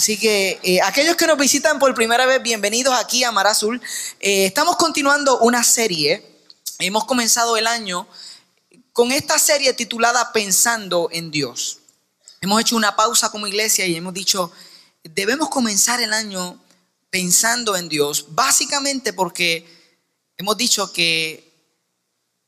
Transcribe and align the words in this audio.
Así 0.00 0.16
que 0.16 0.58
eh, 0.62 0.80
aquellos 0.80 1.14
que 1.14 1.26
nos 1.26 1.36
visitan 1.36 1.78
por 1.78 1.94
primera 1.94 2.24
vez, 2.24 2.42
bienvenidos 2.42 2.94
aquí 2.94 3.22
a 3.22 3.32
Mar 3.32 3.46
Azul. 3.46 3.82
Eh, 4.18 4.46
estamos 4.46 4.76
continuando 4.76 5.40
una 5.40 5.62
serie. 5.62 6.26
Hemos 6.78 7.04
comenzado 7.04 7.58
el 7.58 7.66
año 7.66 8.08
con 8.94 9.12
esta 9.12 9.38
serie 9.38 9.74
titulada 9.74 10.32
Pensando 10.32 11.10
en 11.12 11.30
Dios. 11.30 11.80
Hemos 12.40 12.62
hecho 12.62 12.76
una 12.76 12.96
pausa 12.96 13.30
como 13.30 13.46
iglesia 13.46 13.84
y 13.84 13.94
hemos 13.94 14.14
dicho, 14.14 14.50
debemos 15.04 15.50
comenzar 15.50 16.00
el 16.00 16.14
año 16.14 16.58
pensando 17.10 17.76
en 17.76 17.90
Dios, 17.90 18.24
básicamente 18.30 19.12
porque 19.12 19.68
hemos 20.38 20.56
dicho 20.56 20.94
que 20.94 21.52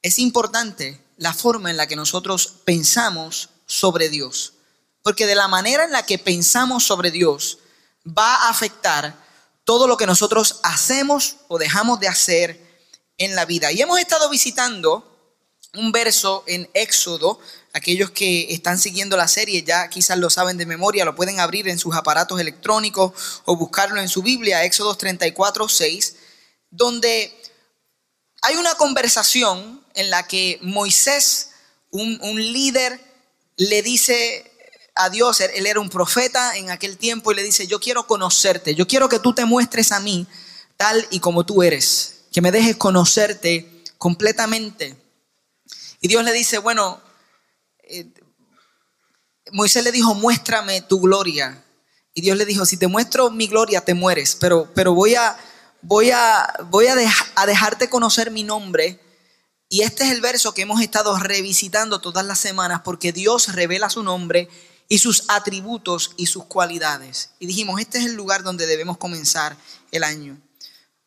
es 0.00 0.18
importante 0.18 0.98
la 1.18 1.34
forma 1.34 1.70
en 1.70 1.76
la 1.76 1.86
que 1.86 1.96
nosotros 1.96 2.54
pensamos 2.64 3.50
sobre 3.66 4.08
Dios. 4.08 4.54
Porque 5.02 5.26
de 5.26 5.34
la 5.34 5.48
manera 5.48 5.84
en 5.84 5.92
la 5.92 6.06
que 6.06 6.18
pensamos 6.18 6.84
sobre 6.84 7.10
Dios 7.10 7.58
va 8.06 8.34
a 8.34 8.48
afectar 8.48 9.16
todo 9.64 9.86
lo 9.86 9.96
que 9.96 10.06
nosotros 10.06 10.60
hacemos 10.62 11.36
o 11.48 11.58
dejamos 11.58 12.00
de 12.00 12.08
hacer 12.08 12.72
en 13.18 13.34
la 13.34 13.44
vida. 13.44 13.72
Y 13.72 13.80
hemos 13.80 13.98
estado 13.98 14.28
visitando 14.28 15.08
un 15.74 15.92
verso 15.92 16.44
en 16.46 16.68
Éxodo. 16.74 17.40
Aquellos 17.72 18.10
que 18.10 18.52
están 18.52 18.78
siguiendo 18.78 19.16
la 19.16 19.28
serie 19.28 19.62
ya 19.62 19.88
quizás 19.88 20.18
lo 20.18 20.28
saben 20.28 20.58
de 20.58 20.66
memoria, 20.66 21.04
lo 21.04 21.14
pueden 21.14 21.40
abrir 21.40 21.68
en 21.68 21.78
sus 21.78 21.94
aparatos 21.94 22.40
electrónicos 22.40 23.42
o 23.44 23.56
buscarlo 23.56 24.00
en 24.00 24.08
su 24.08 24.22
Biblia, 24.22 24.64
Éxodo 24.64 24.94
34, 24.94 25.68
6, 25.68 26.16
donde 26.70 27.34
hay 28.42 28.56
una 28.56 28.74
conversación 28.74 29.82
en 29.94 30.10
la 30.10 30.26
que 30.26 30.58
Moisés, 30.62 31.50
un, 31.90 32.18
un 32.22 32.40
líder, 32.52 33.00
le 33.56 33.82
dice 33.82 34.51
a 34.94 35.08
Dios, 35.10 35.40
él 35.40 35.66
era 35.66 35.80
un 35.80 35.88
profeta 35.88 36.56
en 36.56 36.70
aquel 36.70 36.98
tiempo 36.98 37.32
y 37.32 37.34
le 37.34 37.42
dice, 37.42 37.66
yo 37.66 37.80
quiero 37.80 38.06
conocerte, 38.06 38.74
yo 38.74 38.86
quiero 38.86 39.08
que 39.08 39.18
tú 39.18 39.32
te 39.34 39.44
muestres 39.44 39.92
a 39.92 40.00
mí 40.00 40.26
tal 40.76 41.06
y 41.10 41.20
como 41.20 41.46
tú 41.46 41.62
eres, 41.62 42.24
que 42.32 42.40
me 42.40 42.52
dejes 42.52 42.76
conocerte 42.76 43.84
completamente. 43.98 44.96
Y 46.00 46.08
Dios 46.08 46.24
le 46.24 46.32
dice, 46.32 46.58
bueno, 46.58 47.00
eh, 47.84 48.12
Moisés 49.52 49.84
le 49.84 49.92
dijo, 49.92 50.14
muéstrame 50.14 50.82
tu 50.82 51.00
gloria. 51.00 51.62
Y 52.14 52.20
Dios 52.20 52.36
le 52.36 52.44
dijo, 52.44 52.66
si 52.66 52.76
te 52.76 52.88
muestro 52.88 53.30
mi 53.30 53.46
gloria, 53.46 53.82
te 53.82 53.94
mueres, 53.94 54.36
pero, 54.38 54.68
pero 54.74 54.92
voy, 54.92 55.14
a, 55.14 55.36
voy, 55.80 56.10
a, 56.10 56.52
voy 56.68 56.88
a, 56.88 56.96
a 57.36 57.46
dejarte 57.46 57.88
conocer 57.88 58.30
mi 58.30 58.42
nombre. 58.42 59.00
Y 59.68 59.82
este 59.82 60.04
es 60.04 60.10
el 60.10 60.20
verso 60.20 60.52
que 60.52 60.62
hemos 60.62 60.82
estado 60.82 61.16
revisitando 61.18 62.00
todas 62.00 62.26
las 62.26 62.38
semanas 62.38 62.82
porque 62.84 63.12
Dios 63.12 63.54
revela 63.54 63.88
su 63.88 64.02
nombre 64.02 64.50
y 64.92 64.98
sus 64.98 65.24
atributos 65.28 66.10
y 66.18 66.26
sus 66.26 66.44
cualidades. 66.44 67.30
Y 67.38 67.46
dijimos, 67.46 67.80
este 67.80 67.96
es 67.96 68.04
el 68.04 68.12
lugar 68.12 68.42
donde 68.42 68.66
debemos 68.66 68.98
comenzar 68.98 69.56
el 69.90 70.04
año. 70.04 70.38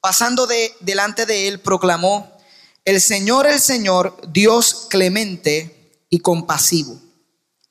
Pasando 0.01 0.47
de, 0.47 0.75
delante 0.79 1.27
de 1.27 1.47
él, 1.47 1.59
proclamó, 1.59 2.35
el 2.83 2.99
Señor, 2.99 3.45
el 3.45 3.59
Señor, 3.59 4.19
Dios 4.27 4.87
clemente 4.89 6.01
y 6.09 6.17
compasivo, 6.17 6.99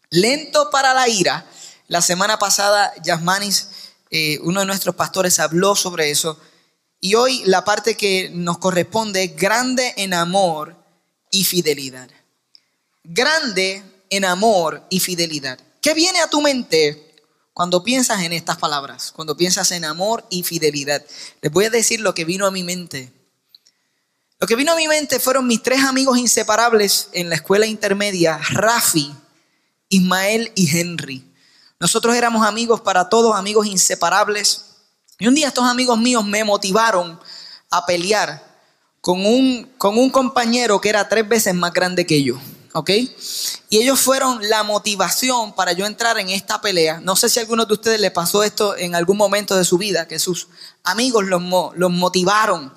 lento 0.08 0.70
para 0.70 0.94
la 0.94 1.08
ira. 1.08 1.50
La 1.88 2.00
semana 2.00 2.38
pasada, 2.38 2.94
Yasmanis, 3.02 3.70
eh, 4.08 4.38
uno 4.42 4.60
de 4.60 4.66
nuestros 4.66 4.94
pastores, 4.94 5.40
habló 5.40 5.74
sobre 5.74 6.12
eso. 6.12 6.38
Y 7.00 7.16
hoy 7.16 7.42
la 7.46 7.64
parte 7.64 7.96
que 7.96 8.30
nos 8.32 8.58
corresponde 8.58 9.24
es 9.24 9.34
grande 9.34 9.94
en 9.96 10.14
amor 10.14 10.76
y 11.32 11.42
fidelidad. 11.42 12.08
Grande 13.02 13.82
en 14.10 14.24
amor 14.24 14.86
y 14.90 15.00
fidelidad. 15.00 15.58
¿Qué 15.84 15.92
viene 15.92 16.22
a 16.22 16.30
tu 16.30 16.40
mente 16.40 17.14
cuando 17.52 17.84
piensas 17.84 18.22
en 18.22 18.32
estas 18.32 18.56
palabras? 18.56 19.12
Cuando 19.14 19.36
piensas 19.36 19.70
en 19.70 19.84
amor 19.84 20.24
y 20.30 20.42
fidelidad. 20.42 21.04
Les 21.42 21.52
voy 21.52 21.66
a 21.66 21.70
decir 21.70 22.00
lo 22.00 22.14
que 22.14 22.24
vino 22.24 22.46
a 22.46 22.50
mi 22.50 22.62
mente. 22.62 23.12
Lo 24.40 24.46
que 24.46 24.56
vino 24.56 24.72
a 24.72 24.76
mi 24.76 24.88
mente 24.88 25.20
fueron 25.20 25.46
mis 25.46 25.62
tres 25.62 25.84
amigos 25.84 26.16
inseparables 26.16 27.10
en 27.12 27.28
la 27.28 27.34
escuela 27.34 27.66
intermedia, 27.66 28.38
Rafi, 28.38 29.14
Ismael 29.90 30.52
y 30.54 30.74
Henry. 30.74 31.30
Nosotros 31.78 32.16
éramos 32.16 32.46
amigos 32.46 32.80
para 32.80 33.10
todos, 33.10 33.36
amigos 33.36 33.66
inseparables. 33.66 34.64
Y 35.18 35.26
un 35.26 35.34
día 35.34 35.48
estos 35.48 35.68
amigos 35.68 35.98
míos 35.98 36.24
me 36.24 36.44
motivaron 36.44 37.20
a 37.68 37.84
pelear 37.84 38.42
con 39.02 39.26
un, 39.26 39.70
con 39.76 39.98
un 39.98 40.08
compañero 40.08 40.80
que 40.80 40.88
era 40.88 41.10
tres 41.10 41.28
veces 41.28 41.54
más 41.54 41.74
grande 41.74 42.06
que 42.06 42.22
yo. 42.22 42.40
¿Ok? 42.74 42.90
Y 43.70 43.78
ellos 43.78 44.00
fueron 44.00 44.48
la 44.48 44.64
motivación 44.64 45.54
para 45.54 45.72
yo 45.72 45.86
entrar 45.86 46.18
en 46.18 46.28
esta 46.28 46.60
pelea. 46.60 46.98
No 47.00 47.14
sé 47.14 47.28
si 47.28 47.38
a 47.38 47.42
alguno 47.42 47.64
de 47.66 47.74
ustedes 47.74 48.00
les 48.00 48.10
pasó 48.10 48.42
esto 48.42 48.76
en 48.76 48.96
algún 48.96 49.16
momento 49.16 49.56
de 49.56 49.64
su 49.64 49.78
vida, 49.78 50.08
que 50.08 50.18
sus 50.18 50.48
amigos 50.82 51.24
los, 51.24 51.40
los 51.76 51.90
motivaron 51.92 52.74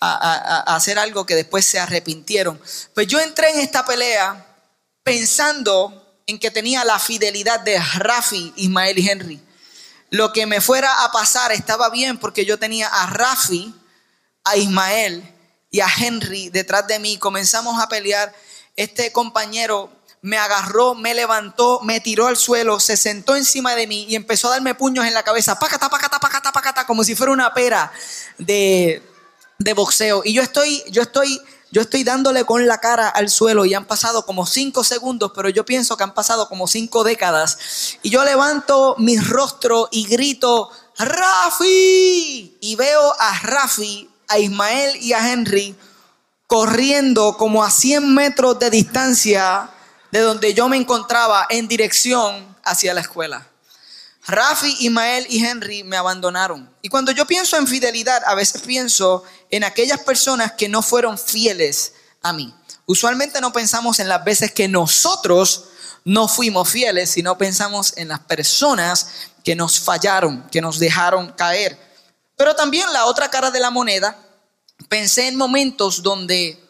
a, 0.00 0.62
a, 0.66 0.74
hacer 0.74 0.98
algo 0.98 1.24
que 1.26 1.36
después 1.36 1.64
se 1.64 1.78
arrepintieron. 1.78 2.60
Pues 2.92 3.06
yo 3.06 3.20
entré 3.20 3.50
en 3.50 3.60
esta 3.60 3.86
pelea 3.86 4.46
pensando 5.04 6.20
en 6.26 6.40
que 6.40 6.50
tenía 6.50 6.84
la 6.84 6.98
fidelidad 6.98 7.60
de 7.60 7.78
Rafi, 7.78 8.52
Ismael 8.56 8.98
y 8.98 9.08
Henry. 9.08 9.42
Lo 10.10 10.32
que 10.32 10.46
me 10.46 10.60
fuera 10.60 11.04
a 11.04 11.12
pasar 11.12 11.52
estaba 11.52 11.88
bien 11.90 12.18
porque 12.18 12.44
yo 12.44 12.58
tenía 12.58 12.88
a 12.88 13.06
Rafi, 13.06 13.72
a 14.42 14.56
Ismael 14.56 15.22
y 15.70 15.78
a 15.80 15.86
Henry 15.86 16.48
detrás 16.48 16.88
de 16.88 16.98
mí. 16.98 17.16
Comenzamos 17.16 17.80
a 17.80 17.88
pelear 17.88 18.34
este 18.76 19.10
compañero 19.10 19.90
me 20.22 20.38
agarró, 20.38 20.94
me 20.94 21.14
levantó, 21.14 21.80
me 21.82 22.00
tiró 22.00 22.26
al 22.26 22.36
suelo, 22.36 22.80
se 22.80 22.96
sentó 22.96 23.36
encima 23.36 23.74
de 23.74 23.86
mí 23.86 24.06
y 24.08 24.16
empezó 24.16 24.48
a 24.48 24.52
darme 24.52 24.74
puños 24.74 25.06
en 25.06 25.14
la 25.14 25.22
cabeza, 25.22 25.58
pacata, 25.58 25.88
pacata, 25.88 26.18
pacata, 26.18 26.52
pacata, 26.52 26.86
como 26.86 27.04
si 27.04 27.14
fuera 27.14 27.32
una 27.32 27.54
pera 27.54 27.92
de, 28.38 29.02
de 29.58 29.72
boxeo. 29.72 30.22
Y 30.24 30.32
yo 30.34 30.42
estoy, 30.42 30.82
yo 30.90 31.02
estoy, 31.02 31.40
yo 31.70 31.82
estoy 31.82 32.02
dándole 32.02 32.44
con 32.44 32.66
la 32.66 32.78
cara 32.78 33.08
al 33.08 33.30
suelo 33.30 33.66
y 33.66 33.74
han 33.74 33.84
pasado 33.84 34.26
como 34.26 34.46
cinco 34.46 34.82
segundos, 34.82 35.30
pero 35.32 35.48
yo 35.48 35.64
pienso 35.64 35.96
que 35.96 36.02
han 36.02 36.14
pasado 36.14 36.48
como 36.48 36.66
cinco 36.66 37.04
décadas. 37.04 37.98
Y 38.02 38.10
yo 38.10 38.24
levanto 38.24 38.96
mi 38.98 39.18
rostro 39.18 39.88
y 39.92 40.08
grito, 40.08 40.70
Rafi. 40.98 42.56
Y 42.60 42.74
veo 42.74 43.14
a 43.16 43.38
Rafi, 43.42 44.10
a 44.26 44.38
Ismael 44.38 44.96
y 44.96 45.12
a 45.12 45.32
Henry 45.32 45.76
corriendo 46.46 47.36
como 47.36 47.64
a 47.64 47.70
100 47.70 48.14
metros 48.14 48.58
de 48.58 48.70
distancia 48.70 49.70
de 50.12 50.20
donde 50.20 50.54
yo 50.54 50.68
me 50.68 50.76
encontraba 50.76 51.46
en 51.50 51.68
dirección 51.68 52.56
hacia 52.62 52.94
la 52.94 53.00
escuela. 53.00 53.46
Rafi, 54.26 54.76
Ismael 54.80 55.26
y 55.30 55.44
Henry 55.44 55.84
me 55.84 55.96
abandonaron. 55.96 56.74
Y 56.82 56.88
cuando 56.88 57.12
yo 57.12 57.26
pienso 57.26 57.56
en 57.56 57.66
fidelidad, 57.66 58.22
a 58.26 58.34
veces 58.34 58.62
pienso 58.62 59.22
en 59.50 59.62
aquellas 59.62 60.00
personas 60.00 60.52
que 60.52 60.68
no 60.68 60.82
fueron 60.82 61.16
fieles 61.16 61.92
a 62.22 62.32
mí. 62.32 62.52
Usualmente 62.86 63.40
no 63.40 63.52
pensamos 63.52 64.00
en 64.00 64.08
las 64.08 64.24
veces 64.24 64.52
que 64.52 64.68
nosotros 64.68 65.66
no 66.04 66.28
fuimos 66.28 66.68
fieles, 66.68 67.10
sino 67.10 67.38
pensamos 67.38 67.92
en 67.96 68.08
las 68.08 68.20
personas 68.20 69.08
que 69.44 69.54
nos 69.54 69.78
fallaron, 69.78 70.48
que 70.50 70.60
nos 70.60 70.78
dejaron 70.78 71.32
caer. 71.32 71.78
Pero 72.36 72.54
también 72.54 72.92
la 72.92 73.06
otra 73.06 73.30
cara 73.30 73.50
de 73.50 73.60
la 73.60 73.70
moneda 73.70 74.16
pensé 74.88 75.28
en 75.28 75.36
momentos 75.36 76.02
donde 76.02 76.62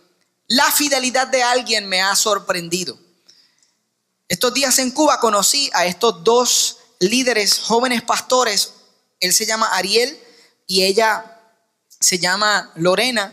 la 0.48 0.70
fidelidad 0.70 1.26
de 1.26 1.42
alguien 1.42 1.88
me 1.88 2.00
ha 2.00 2.14
sorprendido. 2.14 2.98
Estos 4.28 4.54
días 4.54 4.78
en 4.78 4.90
Cuba 4.90 5.20
conocí 5.20 5.70
a 5.72 5.86
estos 5.86 6.24
dos 6.24 6.78
líderes, 6.98 7.58
jóvenes 7.60 8.02
pastores. 8.02 8.72
Él 9.20 9.32
se 9.32 9.46
llama 9.46 9.68
Ariel 9.68 10.18
y 10.66 10.84
ella 10.84 11.40
se 12.00 12.18
llama 12.18 12.72
Lorena. 12.76 13.32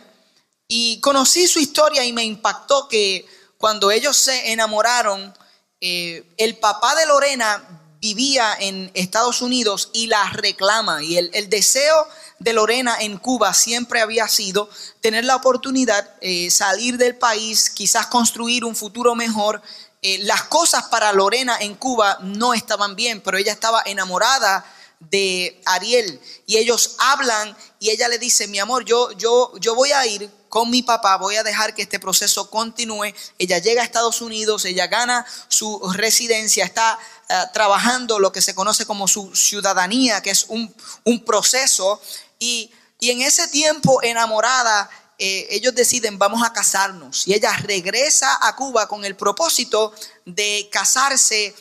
Y 0.68 1.00
conocí 1.02 1.48
su 1.48 1.60
historia 1.60 2.04
y 2.04 2.14
me 2.14 2.24
impactó 2.24 2.88
que 2.88 3.26
cuando 3.58 3.92
ellos 3.92 4.18
se 4.18 4.52
enamoraron, 4.52 5.34
eh, 5.82 6.24
el 6.38 6.58
papá 6.58 6.96
de 6.96 7.06
Lorena 7.06 7.83
vivía 8.04 8.54
en 8.60 8.92
Estados 8.96 9.42
Unidos 9.42 9.90
y 9.94 10.08
la 10.08 10.30
reclama. 10.32 11.02
Y 11.02 11.18
el, 11.18 11.30
el 11.34 11.50
deseo 11.50 12.06
de 12.38 12.52
Lorena 12.52 12.98
en 13.00 13.18
Cuba 13.18 13.54
siempre 13.54 14.02
había 14.02 14.28
sido 14.28 14.70
tener 15.00 15.24
la 15.24 15.38
oportunidad, 15.38 16.14
eh, 16.20 16.52
salir 16.52 16.98
del 16.98 17.16
país, 17.16 17.70
quizás 17.70 18.08
construir 18.08 18.66
un 18.66 18.76
futuro 18.76 19.16
mejor. 19.16 19.62
Eh, 20.02 20.18
las 20.24 20.44
cosas 20.44 20.84
para 20.92 21.14
Lorena 21.14 21.56
en 21.62 21.76
Cuba 21.76 22.18
no 22.22 22.54
estaban 22.54 22.98
bien, 22.98 23.22
pero 23.22 23.38
ella 23.38 23.54
estaba 23.54 23.82
enamorada 23.86 24.66
de 25.00 25.62
Ariel 25.66 26.20
y 26.46 26.58
ellos 26.58 26.96
hablan 27.00 27.56
y 27.80 27.90
ella 27.90 28.10
le 28.10 28.20
dice, 28.20 28.48
mi 28.48 28.60
amor, 28.60 28.84
yo, 28.84 29.14
yo, 29.14 29.54
yo 29.62 29.76
voy 29.76 29.94
a 29.94 30.06
ir 30.06 30.30
con 30.50 30.70
mi 30.70 30.84
papá, 30.84 31.18
voy 31.18 31.36
a 31.36 31.44
dejar 31.44 31.74
que 31.74 31.82
este 31.82 32.00
proceso 32.00 32.50
continúe. 32.50 33.12
Ella 33.40 33.58
llega 33.58 33.82
a 33.82 33.86
Estados 33.86 34.22
Unidos, 34.22 34.66
ella 34.66 34.86
gana 34.86 35.26
su 35.48 35.82
residencia, 35.94 36.64
está 36.64 37.00
eh, 37.34 37.50
trabajando 37.52 38.20
lo 38.20 38.32
que 38.32 38.44
se 38.44 38.54
conoce 38.54 38.86
como 38.86 39.08
su 39.08 39.36
ciudadanía, 39.36 40.22
que 40.22 40.30
es 40.30 40.46
un, 40.50 40.72
un 41.04 41.26
proceso. 41.26 42.00
Y, 42.38 42.72
y, 43.00 43.10
en 43.10 43.24
ese 43.24 43.48
tiempo 43.48 44.04
enamorada, 44.04 44.88
eh, 45.18 45.48
ellos 45.50 45.74
deciden, 45.74 46.20
vamos 46.20 46.46
a 46.46 46.54
casarnos. 46.54 47.28
Y 47.28 47.34
ella 47.34 47.52
regresa 47.58 48.38
a 48.40 48.56
Cuba 48.56 48.88
con 48.88 49.04
el 49.04 49.16
propósito 49.16 49.96
de 50.26 50.70
casarse 50.72 51.56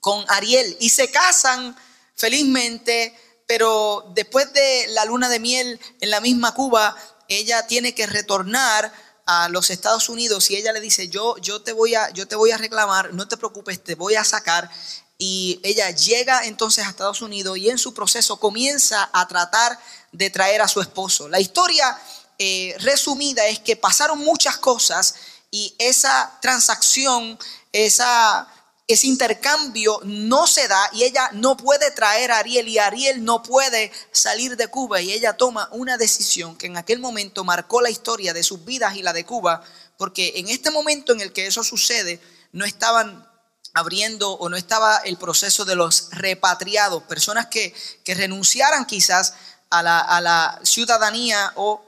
con 0.00 0.26
Ariel. 0.28 0.76
Y 0.78 0.90
se 0.90 1.10
casan 1.10 1.74
felizmente, 2.14 3.18
pero 3.46 4.12
después 4.14 4.52
de 4.52 4.88
la 4.88 5.06
luna 5.06 5.30
de 5.30 5.40
miel 5.40 5.80
en 6.02 6.10
la 6.10 6.20
misma 6.20 6.52
Cuba, 6.52 6.94
ella 7.28 7.66
tiene 7.66 7.94
que 7.94 8.06
retornar 8.06 8.92
a 9.30 9.50
los 9.50 9.68
Estados 9.68 10.08
Unidos 10.08 10.50
y 10.50 10.56
ella 10.56 10.72
le 10.72 10.80
dice, 10.80 11.08
yo, 11.08 11.36
yo, 11.36 11.60
te 11.60 11.74
voy 11.74 11.94
a, 11.94 12.08
yo 12.10 12.26
te 12.26 12.34
voy 12.34 12.50
a 12.50 12.56
reclamar, 12.56 13.12
no 13.12 13.28
te 13.28 13.36
preocupes, 13.36 13.84
te 13.84 13.94
voy 13.94 14.14
a 14.14 14.24
sacar. 14.24 14.70
Y 15.18 15.60
ella 15.62 15.90
llega 15.90 16.46
entonces 16.46 16.86
a 16.86 16.88
Estados 16.88 17.20
Unidos 17.20 17.58
y 17.58 17.68
en 17.68 17.76
su 17.76 17.92
proceso 17.92 18.40
comienza 18.40 19.10
a 19.12 19.28
tratar 19.28 19.78
de 20.12 20.30
traer 20.30 20.62
a 20.62 20.68
su 20.68 20.80
esposo. 20.80 21.28
La 21.28 21.40
historia 21.40 21.98
eh, 22.38 22.74
resumida 22.78 23.46
es 23.48 23.58
que 23.58 23.76
pasaron 23.76 24.18
muchas 24.18 24.56
cosas 24.56 25.14
y 25.50 25.74
esa 25.76 26.38
transacción, 26.40 27.38
esa 27.70 28.48
ese 28.88 29.06
intercambio 29.06 30.00
no 30.04 30.46
se 30.46 30.66
da 30.66 30.88
y 30.94 31.04
ella 31.04 31.28
no 31.34 31.58
puede 31.58 31.90
traer 31.90 32.32
a 32.32 32.38
Ariel 32.38 32.68
y 32.68 32.78
Ariel 32.78 33.22
no 33.22 33.42
puede 33.42 33.92
salir 34.12 34.56
de 34.56 34.68
Cuba 34.68 35.02
y 35.02 35.12
ella 35.12 35.34
toma 35.34 35.68
una 35.72 35.98
decisión 35.98 36.56
que 36.56 36.68
en 36.68 36.78
aquel 36.78 36.98
momento 36.98 37.44
marcó 37.44 37.82
la 37.82 37.90
historia 37.90 38.32
de 38.32 38.42
sus 38.42 38.64
vidas 38.64 38.96
y 38.96 39.02
la 39.02 39.12
de 39.12 39.26
Cuba, 39.26 39.62
porque 39.98 40.32
en 40.36 40.48
este 40.48 40.70
momento 40.70 41.12
en 41.12 41.20
el 41.20 41.34
que 41.34 41.46
eso 41.46 41.62
sucede 41.62 42.18
no 42.52 42.64
estaban 42.64 43.28
abriendo 43.74 44.32
o 44.32 44.48
no 44.48 44.56
estaba 44.56 44.96
el 45.04 45.18
proceso 45.18 45.66
de 45.66 45.76
los 45.76 46.08
repatriados, 46.12 47.02
personas 47.02 47.48
que, 47.48 47.74
que 48.04 48.14
renunciaran 48.14 48.86
quizás 48.86 49.34
a 49.68 49.82
la, 49.82 50.00
a 50.00 50.22
la 50.22 50.60
ciudadanía 50.62 51.52
o 51.56 51.87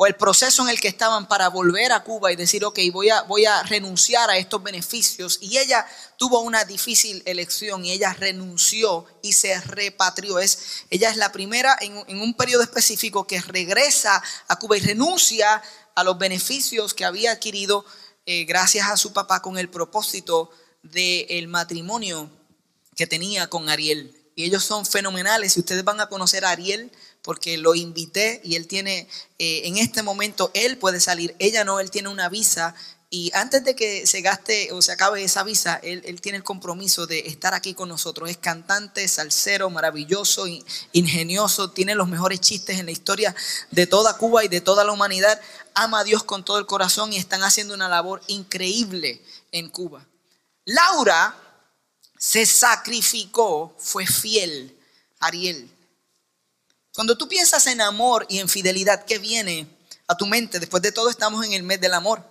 o 0.00 0.06
el 0.06 0.14
proceso 0.14 0.62
en 0.62 0.68
el 0.68 0.80
que 0.80 0.86
estaban 0.86 1.26
para 1.26 1.48
volver 1.48 1.90
a 1.90 2.04
Cuba 2.04 2.30
y 2.30 2.36
decir, 2.36 2.64
ok, 2.64 2.78
voy 2.92 3.10
a, 3.10 3.22
voy 3.22 3.46
a 3.46 3.64
renunciar 3.64 4.30
a 4.30 4.38
estos 4.38 4.62
beneficios. 4.62 5.38
Y 5.40 5.58
ella 5.58 5.84
tuvo 6.16 6.38
una 6.38 6.64
difícil 6.64 7.20
elección 7.26 7.84
y 7.84 7.90
ella 7.90 8.14
renunció 8.14 9.06
y 9.22 9.32
se 9.32 9.60
repatrió. 9.60 10.38
Es, 10.38 10.84
ella 10.88 11.10
es 11.10 11.16
la 11.16 11.32
primera 11.32 11.76
en, 11.80 12.20
un 12.20 12.34
periodo 12.34 12.62
específico 12.62 13.26
que 13.26 13.40
regresa 13.40 14.22
a 14.46 14.56
Cuba 14.60 14.76
y 14.76 14.80
renuncia 14.80 15.60
a 15.96 16.04
los 16.04 16.16
beneficios 16.16 16.94
que 16.94 17.04
había 17.04 17.32
adquirido 17.32 17.84
eh, 18.24 18.44
gracias 18.44 18.88
a 18.88 18.96
su 18.96 19.12
papá 19.12 19.42
con 19.42 19.58
el 19.58 19.68
propósito 19.68 20.52
del 20.84 21.48
matrimonio 21.48 22.30
que 22.94 23.08
tenía 23.08 23.48
con 23.48 23.68
Ariel. 23.68 24.14
Y 24.36 24.44
ellos 24.44 24.62
son 24.62 24.86
fenomenales. 24.86 25.54
Si 25.54 25.58
ustedes 25.58 25.82
van 25.82 26.00
a 26.00 26.08
conocer 26.08 26.44
a 26.44 26.50
Ariel, 26.50 26.92
porque 27.28 27.58
lo 27.58 27.74
invité 27.74 28.40
y 28.42 28.54
él 28.54 28.66
tiene, 28.66 29.06
eh, 29.38 29.60
en 29.64 29.76
este 29.76 30.02
momento, 30.02 30.50
él 30.54 30.78
puede 30.78 30.98
salir, 30.98 31.36
ella 31.38 31.62
no, 31.62 31.78
él 31.78 31.90
tiene 31.90 32.08
una 32.08 32.30
visa 32.30 32.74
y 33.10 33.30
antes 33.34 33.62
de 33.64 33.76
que 33.76 34.06
se 34.06 34.22
gaste 34.22 34.72
o 34.72 34.80
se 34.80 34.92
acabe 34.92 35.22
esa 35.22 35.42
visa, 35.42 35.78
él, 35.82 36.00
él, 36.06 36.22
tiene 36.22 36.38
el 36.38 36.42
compromiso 36.42 37.06
de 37.06 37.18
estar 37.18 37.52
aquí 37.52 37.74
con 37.74 37.90
nosotros. 37.90 38.30
Es 38.30 38.38
cantante, 38.38 39.06
salsero, 39.08 39.68
maravilloso, 39.68 40.46
ingenioso, 40.92 41.70
tiene 41.70 41.94
los 41.94 42.08
mejores 42.08 42.40
chistes 42.40 42.78
en 42.78 42.86
la 42.86 42.92
historia 42.92 43.36
de 43.72 43.86
toda 43.86 44.16
Cuba 44.16 44.42
y 44.42 44.48
de 44.48 44.62
toda 44.62 44.82
la 44.82 44.92
humanidad. 44.92 45.38
Ama 45.74 46.00
a 46.00 46.04
Dios 46.04 46.24
con 46.24 46.46
todo 46.46 46.58
el 46.58 46.64
corazón 46.64 47.12
y 47.12 47.18
están 47.18 47.42
haciendo 47.42 47.74
una 47.74 47.90
labor 47.90 48.22
increíble 48.28 49.20
en 49.52 49.68
Cuba. 49.68 50.06
Laura 50.64 51.36
se 52.16 52.46
sacrificó, 52.46 53.76
fue 53.78 54.06
fiel. 54.06 54.74
Ariel 55.20 55.77
cuando 56.98 57.16
tú 57.16 57.28
piensas 57.28 57.64
en 57.68 57.80
amor 57.80 58.26
y 58.28 58.40
en 58.40 58.48
fidelidad, 58.48 59.04
¿qué 59.04 59.18
viene 59.18 59.68
a 60.08 60.16
tu 60.16 60.26
mente? 60.26 60.58
Después 60.58 60.82
de 60.82 60.90
todo 60.90 61.10
estamos 61.10 61.46
en 61.46 61.52
el 61.52 61.62
mes 61.62 61.80
del 61.80 61.94
amor 61.94 62.28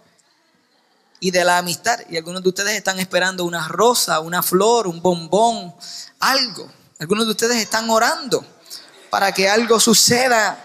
y 1.21 1.31
de 1.31 1.45
la 1.45 1.59
amistad. 1.59 2.01
Y 2.09 2.17
algunos 2.17 2.43
de 2.43 2.49
ustedes 2.49 2.73
están 2.73 2.99
esperando 2.99 3.45
una 3.45 3.65
rosa, 3.69 4.19
una 4.19 4.43
flor, 4.43 4.87
un 4.87 5.01
bombón, 5.01 5.73
algo. 6.19 6.69
Algunos 6.99 7.27
de 7.27 7.31
ustedes 7.31 7.55
están 7.55 7.89
orando 7.89 8.45
para 9.09 9.31
que 9.31 9.47
algo 9.47 9.79
suceda 9.79 10.61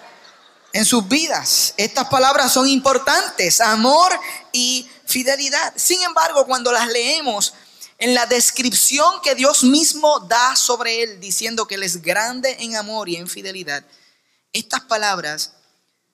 en 0.73 0.85
sus 0.85 1.07
vidas. 1.07 1.73
Estas 1.77 2.09
palabras 2.09 2.53
son 2.53 2.67
importantes, 2.67 3.61
amor 3.61 4.11
y 4.51 4.91
fidelidad. 5.07 5.75
Sin 5.77 6.03
embargo, 6.03 6.45
cuando 6.45 6.73
las 6.73 6.89
leemos 6.89 7.55
en 8.03 8.15
la 8.15 8.27
descripción 8.27 9.21
que 9.23 9.37
Dios 9.37 9.63
mismo 9.63 10.19
da 10.29 10.57
sobre 10.57 11.05
él, 11.05 11.21
diciendo 11.21 11.69
que 11.69 11.77
él 11.77 11.85
es 11.85 12.03
grande 12.03 12.57
en 12.59 12.75
amor 12.75 13.09
y 13.09 13.15
en 13.15 13.29
fidelidad, 13.29 13.85
estas 14.53 14.81
palabras 14.81 15.53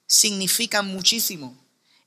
significan 0.07 0.85
muchísimo. 0.87 1.57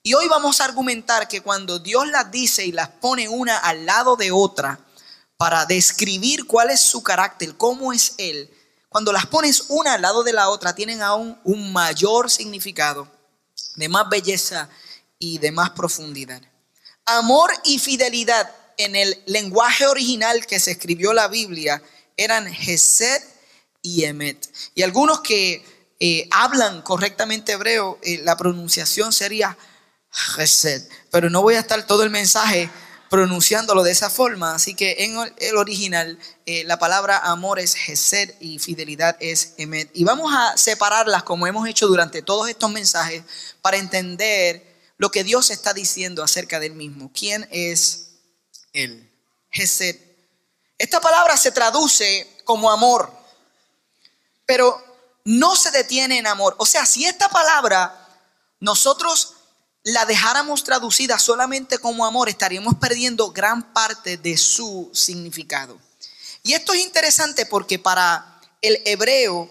Y 0.04 0.14
hoy 0.14 0.28
vamos 0.28 0.62
a 0.62 0.66
argumentar 0.66 1.28
que 1.28 1.42
cuando 1.42 1.80
Dios 1.80 2.08
las 2.10 2.30
dice 2.30 2.64
y 2.64 2.72
las 2.72 2.90
pone 2.90 3.28
una 3.28 3.58
al 3.58 3.88
lado 3.88 4.16
de 4.18 4.32
otra 4.32 4.80
para 5.36 5.66
describir 5.66 6.46
cuál 6.46 6.70
es 6.70 6.82
su 6.82 7.02
carácter, 7.02 7.58
cómo 7.58 7.92
es 7.92 8.14
Él, 8.20 8.52
cuando 8.88 9.12
las 9.12 9.26
pones 9.26 9.64
una 9.70 9.96
al 9.96 10.04
lado 10.04 10.22
de 10.22 10.34
la 10.34 10.50
otra, 10.50 10.76
tienen 10.76 11.02
aún 11.02 11.40
un 11.44 11.74
mayor 11.74 12.30
significado, 12.30 13.08
de 13.78 13.90
más 13.90 14.08
belleza 14.08 14.70
y 15.18 15.40
de 15.40 15.52
más 15.52 15.72
profundidad. 15.72 16.40
Amor 17.04 17.52
y 17.64 17.80
fidelidad 17.80 18.61
en 18.84 18.96
el 18.96 19.22
lenguaje 19.26 19.86
original 19.86 20.46
que 20.46 20.60
se 20.60 20.72
escribió 20.72 21.14
la 21.14 21.28
Biblia 21.28 21.82
eran 22.18 22.52
Gesed 22.52 23.22
y 23.82 24.04
Emet. 24.06 24.50
Y 24.76 24.84
algunos 24.84 25.22
que 25.22 25.64
eh, 26.00 26.28
hablan 26.32 26.82
correctamente 26.82 27.54
hebreo, 27.54 28.00
eh, 28.04 28.20
la 28.24 28.38
pronunciación 28.38 29.14
sería 29.14 29.58
Gesed. 30.10 30.88
Pero 31.12 31.30
no 31.30 31.42
voy 31.42 31.56
a 31.56 31.60
estar 31.60 31.86
todo 31.86 32.04
el 32.04 32.10
mensaje 32.10 32.70
pronunciándolo 33.10 33.84
de 33.84 33.92
esa 33.92 34.10
forma. 34.10 34.56
Así 34.56 34.74
que 34.74 34.96
en 35.00 35.18
el 35.38 35.58
original 35.58 36.18
eh, 36.46 36.64
la 36.64 36.80
palabra 36.80 37.18
amor 37.18 37.60
es 37.60 37.76
Gesed 37.76 38.34
y 38.40 38.60
fidelidad 38.60 39.18
es 39.20 39.54
Emet. 39.58 39.90
Y 39.94 40.04
vamos 40.04 40.34
a 40.34 40.58
separarlas 40.58 41.24
como 41.24 41.48
hemos 41.48 41.68
hecho 41.68 41.88
durante 41.88 42.22
todos 42.22 42.50
estos 42.50 42.72
mensajes 42.72 43.24
para 43.62 43.78
entender 43.78 44.72
lo 44.98 45.12
que 45.12 45.24
Dios 45.24 45.50
está 45.50 45.74
diciendo 45.74 46.24
acerca 46.24 46.60
del 46.60 46.74
mismo. 46.74 47.12
¿Quién 47.14 47.48
es 47.52 48.11
el 48.74 49.10
Gesed. 49.50 49.98
Esta 50.78 51.00
palabra 51.00 51.38
se 51.38 51.52
traduce 51.52 52.40
como 52.44 52.72
amor, 52.72 53.12
pero 54.46 54.82
no 55.26 55.56
se 55.56 55.72
detiene 55.72 56.18
en 56.18 56.28
amor. 56.28 56.56
O 56.58 56.66
sea, 56.66 56.86
si 56.86 57.06
esta 57.06 57.30
palabra 57.30 58.08
nosotros 58.60 59.34
la 59.84 60.06
dejáramos 60.06 60.64
traducida 60.64 61.20
solamente 61.20 61.78
como 61.78 62.06
amor, 62.06 62.30
estaríamos 62.30 62.76
perdiendo 62.76 63.32
gran 63.32 63.74
parte 63.74 64.18
de 64.18 64.38
su 64.38 64.90
significado. 64.94 65.80
Y 66.44 66.54
esto 66.54 66.74
es 66.74 66.82
interesante 66.82 67.46
porque 67.46 67.80
para 67.80 68.42
el 68.62 68.82
hebreo, 68.86 69.50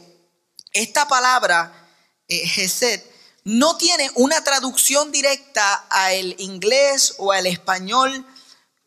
esta 0.73 1.07
palabra, 1.07 1.89
eh, 2.29 2.47
no 3.45 3.77
tiene 3.77 4.11
una 4.15 4.43
traducción 4.45 5.11
directa 5.11 5.87
al 5.89 6.35
inglés 6.39 7.15
o 7.19 7.33
al 7.33 7.47
español 7.47 8.25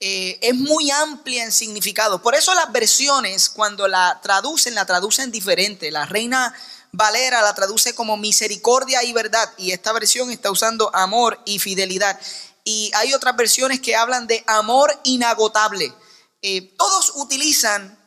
eh, 0.05 0.37
es 0.41 0.53
muy 0.53 0.91
amplia 0.91 1.45
en 1.45 1.53
significado. 1.53 2.21
Por 2.21 2.35
eso 2.35 2.53
las 2.55 2.69
versiones, 2.73 3.49
cuando 3.49 3.87
la 3.87 4.19
traducen, 4.21 4.75
la 4.75 4.85
traducen 4.85 5.31
diferente. 5.31 5.91
La 5.91 6.05
reina 6.05 6.53
Valera 6.91 7.41
la 7.41 7.55
traduce 7.55 7.95
como 7.95 8.17
misericordia 8.17 9.01
y 9.01 9.13
verdad. 9.13 9.49
Y 9.55 9.71
esta 9.71 9.93
versión 9.93 10.29
está 10.29 10.51
usando 10.51 10.93
amor 10.93 11.39
y 11.45 11.57
fidelidad. 11.57 12.19
Y 12.65 12.91
hay 12.95 13.13
otras 13.13 13.37
versiones 13.37 13.79
que 13.79 13.95
hablan 13.95 14.27
de 14.27 14.43
amor 14.45 14.93
inagotable. 15.05 15.93
Eh, 16.41 16.73
todos 16.77 17.13
utilizan 17.15 17.97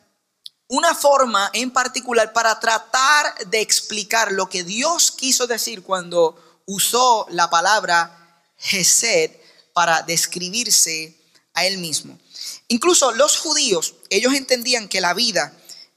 una 0.67 0.93
forma 0.93 1.49
en 1.53 1.71
particular 1.71 2.31
para 2.31 2.59
tratar 2.59 3.47
de 3.47 3.59
explicar 3.59 4.31
lo 4.31 4.47
que 4.47 4.63
Dios 4.63 5.09
quiso 5.09 5.47
decir 5.47 5.81
cuando 5.81 6.61
usó 6.67 7.25
la 7.31 7.49
palabra 7.49 8.43
Gesed 8.55 9.31
para 9.73 10.03
describirse 10.03 11.16
a 11.57 11.65
él 11.65 11.79
mismo. 11.79 12.17
Incluso 12.67 13.11
los 13.13 13.37
judíos, 13.37 13.95
ellos 14.11 14.35
entendían 14.35 14.87
que 14.87 15.01
la 15.01 15.15
vida, 15.15 15.51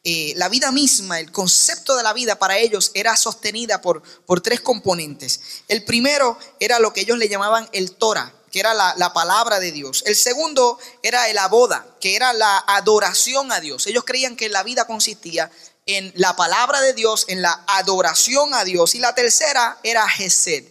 eh, 0.04 0.32
la 0.36 0.48
vida 0.48 0.72
misma, 0.72 1.20
el 1.20 1.30
concepto 1.30 1.96
de 1.96 2.02
la 2.02 2.14
vida 2.14 2.38
para 2.38 2.56
ellos 2.56 2.90
era 2.94 3.14
sostenida 3.14 3.82
por, 3.82 4.02
por 4.24 4.40
tres 4.40 4.62
componentes. 4.62 5.40
El 5.68 5.84
primero 5.84 6.38
era 6.60 6.78
lo 6.78 6.94
que 6.94 7.02
ellos 7.02 7.18
le 7.18 7.28
llamaban 7.28 7.68
el 7.72 7.92
Torah, 7.92 8.32
que 8.50 8.58
era 8.58 8.72
la, 8.72 8.94
la, 8.96 9.12
palabra 9.12 9.60
de 9.60 9.70
Dios. 9.70 10.02
El 10.06 10.16
segundo 10.16 10.78
era 11.02 11.28
el 11.28 11.36
aboda, 11.36 11.86
que 12.00 12.16
era 12.16 12.32
la 12.32 12.64
adoración 12.66 13.52
a 13.52 13.60
Dios. 13.60 13.86
Ellos 13.86 14.04
creían 14.06 14.36
que 14.36 14.48
la 14.48 14.62
vida 14.62 14.86
consistía 14.86 15.50
en 15.84 16.10
la 16.16 16.36
palabra 16.36 16.80
de 16.80 16.94
Dios, 16.94 17.26
en 17.28 17.42
la 17.42 17.64
adoración 17.66 18.54
a 18.54 18.64
Dios. 18.64 18.94
Y 18.94 18.98
la 18.98 19.14
tercera 19.14 19.78
era 19.82 20.08
Gesed, 20.08 20.64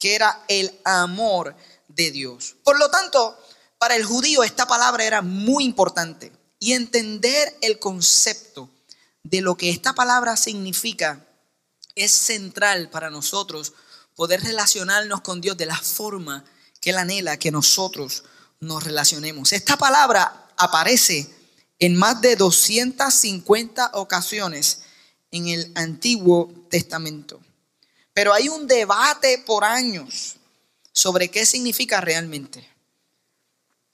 que 0.00 0.16
era 0.16 0.42
el 0.48 0.80
amor 0.82 1.54
de 1.86 2.10
Dios. 2.10 2.56
Por 2.64 2.76
lo 2.78 2.90
tanto, 2.90 3.38
para 3.82 3.96
el 3.96 4.04
judío 4.04 4.44
esta 4.44 4.64
palabra 4.64 5.04
era 5.04 5.22
muy 5.22 5.64
importante. 5.64 6.30
Y 6.60 6.74
entender 6.74 7.58
el 7.62 7.80
concepto 7.80 8.70
de 9.24 9.40
lo 9.40 9.56
que 9.56 9.70
esta 9.70 9.92
palabra 9.92 10.36
significa 10.36 11.26
es 11.96 12.12
central 12.12 12.90
para 12.90 13.10
nosotros 13.10 13.72
poder 14.14 14.40
relacionarnos 14.40 15.22
con 15.22 15.40
Dios 15.40 15.56
de 15.56 15.66
la 15.66 15.76
forma 15.76 16.44
que 16.80 16.90
Él 16.90 16.98
anhela 16.98 17.40
que 17.40 17.50
nosotros 17.50 18.22
nos 18.60 18.84
relacionemos. 18.84 19.52
Esta 19.52 19.76
palabra 19.76 20.46
aparece 20.56 21.28
en 21.80 21.96
más 21.96 22.20
de 22.20 22.36
250 22.36 23.90
ocasiones 23.94 24.82
en 25.32 25.48
el 25.48 25.72
Antiguo 25.74 26.54
Testamento. 26.70 27.40
Pero 28.14 28.32
hay 28.32 28.48
un 28.48 28.68
debate 28.68 29.42
por 29.44 29.64
años 29.64 30.36
sobre 30.92 31.32
qué 31.32 31.44
significa 31.44 32.00
realmente. 32.00 32.71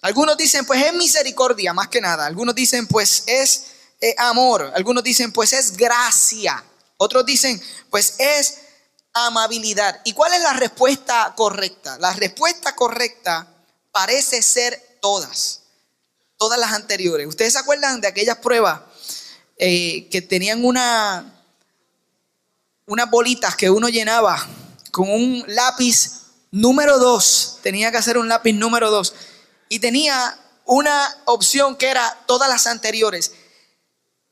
Algunos 0.00 0.36
dicen, 0.36 0.64
pues 0.64 0.84
es 0.84 0.94
misericordia, 0.94 1.72
más 1.72 1.88
que 1.88 2.00
nada. 2.00 2.26
Algunos 2.26 2.54
dicen, 2.54 2.86
pues 2.86 3.24
es 3.26 3.66
eh, 4.00 4.14
amor. 4.18 4.72
Algunos 4.74 5.02
dicen, 5.02 5.32
pues 5.32 5.52
es 5.52 5.76
gracia. 5.76 6.62
Otros 6.98 7.26
dicen, 7.26 7.60
pues 7.90 8.14
es 8.18 8.58
amabilidad. 9.12 10.00
¿Y 10.04 10.12
cuál 10.12 10.34
es 10.34 10.42
la 10.42 10.52
respuesta 10.52 11.32
correcta? 11.36 11.98
La 11.98 12.12
respuesta 12.12 12.76
correcta 12.76 13.46
parece 13.90 14.42
ser 14.42 14.98
todas, 15.00 15.62
todas 16.36 16.58
las 16.58 16.72
anteriores. 16.72 17.26
¿Ustedes 17.26 17.54
se 17.54 17.58
acuerdan 17.58 18.00
de 18.00 18.08
aquellas 18.08 18.38
pruebas 18.38 18.80
eh, 19.56 20.08
que 20.10 20.22
tenían 20.22 20.64
una, 20.64 21.42
unas 22.86 23.10
bolitas 23.10 23.56
que 23.56 23.70
uno 23.70 23.88
llenaba 23.88 24.46
con 24.92 25.10
un 25.10 25.44
lápiz 25.48 26.10
número 26.52 26.98
dos? 26.98 27.58
Tenía 27.62 27.90
que 27.90 27.96
hacer 27.96 28.18
un 28.18 28.28
lápiz 28.28 28.52
número 28.52 28.90
dos. 28.90 29.14
Y 29.68 29.78
tenía 29.80 30.38
una 30.64 31.22
opción 31.24 31.76
que 31.76 31.88
era 31.88 32.18
todas 32.26 32.48
las 32.48 32.66
anteriores. 32.66 33.32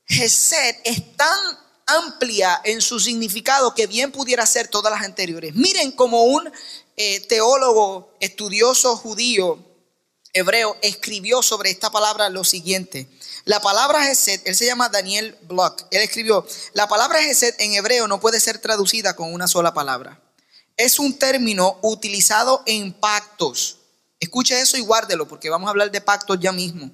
Gesed 0.05 0.75
es 0.83 1.15
tan 1.15 1.39
amplia 1.85 2.61
en 2.63 2.81
su 2.81 2.99
significado 2.99 3.73
que 3.73 3.87
bien 3.87 4.11
pudiera 4.11 4.45
ser 4.45 4.67
todas 4.67 4.91
las 4.91 5.03
anteriores. 5.03 5.55
Miren 5.55 5.91
como 5.91 6.23
un 6.23 6.51
eh, 6.95 7.19
teólogo 7.27 8.13
estudioso 8.19 8.95
judío 8.97 9.67
hebreo 10.33 10.77
escribió 10.81 11.41
sobre 11.41 11.71
esta 11.71 11.89
palabra 11.89 12.29
lo 12.29 12.43
siguiente. 12.43 13.07
La 13.45 13.61
palabra 13.61 14.03
Gesed, 14.03 14.41
él 14.45 14.55
se 14.55 14.65
llama 14.65 14.89
Daniel 14.89 15.37
Block, 15.43 15.85
él 15.91 16.01
escribió, 16.01 16.45
la 16.73 16.87
palabra 16.87 17.21
Gesed 17.21 17.55
en 17.59 17.73
hebreo 17.73 18.07
no 18.07 18.19
puede 18.19 18.39
ser 18.39 18.59
traducida 18.59 19.15
con 19.15 19.33
una 19.33 19.47
sola 19.47 19.73
palabra. 19.73 20.21
Es 20.75 20.99
un 20.99 21.17
término 21.17 21.79
utilizado 21.81 22.61
en 22.65 22.93
pactos. 22.93 23.76
Escuche 24.19 24.59
eso 24.59 24.77
y 24.77 24.81
guárdelo 24.81 25.27
porque 25.27 25.49
vamos 25.49 25.67
a 25.67 25.71
hablar 25.71 25.91
de 25.91 26.01
pactos 26.01 26.39
ya 26.39 26.51
mismo 26.51 26.91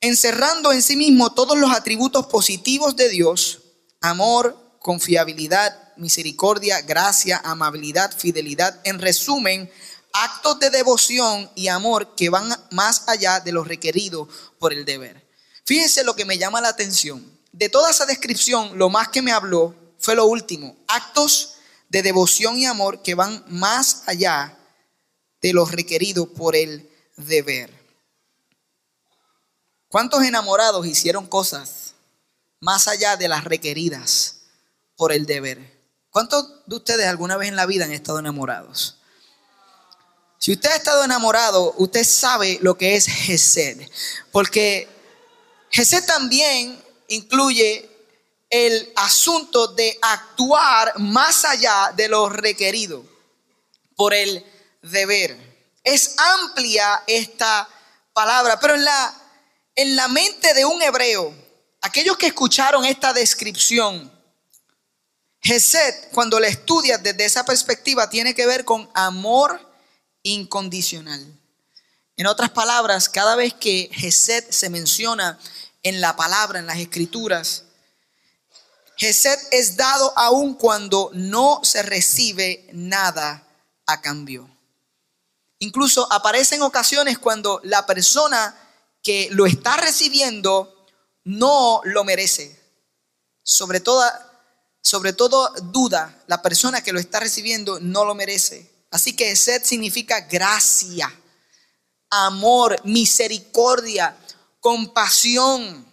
encerrando 0.00 0.72
en 0.72 0.82
sí 0.82 0.96
mismo 0.96 1.32
todos 1.32 1.56
los 1.56 1.70
atributos 1.72 2.26
positivos 2.26 2.96
de 2.96 3.08
Dios, 3.08 3.62
amor, 4.00 4.78
confiabilidad, 4.80 5.94
misericordia, 5.96 6.80
gracia, 6.82 7.40
amabilidad, 7.44 8.16
fidelidad, 8.16 8.80
en 8.84 9.00
resumen, 9.00 9.70
actos 10.12 10.60
de 10.60 10.70
devoción 10.70 11.50
y 11.54 11.68
amor 11.68 12.14
que 12.14 12.30
van 12.30 12.48
más 12.70 13.08
allá 13.08 13.40
de 13.40 13.52
lo 13.52 13.64
requerido 13.64 14.28
por 14.58 14.72
el 14.72 14.84
deber. 14.84 15.26
Fíjense 15.64 16.04
lo 16.04 16.14
que 16.14 16.24
me 16.24 16.38
llama 16.38 16.60
la 16.60 16.68
atención. 16.68 17.24
De 17.52 17.68
toda 17.68 17.90
esa 17.90 18.06
descripción, 18.06 18.78
lo 18.78 18.90
más 18.90 19.08
que 19.08 19.22
me 19.22 19.32
habló 19.32 19.74
fue 19.98 20.14
lo 20.14 20.26
último, 20.26 20.76
actos 20.86 21.54
de 21.88 22.02
devoción 22.02 22.58
y 22.58 22.66
amor 22.66 23.02
que 23.02 23.14
van 23.14 23.44
más 23.48 24.02
allá 24.06 24.55
de 25.46 25.52
lo 25.52 25.64
requerido 25.64 26.26
por 26.26 26.56
el 26.56 26.90
deber. 27.16 27.72
¿Cuántos 29.86 30.24
enamorados 30.24 30.84
hicieron 30.86 31.28
cosas 31.28 31.94
más 32.58 32.88
allá 32.88 33.16
de 33.16 33.28
las 33.28 33.44
requeridas 33.44 34.38
por 34.96 35.12
el 35.12 35.24
deber? 35.24 35.60
¿Cuántos 36.10 36.66
de 36.66 36.74
ustedes 36.74 37.06
alguna 37.06 37.36
vez 37.36 37.48
en 37.48 37.54
la 37.54 37.64
vida 37.64 37.84
han 37.84 37.92
estado 37.92 38.18
enamorados? 38.18 38.96
Si 40.40 40.50
usted 40.50 40.68
ha 40.68 40.74
estado 40.74 41.04
enamorado, 41.04 41.74
usted 41.78 42.02
sabe 42.02 42.58
lo 42.60 42.76
que 42.76 42.96
es 42.96 43.06
Gesed. 43.06 43.88
Porque 44.32 44.88
Gesed 45.70 46.06
también 46.06 46.82
incluye 47.06 47.88
el 48.50 48.92
asunto 48.96 49.68
de 49.68 49.96
actuar 50.02 50.98
más 50.98 51.44
allá 51.44 51.92
de 51.94 52.08
lo 52.08 52.30
requerido 52.30 53.04
por 53.94 54.12
el 54.12 54.44
deber. 54.90 55.36
Es 55.84 56.16
amplia 56.18 57.02
esta 57.06 57.68
palabra, 58.12 58.58
pero 58.58 58.74
en 58.74 58.84
la 58.84 59.22
en 59.76 59.94
la 59.94 60.08
mente 60.08 60.54
de 60.54 60.64
un 60.64 60.82
hebreo, 60.82 61.34
aquellos 61.82 62.16
que 62.16 62.28
escucharon 62.28 62.84
esta 62.86 63.12
descripción, 63.12 64.10
Gesed, 65.42 66.10
cuando 66.12 66.40
la 66.40 66.48
estudias 66.48 67.00
desde 67.02 67.26
esa 67.26 67.44
perspectiva, 67.44 68.08
tiene 68.08 68.34
que 68.34 68.46
ver 68.46 68.64
con 68.64 68.90
amor 68.94 69.60
incondicional. 70.22 71.24
En 72.16 72.26
otras 72.26 72.50
palabras, 72.50 73.10
cada 73.10 73.36
vez 73.36 73.52
que 73.52 73.90
Gesed 73.92 74.50
se 74.50 74.70
menciona 74.70 75.38
en 75.82 76.00
la 76.00 76.16
palabra, 76.16 76.58
en 76.58 76.66
las 76.66 76.78
escrituras, 76.78 77.64
Gesed 78.96 79.38
es 79.50 79.76
dado 79.76 80.12
aun 80.16 80.54
cuando 80.54 81.10
no 81.12 81.60
se 81.62 81.82
recibe 81.82 82.66
nada 82.72 83.46
a 83.84 84.00
cambio. 84.00 84.55
Incluso 85.58 86.10
aparecen 86.12 86.62
ocasiones 86.62 87.18
cuando 87.18 87.60
la 87.64 87.86
persona 87.86 88.54
que 89.02 89.28
lo 89.30 89.46
está 89.46 89.76
recibiendo 89.76 90.86
no 91.24 91.80
lo 91.84 92.04
merece. 92.04 92.60
Sobre 93.42 93.80
toda, 93.80 94.32
sobre 94.80 95.12
todo 95.12 95.52
duda, 95.72 96.22
la 96.26 96.42
persona 96.42 96.82
que 96.82 96.92
lo 96.92 97.00
está 97.00 97.20
recibiendo 97.20 97.80
no 97.80 98.04
lo 98.04 98.14
merece. 98.14 98.70
Así 98.90 99.14
que 99.14 99.34
sed 99.34 99.62
significa 99.64 100.20
gracia, 100.20 101.12
amor, 102.10 102.80
misericordia, 102.84 104.16
compasión, 104.60 105.86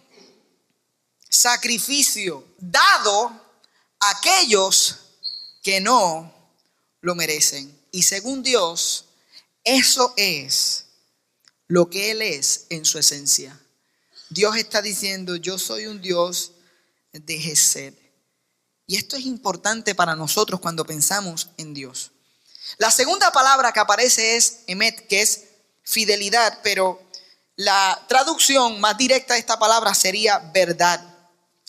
sacrificio, 1.28 2.44
dado 2.58 3.26
a 4.00 4.10
aquellos 4.10 5.00
que 5.62 5.80
no 5.80 6.32
lo 7.00 7.14
merecen. 7.14 7.86
Y 7.90 8.02
según 8.02 8.42
Dios, 8.42 9.03
eso 9.64 10.12
es 10.16 10.86
lo 11.66 11.88
que 11.88 12.10
Él 12.10 12.22
es 12.22 12.66
en 12.68 12.84
su 12.84 12.98
esencia. 12.98 13.58
Dios 14.28 14.56
está 14.56 14.82
diciendo, 14.82 15.36
yo 15.36 15.58
soy 15.58 15.86
un 15.86 16.00
Dios 16.00 16.52
de 17.12 17.38
Gesed. 17.38 17.94
Y 18.86 18.96
esto 18.96 19.16
es 19.16 19.24
importante 19.24 19.94
para 19.94 20.14
nosotros 20.14 20.60
cuando 20.60 20.84
pensamos 20.84 21.48
en 21.56 21.72
Dios. 21.72 22.10
La 22.78 22.90
segunda 22.90 23.30
palabra 23.30 23.72
que 23.72 23.80
aparece 23.80 24.36
es 24.36 24.60
emet, 24.66 25.06
que 25.06 25.22
es 25.22 25.44
fidelidad, 25.82 26.60
pero 26.62 27.00
la 27.56 28.04
traducción 28.08 28.80
más 28.80 28.96
directa 28.98 29.34
de 29.34 29.40
esta 29.40 29.58
palabra 29.58 29.94
sería 29.94 30.38
verdad. 30.52 31.00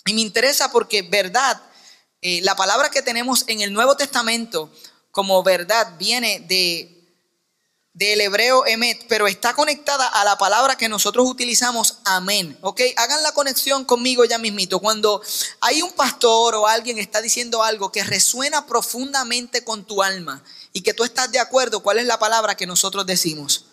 Y 0.06 0.14
me 0.14 0.22
interesa 0.22 0.72
porque 0.72 1.04
verdad, 1.04 1.62
eh, 2.22 2.42
la 2.42 2.56
palabra 2.56 2.90
que 2.90 3.02
tenemos 3.02 3.44
en 3.48 3.62
el 3.62 3.72
Nuevo 3.72 3.96
Testamento 3.96 4.72
como 5.12 5.44
verdad 5.44 5.96
viene 5.98 6.42
de 6.42 6.95
del 7.96 8.20
hebreo 8.20 8.66
emet, 8.66 9.06
pero 9.08 9.26
está 9.26 9.54
conectada 9.54 10.06
a 10.06 10.26
la 10.26 10.38
palabra 10.38 10.76
que 10.76 10.90
nosotros 10.90 11.26
utilizamos, 11.30 12.00
amén. 12.04 12.58
¿Ok? 12.60 12.82
Hagan 12.98 13.24
la 13.24 13.32
conexión 13.32 13.86
conmigo 13.86 14.26
ya 14.26 14.38
mismito. 14.38 14.80
Cuando 14.82 15.22
hay 15.62 15.82
un 15.82 15.94
pastor 15.94 16.56
o 16.56 16.68
alguien 16.68 17.00
está 17.00 17.22
diciendo 17.22 17.64
algo 17.64 17.94
que 17.94 18.04
resuena 18.04 18.68
profundamente 18.68 19.64
con 19.64 19.86
tu 19.86 20.04
alma 20.04 20.44
y 20.74 20.82
que 20.82 20.94
tú 20.94 21.06
estás 21.06 21.32
de 21.32 21.40
acuerdo, 21.40 21.82
¿cuál 21.82 22.00
es 22.00 22.06
la 22.06 22.20
palabra 22.20 22.56
que 22.56 22.68
nosotros 22.68 23.06
decimos? 23.06 23.64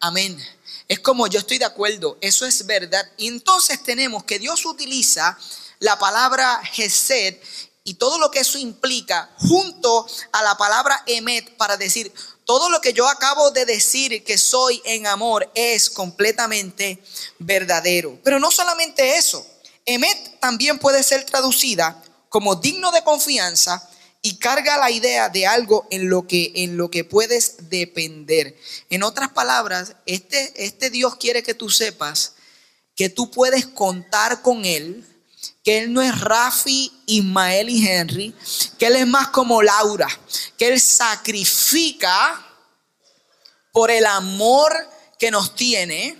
Amén. 0.00 0.42
Es 0.88 1.00
como 1.00 1.26
yo 1.26 1.38
estoy 1.38 1.58
de 1.58 1.66
acuerdo, 1.66 2.16
eso 2.22 2.46
es 2.46 2.64
verdad. 2.64 3.06
Y 3.18 3.28
entonces 3.28 3.82
tenemos 3.82 4.24
que 4.24 4.38
Dios 4.38 4.64
utiliza 4.64 5.38
la 5.78 5.98
palabra 5.98 6.62
Gesed 6.72 7.36
y 7.84 7.94
todo 7.94 8.18
lo 8.18 8.30
que 8.30 8.40
eso 8.40 8.56
implica 8.56 9.30
junto 9.36 10.06
a 10.32 10.42
la 10.42 10.56
palabra 10.56 11.02
emet 11.06 11.54
para 11.58 11.76
decir, 11.76 12.10
todo 12.48 12.70
lo 12.70 12.80
que 12.80 12.94
yo 12.94 13.06
acabo 13.06 13.50
de 13.50 13.66
decir 13.66 14.24
que 14.24 14.38
soy 14.38 14.80
en 14.86 15.06
amor 15.06 15.52
es 15.54 15.90
completamente 15.90 16.98
verdadero. 17.38 18.18
Pero 18.24 18.38
no 18.40 18.50
solamente 18.50 19.18
eso, 19.18 19.46
emet 19.84 20.40
también 20.40 20.78
puede 20.78 21.02
ser 21.02 21.24
traducida 21.24 22.02
como 22.30 22.56
digno 22.56 22.90
de 22.90 23.04
confianza 23.04 23.86
y 24.22 24.38
carga 24.38 24.78
la 24.78 24.90
idea 24.90 25.28
de 25.28 25.46
algo 25.46 25.86
en 25.90 26.08
lo 26.08 26.26
que, 26.26 26.52
en 26.54 26.78
lo 26.78 26.90
que 26.90 27.04
puedes 27.04 27.68
depender. 27.68 28.56
En 28.88 29.02
otras 29.02 29.28
palabras, 29.28 29.96
este, 30.06 30.54
este 30.56 30.88
Dios 30.88 31.16
quiere 31.16 31.42
que 31.42 31.52
tú 31.52 31.68
sepas 31.68 32.32
que 32.96 33.10
tú 33.10 33.30
puedes 33.30 33.66
contar 33.66 34.40
con 34.40 34.64
Él 34.64 35.06
que 35.64 35.78
Él 35.78 35.92
no 35.92 36.00
es 36.00 36.20
Rafi, 36.20 36.90
Ismael 37.06 37.68
y 37.68 37.86
Henry, 37.86 38.34
que 38.78 38.86
Él 38.86 38.96
es 38.96 39.06
más 39.06 39.28
como 39.28 39.62
Laura, 39.62 40.08
que 40.56 40.68
Él 40.68 40.80
sacrifica 40.80 42.44
por 43.72 43.90
el 43.90 44.06
amor 44.06 44.72
que 45.18 45.30
nos 45.30 45.54
tiene, 45.54 46.16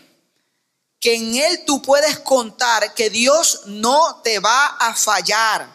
que 1.00 1.14
en 1.14 1.36
Él 1.36 1.64
tú 1.64 1.80
puedes 1.80 2.18
contar 2.18 2.94
que 2.94 3.10
Dios 3.10 3.62
no 3.66 4.20
te 4.22 4.38
va 4.38 4.66
a 4.66 4.94
fallar. 4.94 5.68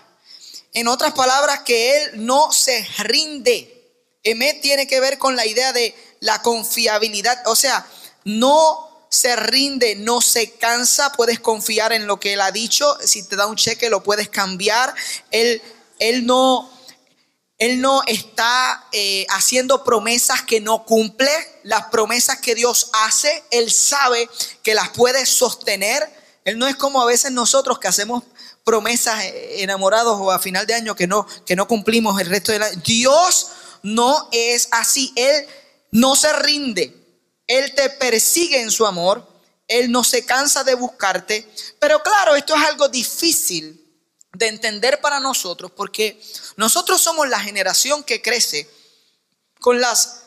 En 0.74 0.88
otras 0.88 1.14
palabras, 1.14 1.62
que 1.62 1.98
Él 1.98 2.26
no 2.26 2.52
se 2.52 2.88
rinde. 3.00 3.70
Emet 4.24 4.62
tiene 4.62 4.88
que 4.88 5.00
ver 5.00 5.18
con 5.18 5.36
la 5.36 5.46
idea 5.46 5.74
de 5.74 5.96
la 6.20 6.42
confiabilidad. 6.42 7.42
O 7.48 7.56
sea, 7.56 7.86
no 8.24 8.93
se 9.14 9.36
rinde, 9.36 9.96
no 9.96 10.22
se 10.22 10.54
cansa, 10.54 11.12
puedes 11.12 11.40
confiar 11.40 11.94
en 11.94 12.08
lo 12.08 12.20
que 12.20 12.34
Él 12.34 12.42
ha 12.42 12.50
dicho. 12.50 12.98
Si 13.00 13.22
te 13.22 13.36
da 13.36 13.46
un 13.46 13.56
cheque, 13.56 13.92
lo 13.92 14.02
puedes 14.02 14.28
cambiar. 14.28 14.94
Él, 15.30 15.62
él 16.00 16.26
no... 16.26 16.72
Él 17.60 17.80
no 17.80 18.02
está 18.08 18.88
eh, 18.92 19.26
haciendo 19.30 19.84
promesas 19.84 20.42
que 20.42 20.60
no 20.60 20.84
cumple. 20.84 21.30
Las 21.62 21.86
promesas 21.86 22.40
que 22.40 22.56
Dios 22.56 22.90
hace, 22.92 23.44
Él 23.52 23.72
sabe 23.72 24.28
que 24.64 24.74
las 24.74 24.90
puede 24.90 25.26
sostener. 25.28 26.12
Él 26.44 26.58
no 26.58 26.68
es 26.68 26.76
como 26.76 27.00
a 27.00 27.06
veces 27.06 27.32
nosotros 27.32 27.78
que 27.78 27.88
hacemos 27.88 28.24
promesas 28.66 29.24
eh, 29.24 29.62
enamorados 29.62 30.20
o 30.20 30.32
a 30.32 30.40
final 30.40 30.66
de 30.66 30.74
año 30.74 30.96
que 30.96 31.06
no, 31.06 31.26
que 31.46 31.56
no 31.56 31.68
cumplimos 31.68 32.20
el 32.20 32.28
resto 32.28 32.52
del 32.52 32.64
año. 32.64 32.82
Dios 32.84 33.50
no 33.84 34.28
es 34.32 34.68
así. 34.72 35.14
Él 35.16 35.46
no 35.92 36.16
se 36.16 36.34
rinde. 36.34 37.03
Él 37.48 37.74
te 37.76 37.90
persigue 37.90 38.62
en 38.62 38.72
su 38.72 38.86
amor, 38.86 39.28
Él 39.68 39.92
no 39.92 40.04
se 40.04 40.26
cansa 40.26 40.64
de 40.64 40.76
buscarte, 40.76 41.48
pero 41.80 42.02
claro, 42.02 42.36
esto 42.36 42.56
es 42.56 42.62
algo 42.64 42.88
difícil 42.90 43.80
de 44.34 44.48
entender 44.48 45.00
para 45.00 45.20
nosotros 45.20 45.72
porque 45.72 46.22
nosotros 46.58 47.00
somos 47.02 47.28
la 47.30 47.40
generación 47.40 48.04
que 48.04 48.22
crece 48.22 48.70
con 49.60 49.80
las 49.80 50.24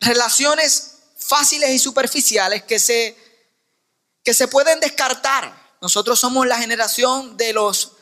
relaciones 0.00 0.94
fáciles 1.16 1.70
y 1.70 1.78
superficiales 1.78 2.62
que 2.64 2.78
se, 2.78 3.16
que 4.24 4.34
se 4.34 4.48
pueden 4.48 4.80
descartar. 4.80 5.76
Nosotros 5.80 6.18
somos 6.18 6.46
la 6.46 6.58
generación 6.58 7.36
de 7.36 7.52
los 7.52 7.92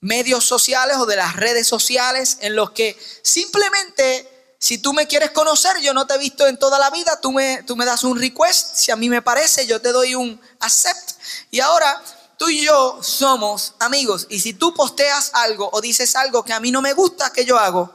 medios 0.00 0.44
sociales 0.44 0.96
o 0.98 1.06
de 1.06 1.16
las 1.16 1.36
redes 1.36 1.66
sociales 1.66 2.38
en 2.40 2.56
los 2.56 2.72
que 2.72 2.98
simplemente 3.22 4.28
si 4.64 4.78
tú 4.78 4.94
me 4.94 5.06
quieres 5.06 5.30
conocer, 5.32 5.78
yo 5.82 5.92
no 5.92 6.06
te 6.06 6.14
he 6.14 6.18
visto 6.18 6.46
en 6.46 6.56
toda 6.56 6.78
la 6.78 6.88
vida, 6.88 7.20
tú 7.20 7.32
me, 7.32 7.62
tú 7.64 7.76
me 7.76 7.84
das 7.84 8.02
un 8.02 8.18
request, 8.18 8.76
si 8.76 8.90
a 8.90 8.96
mí 8.96 9.10
me 9.10 9.20
parece, 9.20 9.66
yo 9.66 9.78
te 9.78 9.92
doy 9.92 10.14
un 10.14 10.40
accept. 10.58 11.20
Y 11.50 11.60
ahora 11.60 12.02
tú 12.38 12.48
y 12.48 12.64
yo 12.64 12.98
somos 13.02 13.74
amigos. 13.78 14.26
Y 14.30 14.40
si 14.40 14.54
tú 14.54 14.72
posteas 14.72 15.32
algo 15.34 15.68
o 15.70 15.82
dices 15.82 16.16
algo 16.16 16.42
que 16.42 16.54
a 16.54 16.60
mí 16.60 16.70
no 16.70 16.80
me 16.80 16.94
gusta 16.94 17.30
que 17.30 17.44
yo 17.44 17.58
hago, 17.58 17.92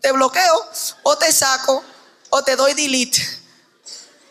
te 0.00 0.10
bloqueo 0.10 0.68
o 1.04 1.16
te 1.16 1.30
saco 1.30 1.84
o 2.30 2.42
te 2.42 2.56
doy 2.56 2.74
delete 2.74 3.22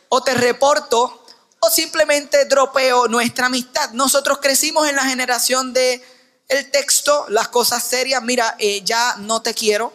o 0.10 0.22
te 0.22 0.34
reporto 0.34 1.26
o 1.62 1.70
simplemente 1.70 2.44
dropeo 2.44 3.08
nuestra 3.08 3.46
amistad. 3.46 3.92
Nosotros 3.92 4.40
crecimos 4.42 4.90
en 4.90 4.98
la 4.98 5.06
generación 5.06 5.72
de 5.72 6.06
el 6.50 6.70
texto, 6.72 7.26
las 7.30 7.48
cosas 7.48 7.82
serias. 7.86 8.22
Mira, 8.22 8.58
eh, 8.60 8.82
ya 8.84 9.16
no 9.20 9.42
te 9.42 9.54
quiero 9.54 9.94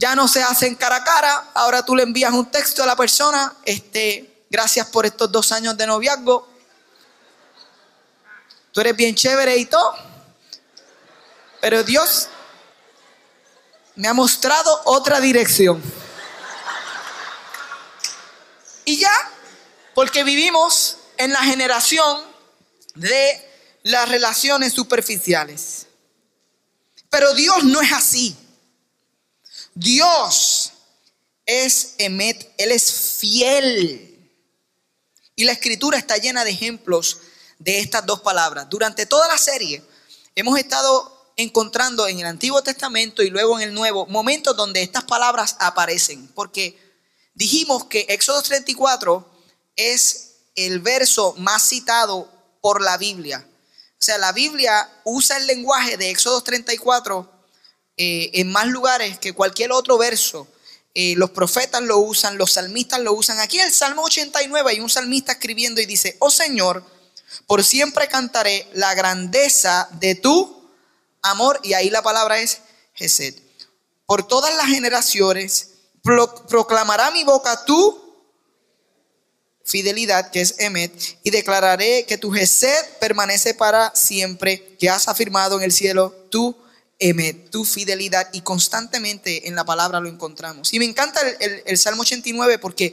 ya 0.00 0.14
no 0.14 0.26
se 0.26 0.42
hacen 0.42 0.76
cara 0.76 0.96
a 0.96 1.04
cara, 1.04 1.50
ahora 1.52 1.84
tú 1.84 1.94
le 1.94 2.02
envías 2.02 2.32
un 2.32 2.50
texto 2.50 2.82
a 2.82 2.86
la 2.86 2.96
persona, 2.96 3.54
este, 3.64 4.44
gracias 4.48 4.86
por 4.86 5.04
estos 5.04 5.30
dos 5.30 5.52
años 5.52 5.76
de 5.76 5.86
noviazgo, 5.86 6.48
tú 8.72 8.80
eres 8.80 8.96
bien 8.96 9.14
chévere 9.14 9.58
y 9.58 9.66
todo, 9.66 9.94
pero 11.60 11.82
Dios 11.82 12.28
me 13.94 14.08
ha 14.08 14.14
mostrado 14.14 14.80
otra 14.86 15.20
dirección. 15.20 15.82
Y 18.86 18.96
ya, 18.96 19.12
porque 19.94 20.24
vivimos 20.24 20.96
en 21.18 21.34
la 21.34 21.40
generación 21.40 22.22
de 22.94 23.48
las 23.82 24.08
relaciones 24.08 24.72
superficiales. 24.72 25.88
Pero 27.10 27.34
Dios 27.34 27.64
no 27.64 27.82
es 27.82 27.92
así. 27.92 28.34
Dios 29.80 30.72
es 31.46 31.94
Emet, 31.96 32.52
Él 32.58 32.70
es 32.70 32.92
fiel. 33.18 34.06
Y 35.34 35.44
la 35.44 35.52
escritura 35.52 35.96
está 35.96 36.18
llena 36.18 36.44
de 36.44 36.50
ejemplos 36.50 37.16
de 37.58 37.80
estas 37.80 38.04
dos 38.04 38.20
palabras. 38.20 38.68
Durante 38.68 39.06
toda 39.06 39.26
la 39.26 39.38
serie 39.38 39.82
hemos 40.34 40.58
estado 40.58 41.32
encontrando 41.36 42.06
en 42.06 42.20
el 42.20 42.26
Antiguo 42.26 42.62
Testamento 42.62 43.22
y 43.22 43.30
luego 43.30 43.58
en 43.58 43.68
el 43.68 43.74
Nuevo 43.74 44.04
momentos 44.04 44.54
donde 44.54 44.82
estas 44.82 45.04
palabras 45.04 45.56
aparecen. 45.58 46.28
Porque 46.34 46.78
dijimos 47.32 47.86
que 47.86 48.04
Éxodo 48.10 48.42
34 48.42 49.26
es 49.76 50.32
el 50.56 50.80
verso 50.80 51.34
más 51.38 51.66
citado 51.66 52.30
por 52.60 52.82
la 52.82 52.98
Biblia. 52.98 53.48
O 53.92 54.02
sea, 54.02 54.18
la 54.18 54.32
Biblia 54.32 54.92
usa 55.04 55.38
el 55.38 55.46
lenguaje 55.46 55.96
de 55.96 56.10
Éxodo 56.10 56.42
34 56.42 57.39
eh, 58.02 58.40
en 58.40 58.50
más 58.50 58.66
lugares 58.66 59.18
que 59.18 59.34
cualquier 59.34 59.72
otro 59.72 59.98
verso. 59.98 60.48
Eh, 60.94 61.12
los 61.18 61.32
profetas 61.32 61.82
lo 61.82 61.98
usan, 61.98 62.38
los 62.38 62.52
salmistas 62.52 62.98
lo 63.00 63.12
usan. 63.12 63.38
Aquí 63.40 63.60
el 63.60 63.70
Salmo 63.70 64.04
89 64.04 64.70
hay 64.70 64.80
un 64.80 64.88
salmista 64.88 65.32
escribiendo 65.32 65.82
y 65.82 65.84
dice, 65.84 66.16
oh 66.18 66.30
Señor, 66.30 66.82
por 67.46 67.62
siempre 67.62 68.08
cantaré 68.08 68.66
la 68.72 68.94
grandeza 68.94 69.86
de 70.00 70.14
tu 70.14 70.66
amor. 71.20 71.60
Y 71.62 71.74
ahí 71.74 71.90
la 71.90 72.00
palabra 72.00 72.38
es 72.38 72.62
Gesed. 72.94 73.34
Por 74.06 74.26
todas 74.26 74.54
las 74.54 74.68
generaciones 74.68 75.72
proclamará 76.48 77.10
mi 77.10 77.24
boca 77.24 77.66
tu 77.66 78.16
fidelidad, 79.62 80.30
que 80.30 80.40
es 80.40 80.54
Emet, 80.56 81.18
y 81.22 81.28
declararé 81.28 82.06
que 82.06 82.16
tu 82.16 82.32
Gesed 82.32 82.82
permanece 82.98 83.52
para 83.52 83.94
siempre, 83.94 84.74
que 84.78 84.88
has 84.88 85.06
afirmado 85.06 85.58
en 85.58 85.64
el 85.64 85.72
cielo 85.72 86.14
tu 86.30 86.56
tu 87.50 87.64
fidelidad 87.64 88.28
y 88.32 88.42
constantemente 88.42 89.48
en 89.48 89.54
la 89.54 89.64
palabra 89.64 90.00
lo 90.00 90.08
encontramos. 90.08 90.72
Y 90.74 90.78
me 90.78 90.84
encanta 90.84 91.20
el, 91.40 91.78
Salmo 91.78 92.02
89 92.02 92.58
porque 92.58 92.92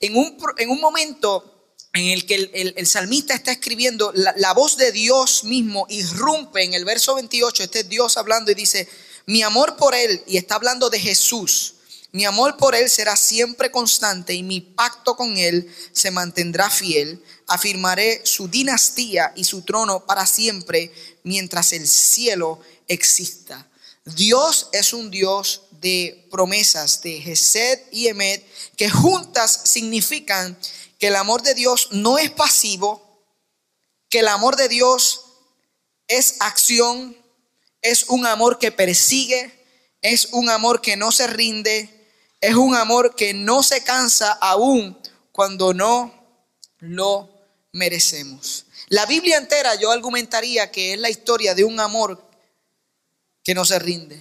en 0.00 0.16
un, 0.16 0.36
en 0.58 0.70
un, 0.70 0.80
momento 0.80 1.72
en 1.94 2.08
el 2.08 2.26
que 2.26 2.74
el, 2.76 2.86
salmista 2.86 3.34
está 3.34 3.52
escribiendo, 3.52 4.12
la, 4.14 4.34
la, 4.36 4.52
voz 4.52 4.76
de 4.76 4.92
Dios 4.92 5.44
mismo 5.44 5.86
irrumpe 5.88 6.62
en 6.62 6.74
el 6.74 6.84
verso 6.84 7.14
28, 7.14 7.62
este 7.62 7.80
es 7.80 7.88
Dios 7.88 8.18
hablando 8.18 8.50
y 8.50 8.54
dice, 8.54 8.86
mi 9.24 9.42
amor 9.42 9.76
por 9.76 9.94
Él, 9.94 10.22
y 10.26 10.36
está 10.36 10.56
hablando 10.56 10.90
de 10.90 11.00
Jesús, 11.00 11.74
mi 12.10 12.24
amor 12.24 12.56
por 12.56 12.74
Él 12.74 12.88
será 12.88 13.16
siempre 13.16 13.70
constante 13.70 14.32
y 14.32 14.42
mi 14.42 14.60
pacto 14.60 15.14
con 15.14 15.36
Él 15.36 15.72
se 15.92 16.10
mantendrá 16.10 16.70
fiel. 16.70 17.22
Afirmaré 17.46 18.22
su 18.24 18.48
dinastía 18.48 19.32
y 19.36 19.44
su 19.44 19.62
trono 19.62 20.06
para 20.06 20.24
siempre 20.24 20.92
mientras 21.22 21.72
el 21.72 21.86
cielo 21.86 22.60
exista. 22.86 23.68
Dios 24.04 24.70
es 24.72 24.94
un 24.94 25.10
Dios 25.10 25.62
de 25.72 26.26
promesas, 26.30 27.02
de 27.02 27.20
Gesed 27.20 27.80
y 27.92 28.08
Emet, 28.08 28.44
que 28.76 28.88
juntas 28.88 29.60
significan 29.64 30.58
que 30.98 31.08
el 31.08 31.16
amor 31.16 31.42
de 31.42 31.54
Dios 31.54 31.88
no 31.92 32.18
es 32.18 32.30
pasivo, 32.30 33.22
que 34.08 34.20
el 34.20 34.28
amor 34.28 34.56
de 34.56 34.68
Dios 34.68 35.26
es 36.08 36.36
acción, 36.40 37.16
es 37.82 38.04
un 38.08 38.26
amor 38.26 38.58
que 38.58 38.72
persigue, 38.72 39.54
es 40.00 40.28
un 40.32 40.48
amor 40.48 40.80
que 40.80 40.96
no 40.96 41.12
se 41.12 41.26
rinde, 41.26 41.97
es 42.40 42.54
un 42.54 42.74
amor 42.74 43.14
que 43.14 43.34
no 43.34 43.62
se 43.62 43.82
cansa 43.82 44.32
aún 44.32 44.98
cuando 45.32 45.74
no 45.74 46.14
lo 46.78 47.28
merecemos. 47.72 48.66
La 48.88 49.06
Biblia 49.06 49.36
entera 49.36 49.74
yo 49.74 49.90
argumentaría 49.90 50.70
que 50.70 50.94
es 50.94 51.00
la 51.00 51.10
historia 51.10 51.54
de 51.54 51.64
un 51.64 51.78
amor 51.80 52.24
que 53.42 53.54
no 53.54 53.64
se 53.64 53.78
rinde, 53.78 54.20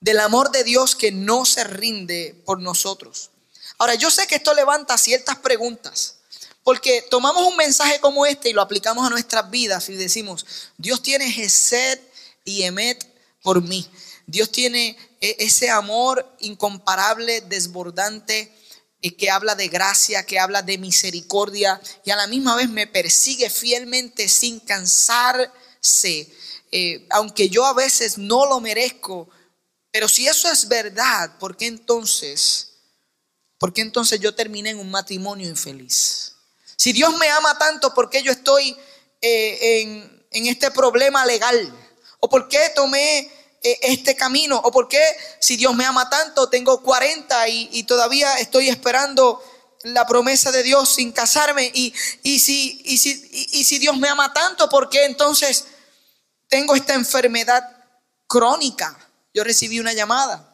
del 0.00 0.20
amor 0.20 0.50
de 0.50 0.64
Dios 0.64 0.94
que 0.94 1.10
no 1.12 1.44
se 1.44 1.64
rinde 1.64 2.40
por 2.44 2.60
nosotros. 2.60 3.30
Ahora, 3.78 3.94
yo 3.94 4.10
sé 4.10 4.26
que 4.26 4.36
esto 4.36 4.54
levanta 4.54 4.98
ciertas 4.98 5.36
preguntas, 5.36 6.16
porque 6.62 7.02
tomamos 7.10 7.46
un 7.46 7.56
mensaje 7.56 8.00
como 8.00 8.26
este 8.26 8.50
y 8.50 8.52
lo 8.52 8.62
aplicamos 8.62 9.06
a 9.06 9.10
nuestras 9.10 9.50
vidas 9.50 9.88
y 9.88 9.94
decimos, 9.94 10.44
Dios 10.76 11.02
tiene 11.02 11.30
Gesed 11.30 12.00
y 12.44 12.62
Emet 12.62 13.06
por 13.42 13.62
mí. 13.62 13.88
Dios 14.26 14.50
tiene 14.50 14.98
ese 15.20 15.70
amor 15.70 16.36
incomparable, 16.40 17.40
desbordante, 17.42 18.52
y 19.00 19.12
que 19.12 19.30
habla 19.30 19.54
de 19.54 19.68
gracia, 19.68 20.26
que 20.26 20.40
habla 20.40 20.62
de 20.62 20.76
misericordia 20.76 21.80
y 22.04 22.10
a 22.10 22.16
la 22.16 22.26
misma 22.26 22.56
vez 22.56 22.68
me 22.68 22.88
persigue 22.88 23.48
fielmente 23.48 24.28
sin 24.28 24.58
cansarse 24.58 25.52
eh, 26.70 27.06
aunque 27.10 27.48
yo 27.48 27.64
a 27.64 27.72
veces 27.72 28.18
no 28.18 28.46
lo 28.46 28.60
merezco, 28.60 29.28
pero 29.90 30.08
si 30.08 30.26
eso 30.26 30.50
es 30.50 30.68
verdad, 30.68 31.38
¿por 31.38 31.56
qué 31.56 31.66
entonces, 31.66 32.72
por 33.58 33.72
qué 33.72 33.80
entonces 33.80 34.20
yo 34.20 34.34
terminé 34.34 34.70
en 34.70 34.78
un 34.78 34.90
matrimonio 34.90 35.48
infeliz? 35.48 36.34
Si 36.76 36.92
Dios 36.92 37.16
me 37.16 37.28
ama 37.30 37.56
tanto, 37.58 37.94
¿por 37.94 38.10
qué 38.10 38.22
yo 38.22 38.32
estoy 38.32 38.76
eh, 39.22 39.80
en, 39.80 40.26
en 40.30 40.46
este 40.46 40.70
problema 40.70 41.24
legal? 41.24 41.72
¿O 42.20 42.28
por 42.28 42.48
qué 42.48 42.70
tomé 42.74 43.18
eh, 43.20 43.30
este 43.62 44.14
camino? 44.14 44.60
¿O 44.64 44.70
por 44.70 44.88
qué 44.88 45.02
si 45.40 45.56
Dios 45.56 45.74
me 45.74 45.84
ama 45.84 46.08
tanto, 46.08 46.48
tengo 46.48 46.82
40 46.82 47.48
y, 47.48 47.82
todavía 47.84 48.34
estoy 48.34 48.68
esperando 48.68 49.42
la 49.82 50.06
promesa 50.06 50.52
de 50.52 50.62
Dios 50.62 50.88
sin 50.88 51.12
casarme? 51.12 51.70
Y, 51.74 51.92
y, 52.22 52.38
si, 52.38 52.82
y, 52.84 52.98
si, 52.98 53.48
y 53.52 53.64
si 53.64 53.78
Dios 53.78 53.96
me 53.96 54.08
ama 54.08 54.32
tanto, 54.32 54.68
¿por 54.68 54.88
qué 54.88 55.04
entonces 55.04 55.66
tengo 56.48 56.74
esta 56.74 56.94
enfermedad 56.94 57.62
crónica? 58.26 58.98
Yo 59.34 59.44
recibí 59.44 59.80
una 59.80 59.92
llamada 59.92 60.44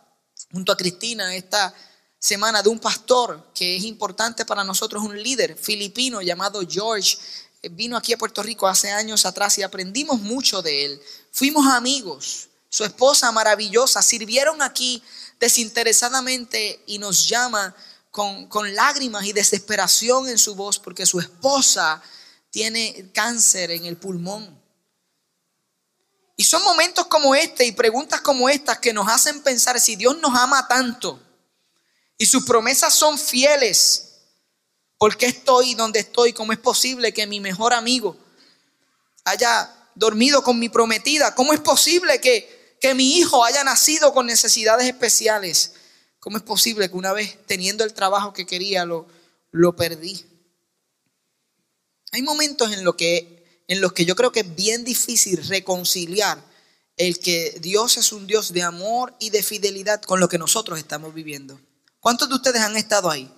junto 0.53 0.73
a 0.73 0.77
Cristina 0.77 1.35
esta 1.35 1.75
semana 2.19 2.63
de 2.63 2.71
un 2.71 2.79
pastor 2.79 3.51
que 3.55 3.77
es 3.77 3.85
importante 3.85 4.47
para 4.47 4.65
nosotros, 4.65 5.03
un 5.03 5.23
líder 5.23 5.59
filipino 5.59 6.23
llamado 6.23 6.63
George. 6.67 7.19
Eh, 7.63 7.69
vino 7.69 7.97
aquí 7.97 8.15
a 8.15 8.19
Puerto 8.19 8.43
Rico 8.43 8.67
hace 8.67 8.91
años 8.91 9.27
atrás 9.27 9.59
y 9.59 9.63
aprendimos 9.63 10.21
mucho 10.21 10.63
de 10.63 10.87
él. 10.87 11.03
Fuimos 11.33 11.67
amigos 11.67 12.49
su 12.75 12.83
esposa 12.85 13.31
maravillosa, 13.31 14.03
sirvieron 14.03 14.61
aquí 14.61 15.01
desinteresadamente 15.39 16.83
y 16.87 16.99
nos 16.99 17.29
llama 17.29 17.73
con, 18.11 18.49
con, 18.49 18.75
lágrimas 18.75 19.27
y 19.27 19.33
desesperación 19.33 20.29
en 20.29 20.39
su 20.39 20.57
voz 20.57 20.81
porque 20.81 21.07
su 21.07 21.21
esposa 21.21 22.03
tiene 22.51 23.13
cáncer 23.15 23.71
en 23.71 23.85
el 23.85 23.97
pulmón. 23.97 24.61
Y 26.37 26.43
son 26.43 26.65
momentos 26.65 27.07
como 27.07 27.37
este 27.37 27.65
y 27.65 27.71
preguntas 27.71 28.21
como 28.23 28.49
estas 28.49 28.81
que 28.81 28.93
nos 28.93 29.07
hacen 29.09 29.41
pensar 29.45 29.79
si 29.79 29.95
Dios 29.95 30.19
nos 30.19 30.35
ama 30.35 30.67
tanto 30.67 31.23
y 32.19 32.27
sus 32.27 32.45
promesas 32.45 32.93
son 32.93 33.21
fieles, 33.21 34.17
¿por 34.99 35.17
qué 35.17 35.27
estoy 35.27 35.77
donde 35.77 36.01
estoy? 36.01 36.33
¿Cómo 36.33 36.53
es 36.53 36.59
posible 36.59 37.15
que 37.15 37.29
mi 37.29 37.39
mejor 37.39 37.73
amigo 37.73 38.17
haya 39.25 39.73
dormido 39.95 40.43
con 40.43 40.59
mi 40.59 40.69
prometida? 40.69 41.37
¿Cómo 41.37 41.53
es 41.53 41.61
posible 41.61 42.21
que 42.21 42.54
que 42.81 42.95
mi 42.95 43.17
hijo 43.17 43.45
haya 43.45 43.65
nacido 43.65 44.13
con 44.13 44.27
necesidades 44.27 44.87
especiales. 44.87 45.73
¿Cómo 46.21 46.37
es 46.37 46.43
posible 46.43 46.89
que 46.89 46.97
una 46.97 47.13
vez 47.13 47.39
teniendo 47.47 47.85
el 47.85 47.95
trabajo 47.95 48.33
que 48.33 48.47
quería 48.47 48.85
lo, 48.85 49.07
lo 49.51 49.77
perdí? 49.77 50.25
Hay 52.13 52.23
momentos 52.23 52.73
en, 52.73 52.85
que, 52.93 53.65
en 53.69 53.81
los 53.81 53.93
que 53.93 54.05
yo 54.05 54.15
creo 54.15 54.33
que 54.33 54.41
es 54.41 54.55
bien 54.55 54.85
difícil 54.85 55.47
reconciliar 55.49 56.43
el 56.97 57.19
que 57.19 57.59
Dios 57.61 57.97
es 57.97 58.13
un 58.13 58.27
Dios 58.27 58.53
de 58.53 58.63
amor 58.63 59.15
y 59.19 59.31
de 59.31 59.43
fidelidad 59.43 60.01
con 60.03 60.21
lo 60.21 60.29
que 60.29 60.39
nosotros 60.39 60.79
estamos 60.79 61.13
viviendo. 61.13 61.61
¿Cuántos 61.99 62.29
de 62.29 62.37
ustedes 62.37 62.63
han 62.63 62.77
estado 62.77 63.11
ahí? 63.11 63.33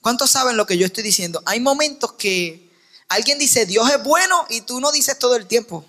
¿Cuántos 0.00 0.30
saben 0.30 0.56
lo 0.56 0.66
que 0.66 0.78
yo 0.78 0.86
estoy 0.86 1.02
diciendo? 1.02 1.42
Hay 1.44 1.60
momentos 1.60 2.12
que 2.12 2.70
alguien 3.08 3.38
dice 3.38 3.66
Dios 3.66 3.90
es 3.90 4.02
bueno 4.02 4.46
y 4.48 4.62
tú 4.62 4.80
no 4.80 4.92
dices 4.92 5.18
todo 5.18 5.36
el 5.36 5.46
tiempo. 5.46 5.84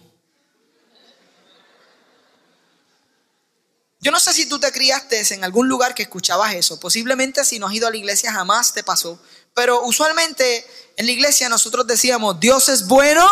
Yo 4.07 4.11
no 4.11 4.21
sé 4.21 4.31
si 4.31 4.45
tú 4.45 4.57
te 4.57 4.71
criaste 4.71 5.21
en 5.33 5.43
algún 5.43 5.67
lugar 5.67 5.93
que 5.93 6.03
escuchabas 6.03 6.53
eso. 6.53 6.79
Posiblemente 6.79 7.43
si 7.43 7.59
no 7.59 7.67
has 7.67 7.73
ido 7.73 7.87
a 7.87 7.91
la 7.91 7.97
iglesia 7.97 8.31
jamás 8.31 8.71
te 8.71 8.81
pasó. 8.81 9.19
Pero 9.53 9.83
usualmente 9.83 10.65
en 10.95 11.07
la 11.07 11.11
iglesia 11.11 11.49
nosotros 11.49 11.85
decíamos, 11.85 12.39
Dios 12.39 12.69
es 12.69 12.87
bueno 12.87 13.29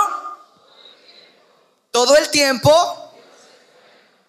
todo 1.92 2.18
el 2.18 2.30
tiempo. 2.30 2.70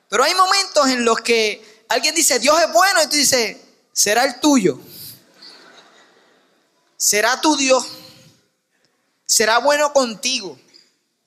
Pero 0.08 0.22
hay 0.22 0.34
momentos 0.36 0.86
en 0.86 1.04
los 1.04 1.20
que 1.20 1.84
alguien 1.88 2.14
dice, 2.14 2.38
Dios 2.38 2.56
es 2.62 2.72
bueno 2.72 3.02
y 3.02 3.06
tú 3.08 3.16
dices, 3.16 3.56
será 3.92 4.22
el 4.22 4.38
tuyo. 4.38 4.78
Será 6.96 7.40
tu 7.40 7.56
Dios. 7.56 7.84
Será 9.24 9.58
bueno 9.58 9.92
contigo. 9.92 10.56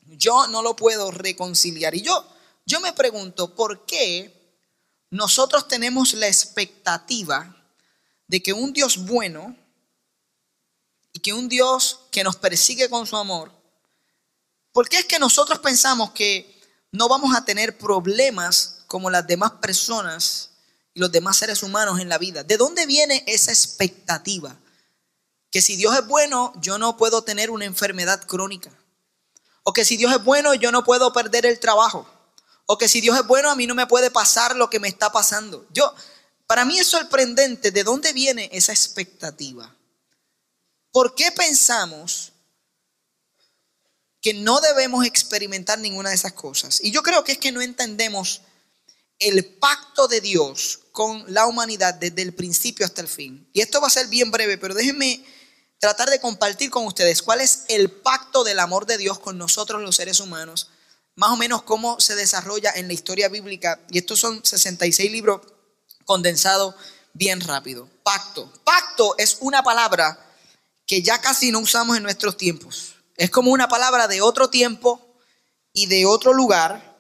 Yo 0.06 0.48
no 0.48 0.62
lo 0.62 0.78
puedo 0.78 1.12
reconciliar. 1.12 1.94
Y 1.94 2.04
yo, 2.04 2.26
yo 2.66 2.80
me 2.80 2.94
pregunto, 2.94 3.54
¿por 3.54 3.86
qué? 3.86 4.39
Nosotros 5.12 5.68
tenemos 5.68 6.14
la 6.14 6.28
expectativa 6.28 7.56
de 8.28 8.44
que 8.44 8.54
un 8.54 8.74
Dios 8.74 9.06
bueno 9.06 9.56
y 11.14 11.20
que 11.20 11.34
un 11.34 11.50
Dios 11.50 12.02
que 12.12 12.24
nos 12.24 12.36
persigue 12.36 12.90
con 12.90 13.08
su 13.08 13.18
amor, 13.18 13.52
¿por 14.72 14.88
qué 14.88 14.98
es 14.98 15.06
que 15.06 15.18
nosotros 15.18 15.60
pensamos 15.60 16.12
que 16.12 16.62
no 16.92 17.08
vamos 17.08 17.36
a 17.36 17.44
tener 17.44 17.78
problemas 17.78 18.84
como 18.88 19.10
las 19.10 19.26
demás 19.26 19.54
personas 19.54 20.52
y 20.94 21.00
los 21.00 21.12
demás 21.12 21.38
seres 21.38 21.64
humanos 21.64 22.00
en 22.00 22.10
la 22.10 22.20
vida? 22.20 22.44
¿De 22.44 22.58
dónde 22.58 22.86
viene 22.86 23.24
esa 23.26 23.52
expectativa? 23.52 24.56
Que 25.50 25.64
si 25.64 25.76
Dios 25.76 25.98
es 25.98 26.06
bueno, 26.06 26.54
yo 26.62 26.78
no 26.78 26.98
puedo 26.98 27.24
tener 27.24 27.50
una 27.50 27.66
enfermedad 27.66 28.24
crónica. 28.28 28.72
O 29.64 29.74
que 29.74 29.86
si 29.86 29.98
Dios 29.98 30.12
es 30.14 30.24
bueno, 30.24 30.54
yo 30.54 30.72
no 30.72 30.84
puedo 30.84 31.12
perder 31.12 31.48
el 31.48 31.60
trabajo 31.60 32.08
o 32.72 32.78
que 32.78 32.88
si 32.88 33.02
Dios 33.02 33.18
es 33.18 33.26
bueno, 33.26 33.50
a 33.50 33.56
mí 33.56 33.66
no 33.66 33.74
me 33.74 33.88
puede 33.88 34.12
pasar 34.12 34.56
lo 34.56 34.70
que 34.70 34.80
me 34.80 34.88
está 34.88 35.12
pasando. 35.12 35.66
Yo, 35.74 35.92
para 36.46 36.66
mí 36.66 36.78
es 36.78 36.86
sorprendente 36.86 37.72
de 37.72 37.84
dónde 37.84 38.14
viene 38.14 38.48
esa 38.54 38.72
expectativa. 38.72 39.76
¿Por 40.92 41.16
qué 41.16 41.32
pensamos 41.32 42.32
que 44.22 44.36
no 44.36 44.62
debemos 44.62 45.04
experimentar 45.04 45.80
ninguna 45.80 46.10
de 46.10 46.16
esas 46.16 46.34
cosas? 46.34 46.80
Y 46.84 46.92
yo 46.92 47.02
creo 47.02 47.24
que 47.24 47.32
es 47.32 47.38
que 47.40 47.52
no 47.52 47.60
entendemos 47.60 48.42
el 49.18 49.44
pacto 49.46 50.08
de 50.08 50.22
Dios 50.22 50.82
con 50.92 51.26
la 51.34 51.48
humanidad 51.48 51.96
desde 51.96 52.22
el 52.22 52.36
principio 52.36 52.86
hasta 52.86 53.02
el 53.02 53.08
fin. 53.08 53.50
Y 53.52 53.62
esto 53.62 53.82
va 53.82 53.88
a 53.88 53.90
ser 53.90 54.10
bien 54.10 54.30
breve, 54.30 54.60
pero 54.60 54.76
déjenme 54.76 55.26
tratar 55.80 56.12
de 56.12 56.22
compartir 56.22 56.70
con 56.70 56.86
ustedes 56.86 57.24
cuál 57.24 57.42
es 57.42 57.64
el 57.68 57.90
pacto 57.90 58.44
del 58.44 58.60
amor 58.60 58.86
de 58.86 59.00
Dios 59.00 59.18
con 59.18 59.40
nosotros 59.40 59.82
los 59.82 59.96
seres 59.96 60.20
humanos 60.20 60.70
más 61.20 61.32
o 61.32 61.36
menos 61.36 61.64
cómo 61.64 62.00
se 62.00 62.16
desarrolla 62.16 62.72
en 62.76 62.88
la 62.88 62.94
historia 62.94 63.28
bíblica. 63.28 63.82
Y 63.92 63.98
estos 63.98 64.22
son 64.22 64.40
66 64.42 65.12
libros 65.12 65.42
condensados 66.06 66.76
bien 67.12 67.42
rápido. 67.42 67.90
Pacto. 68.04 68.50
Pacto 68.64 69.16
es 69.18 69.38
una 69.42 69.62
palabra 69.62 70.18
que 70.88 71.02
ya 71.02 71.20
casi 71.20 71.52
no 71.52 71.60
usamos 71.60 71.98
en 71.98 72.04
nuestros 72.04 72.38
tiempos. 72.38 72.96
Es 73.18 73.30
como 73.30 73.52
una 73.52 73.68
palabra 73.68 74.08
de 74.08 74.22
otro 74.22 74.50
tiempo 74.50 75.20
y 75.74 75.88
de 75.88 76.06
otro 76.06 76.32
lugar. 76.32 76.98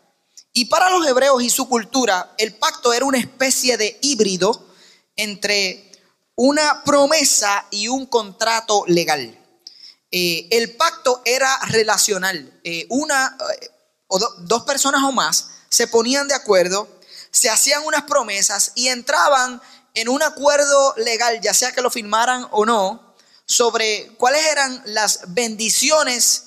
Y 0.51 0.65
para 0.65 0.89
los 0.89 1.07
hebreos 1.07 1.41
y 1.41 1.49
su 1.49 1.69
cultura, 1.69 2.33
el 2.37 2.53
pacto 2.55 2.91
era 2.91 3.05
una 3.05 3.19
especie 3.19 3.77
de 3.77 3.97
híbrido 4.01 4.67
entre 5.15 5.93
una 6.35 6.83
promesa 6.83 7.65
y 7.71 7.87
un 7.87 8.05
contrato 8.05 8.83
legal. 8.85 9.39
Eh, 10.11 10.49
el 10.51 10.75
pacto 10.75 11.21
era 11.23 11.57
relacional. 11.67 12.59
Eh, 12.65 12.85
una, 12.89 13.37
o 14.09 14.19
dos 14.19 14.63
personas 14.63 15.03
o 15.03 15.13
más 15.13 15.51
se 15.69 15.87
ponían 15.87 16.27
de 16.27 16.33
acuerdo, 16.33 16.87
se 17.31 17.49
hacían 17.49 17.85
unas 17.85 18.03
promesas 18.03 18.73
y 18.75 18.87
entraban 18.87 19.61
en 19.93 20.09
un 20.09 20.21
acuerdo 20.21 20.93
legal, 20.97 21.39
ya 21.41 21.53
sea 21.53 21.71
que 21.71 21.81
lo 21.81 21.91
firmaran 21.91 22.47
o 22.51 22.65
no, 22.65 23.15
sobre 23.45 24.11
cuáles 24.17 24.45
eran 24.47 24.81
las 24.85 25.21
bendiciones 25.27 26.45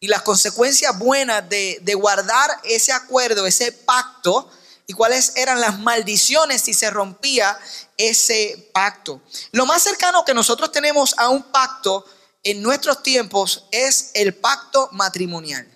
y 0.00 0.08
las 0.08 0.22
consecuencias 0.22 0.98
buenas 0.98 1.48
de, 1.48 1.78
de 1.82 1.94
guardar 1.94 2.50
ese 2.64 2.92
acuerdo, 2.92 3.46
ese 3.46 3.72
pacto, 3.72 4.50
y 4.86 4.92
cuáles 4.92 5.32
eran 5.36 5.60
las 5.60 5.78
maldiciones 5.78 6.62
si 6.62 6.74
se 6.74 6.90
rompía 6.90 7.58
ese 7.96 8.70
pacto. 8.72 9.22
Lo 9.52 9.64
más 9.64 9.82
cercano 9.82 10.24
que 10.26 10.34
nosotros 10.34 10.72
tenemos 10.72 11.14
a 11.16 11.30
un 11.30 11.42
pacto 11.44 12.04
en 12.42 12.62
nuestros 12.62 13.02
tiempos 13.02 13.64
es 13.70 14.10
el 14.12 14.34
pacto 14.34 14.90
matrimonial 14.92 15.73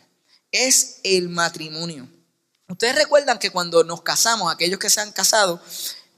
es 0.52 1.00
el 1.02 1.28
matrimonio. 1.28 2.08
Ustedes 2.68 2.94
recuerdan 2.94 3.38
que 3.38 3.50
cuando 3.50 3.82
nos 3.84 4.02
casamos, 4.02 4.52
aquellos 4.52 4.78
que 4.78 4.90
se 4.90 5.00
han 5.00 5.12
casado, 5.12 5.60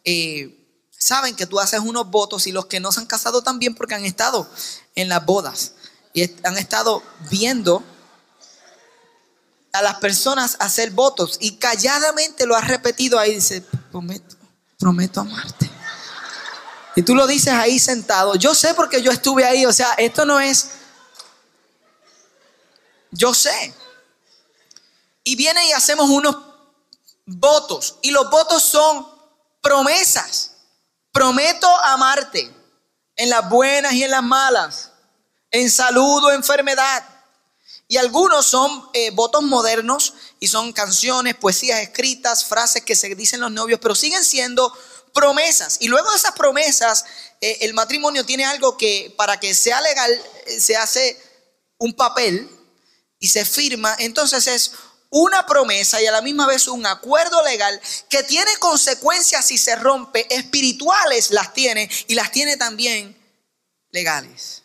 eh, 0.04 0.56
saben 0.90 1.36
que 1.36 1.46
tú 1.46 1.60
haces 1.60 1.80
unos 1.80 2.10
votos 2.10 2.46
y 2.46 2.52
los 2.52 2.66
que 2.66 2.80
no 2.80 2.92
se 2.92 3.00
han 3.00 3.06
casado 3.06 3.42
también 3.42 3.74
porque 3.74 3.94
han 3.94 4.04
estado 4.04 4.50
en 4.94 5.08
las 5.08 5.24
bodas 5.24 5.72
y 6.12 6.22
han 6.44 6.58
estado 6.58 7.02
viendo 7.30 7.84
a 9.72 9.82
las 9.82 9.96
personas 9.96 10.56
hacer 10.58 10.90
votos 10.90 11.38
y 11.40 11.56
calladamente 11.56 12.46
lo 12.46 12.56
has 12.56 12.66
repetido 12.66 13.18
ahí, 13.18 13.36
dice, 13.36 13.62
prometo, 13.90 14.36
prometo 14.78 15.20
amarte. 15.20 15.70
Y 16.96 17.02
tú 17.02 17.14
lo 17.14 17.28
dices 17.28 17.52
ahí 17.52 17.78
sentado. 17.78 18.34
Yo 18.34 18.54
sé 18.54 18.74
porque 18.74 19.00
yo 19.00 19.12
estuve 19.12 19.44
ahí, 19.44 19.64
o 19.64 19.72
sea, 19.72 19.92
esto 19.92 20.24
no 20.24 20.40
es, 20.40 20.70
yo 23.12 23.32
sé 23.32 23.72
y 25.24 25.36
viene 25.36 25.66
y 25.68 25.72
hacemos 25.72 26.08
unos 26.08 26.36
votos. 27.26 27.96
Y 28.02 28.10
los 28.10 28.30
votos 28.30 28.62
son 28.62 29.06
promesas. 29.60 30.52
Prometo 31.12 31.68
amarte 31.84 32.54
en 33.16 33.30
las 33.30 33.48
buenas 33.48 33.92
y 33.92 34.04
en 34.04 34.10
las 34.10 34.22
malas, 34.22 34.92
en 35.50 35.70
salud 35.70 36.24
o 36.24 36.32
enfermedad. 36.32 37.04
Y 37.88 37.96
algunos 37.96 38.46
son 38.46 38.88
eh, 38.92 39.10
votos 39.10 39.42
modernos 39.42 40.14
y 40.38 40.46
son 40.46 40.72
canciones, 40.72 41.34
poesías 41.34 41.80
escritas, 41.80 42.44
frases 42.44 42.84
que 42.84 42.94
se 42.94 43.12
dicen 43.16 43.40
los 43.40 43.50
novios, 43.50 43.80
pero 43.82 43.96
siguen 43.96 44.24
siendo 44.24 44.72
promesas. 45.12 45.78
Y 45.80 45.88
luego 45.88 46.08
de 46.10 46.16
esas 46.16 46.32
promesas, 46.32 47.04
eh, 47.40 47.58
el 47.62 47.74
matrimonio 47.74 48.24
tiene 48.24 48.44
algo 48.44 48.76
que 48.78 49.12
para 49.16 49.40
que 49.40 49.54
sea 49.54 49.80
legal 49.80 50.10
eh, 50.46 50.60
se 50.60 50.76
hace 50.76 51.20
un 51.78 51.92
papel 51.94 52.48
y 53.18 53.28
se 53.28 53.44
firma, 53.44 53.96
entonces 53.98 54.46
es 54.46 54.72
una 55.10 55.44
promesa 55.44 56.00
y 56.00 56.06
a 56.06 56.12
la 56.12 56.22
misma 56.22 56.46
vez 56.46 56.68
un 56.68 56.86
acuerdo 56.86 57.42
legal 57.44 57.80
que 58.08 58.22
tiene 58.22 58.50
consecuencias 58.58 59.44
si 59.46 59.58
se 59.58 59.76
rompe, 59.76 60.32
espirituales 60.34 61.30
las 61.32 61.52
tiene 61.52 61.90
y 62.06 62.14
las 62.14 62.30
tiene 62.30 62.56
también 62.56 63.16
legales 63.90 64.62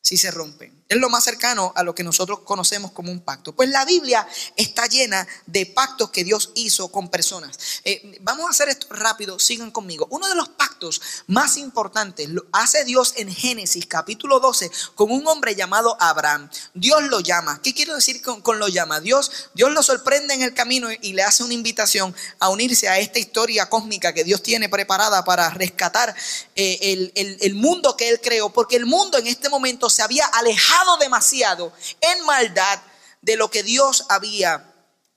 si 0.00 0.16
se 0.16 0.30
rompen. 0.30 0.77
Es 0.88 0.96
lo 0.96 1.10
más 1.10 1.22
cercano 1.22 1.70
a 1.76 1.82
lo 1.82 1.94
que 1.94 2.02
nosotros 2.02 2.38
conocemos 2.44 2.92
como 2.92 3.12
un 3.12 3.20
pacto. 3.20 3.54
Pues 3.54 3.68
la 3.68 3.84
Biblia 3.84 4.26
está 4.56 4.86
llena 4.86 5.28
de 5.44 5.66
pactos 5.66 6.08
que 6.08 6.24
Dios 6.24 6.50
hizo 6.54 6.90
con 6.90 7.10
personas. 7.10 7.58
Eh, 7.84 8.18
vamos 8.22 8.46
a 8.46 8.50
hacer 8.50 8.70
esto 8.70 8.86
rápido, 8.88 9.38
sigan 9.38 9.70
conmigo. 9.70 10.06
Uno 10.08 10.26
de 10.30 10.34
los 10.34 10.48
pactos 10.48 11.02
más 11.26 11.58
importantes 11.58 12.30
lo 12.30 12.46
hace 12.52 12.86
Dios 12.86 13.12
en 13.16 13.30
Génesis 13.30 13.84
capítulo 13.84 14.40
12 14.40 14.70
con 14.94 15.10
un 15.10 15.26
hombre 15.26 15.54
llamado 15.54 15.94
Abraham. 16.00 16.48
Dios 16.72 17.02
lo 17.02 17.20
llama. 17.20 17.60
¿Qué 17.62 17.74
quiero 17.74 17.94
decir 17.94 18.22
con, 18.22 18.58
lo 18.58 18.68
llama? 18.68 19.00
Dios, 19.00 19.50
Dios 19.52 19.70
lo 19.70 19.82
sorprende 19.82 20.32
en 20.32 20.40
el 20.40 20.54
camino 20.54 20.88
y 20.90 21.12
le 21.12 21.22
hace 21.22 21.44
una 21.44 21.52
invitación 21.52 22.16
a 22.38 22.48
unirse 22.48 22.88
a 22.88 22.98
esta 22.98 23.18
historia 23.18 23.68
cósmica 23.68 24.14
que 24.14 24.24
Dios 24.24 24.42
tiene 24.42 24.70
preparada 24.70 25.22
para 25.22 25.50
rescatar 25.50 26.16
eh, 26.56 26.78
el, 26.80 27.38
el 27.42 27.54
mundo 27.56 27.94
que 27.94 28.08
Él 28.08 28.22
creó. 28.22 28.48
Porque 28.48 28.76
el 28.76 28.86
mundo 28.86 29.18
en 29.18 29.26
este 29.26 29.50
momento 29.50 29.90
se 29.90 30.00
había 30.00 30.24
alejado 30.24 30.77
demasiado 31.00 31.72
en 32.00 32.24
maldad 32.24 32.80
de 33.22 33.36
lo 33.36 33.50
que 33.50 33.62
Dios 33.62 34.04
había 34.08 34.64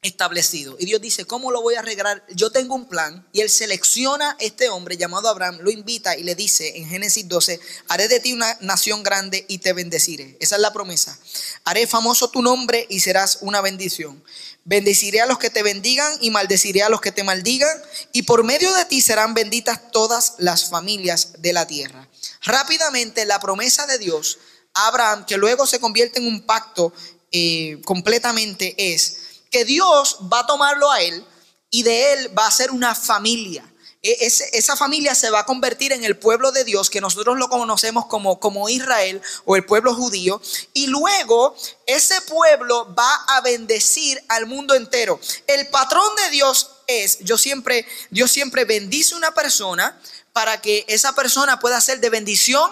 establecido. 0.02 0.78
Y 0.80 0.86
Dios 0.86 1.00
dice, 1.00 1.26
¿cómo 1.26 1.52
lo 1.52 1.62
voy 1.62 1.76
a 1.76 1.80
arreglar? 1.80 2.26
Yo 2.30 2.52
tengo 2.52 2.74
un 2.74 2.88
plan. 2.88 3.28
Y 3.34 3.42
él 3.42 3.50
selecciona 3.50 4.36
este 4.40 4.70
hombre 4.70 4.98
llamado 4.98 5.30
Abraham, 5.30 5.60
lo 5.62 5.70
invita 5.70 6.18
y 6.18 6.24
le 6.24 6.34
dice 6.34 6.78
en 6.78 6.90
Génesis 6.90 7.28
12, 7.28 7.60
haré 7.88 8.08
de 8.08 8.20
ti 8.20 8.34
una 8.34 8.58
nación 8.62 9.04
grande 9.04 9.46
y 9.48 9.60
te 9.60 9.74
bendeciré. 9.74 10.38
Esa 10.40 10.56
es 10.56 10.62
la 10.62 10.74
promesa. 10.74 11.18
Haré 11.66 11.86
famoso 11.86 12.32
tu 12.32 12.42
nombre 12.42 12.88
y 12.90 13.02
serás 13.02 13.40
una 13.42 13.62
bendición. 13.62 14.24
Bendeciré 14.64 15.22
a 15.22 15.28
los 15.28 15.38
que 15.38 15.52
te 15.52 15.62
bendigan 15.62 16.12
y 16.20 16.32
maldeciré 16.32 16.82
a 16.82 16.90
los 16.90 17.02
que 17.02 17.12
te 17.12 17.24
maldigan. 17.24 17.80
Y 18.12 18.24
por 18.24 18.44
medio 18.44 18.74
de 18.74 18.86
ti 18.86 19.02
serán 19.02 19.36
benditas 19.36 19.92
todas 19.92 20.34
las 20.40 20.70
familias 20.70 21.34
de 21.40 21.54
la 21.54 21.68
tierra. 21.68 22.08
Rápidamente 22.42 23.26
la 23.26 23.40
promesa 23.40 23.86
de 23.86 24.00
Dios 24.00 24.40
Abraham, 24.74 25.26
que 25.26 25.38
luego 25.38 25.66
se 25.68 25.80
convierte 25.80 26.20
en 26.20 26.28
un 26.28 26.42
pacto 26.42 26.94
eh, 27.32 27.82
completamente, 27.86 28.76
es 28.78 29.18
que 29.50 29.66
Dios 29.66 30.20
va 30.32 30.40
a 30.40 30.48
tomarlo 30.48 30.92
a 30.92 31.02
él 31.02 31.26
y 31.70 31.84
de 31.84 32.14
él 32.14 32.38
va 32.38 32.48
a 32.48 32.52
ser 32.52 32.72
una 32.72 32.96
familia. 32.96 33.66
E, 34.04 34.18
esa 34.54 34.76
familia 34.76 35.14
se 35.14 35.30
va 35.30 35.42
a 35.42 35.46
convertir 35.46 35.92
en 35.92 36.04
el 36.04 36.18
pueblo 36.18 36.52
de 36.52 36.64
Dios, 36.64 36.90
que 36.90 37.02
nosotros 37.02 37.38
lo 37.38 37.50
conocemos 37.50 38.08
como, 38.08 38.40
como 38.40 38.68
Israel 38.68 39.22
o 39.46 39.56
el 39.56 39.66
pueblo 39.66 39.94
judío, 39.94 40.42
y 40.74 40.88
luego 40.88 41.56
ese 41.86 42.20
pueblo 42.22 42.94
va 42.96 43.14
a 43.28 43.42
bendecir 43.42 44.24
al 44.28 44.48
mundo 44.48 44.74
entero. 44.74 45.20
El 45.48 45.68
patrón 45.68 46.16
de 46.16 46.30
Dios 46.32 46.72
es, 46.88 47.20
yo 47.20 47.38
siempre, 47.38 47.86
Dios 48.10 48.32
siempre 48.32 48.66
bendice 48.66 49.16
una 49.16 49.34
persona 49.34 50.00
para 50.34 50.62
que 50.62 50.86
esa 50.88 51.14
persona 51.14 51.60
pueda 51.60 51.80
ser 51.82 52.00
de 52.00 52.10
bendición 52.10 52.72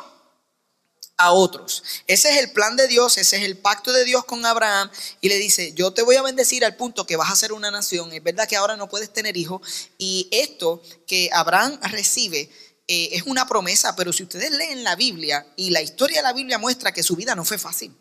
a 1.19 1.33
otros. 1.33 1.83
Ese 2.07 2.31
es 2.31 2.37
el 2.37 2.51
plan 2.51 2.77
de 2.77 2.87
Dios, 2.87 3.17
ese 3.17 3.37
es 3.37 3.43
el 3.43 3.57
pacto 3.57 3.91
de 3.91 4.05
Dios 4.05 4.23
con 4.23 4.45
Abraham 4.45 4.89
y 5.19 5.27
le 5.27 5.37
dice, 5.37 5.73
yo 5.73 5.91
te 5.91 6.01
voy 6.01 6.15
a 6.15 6.21
bendecir 6.21 6.63
al 6.63 6.77
punto 6.77 7.05
que 7.05 7.17
vas 7.17 7.29
a 7.29 7.35
ser 7.35 7.51
una 7.51 7.69
nación. 7.69 8.11
Es 8.13 8.23
verdad 8.23 8.47
que 8.47 8.55
ahora 8.55 8.77
no 8.77 8.87
puedes 8.87 9.11
tener 9.11 9.35
hijos 9.35 9.61
y 9.97 10.29
esto 10.31 10.81
que 11.05 11.29
Abraham 11.33 11.77
recibe 11.83 12.49
eh, 12.87 13.09
es 13.11 13.23
una 13.23 13.45
promesa, 13.45 13.95
pero 13.97 14.13
si 14.13 14.23
ustedes 14.23 14.49
leen 14.51 14.83
la 14.85 14.95
Biblia 14.95 15.45
y 15.57 15.71
la 15.71 15.81
historia 15.81 16.19
de 16.19 16.23
la 16.23 16.33
Biblia 16.33 16.57
muestra 16.57 16.93
que 16.93 17.03
su 17.03 17.17
vida 17.17 17.35
no 17.35 17.43
fue 17.43 17.57
fácil. 17.57 17.93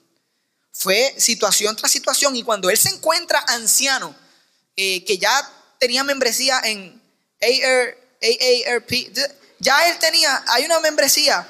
Fue 0.72 1.12
situación 1.18 1.74
tras 1.74 1.90
situación 1.90 2.36
y 2.36 2.44
cuando 2.44 2.70
él 2.70 2.78
se 2.78 2.90
encuentra 2.90 3.40
anciano, 3.48 4.14
eh, 4.76 5.04
que 5.04 5.18
ya 5.18 5.28
tenía 5.80 6.04
membresía 6.04 6.60
en 6.62 7.02
AARP, 7.42 8.92
ya 9.58 9.88
él 9.88 9.98
tenía, 9.98 10.44
hay 10.46 10.64
una 10.66 10.78
membresía 10.78 11.48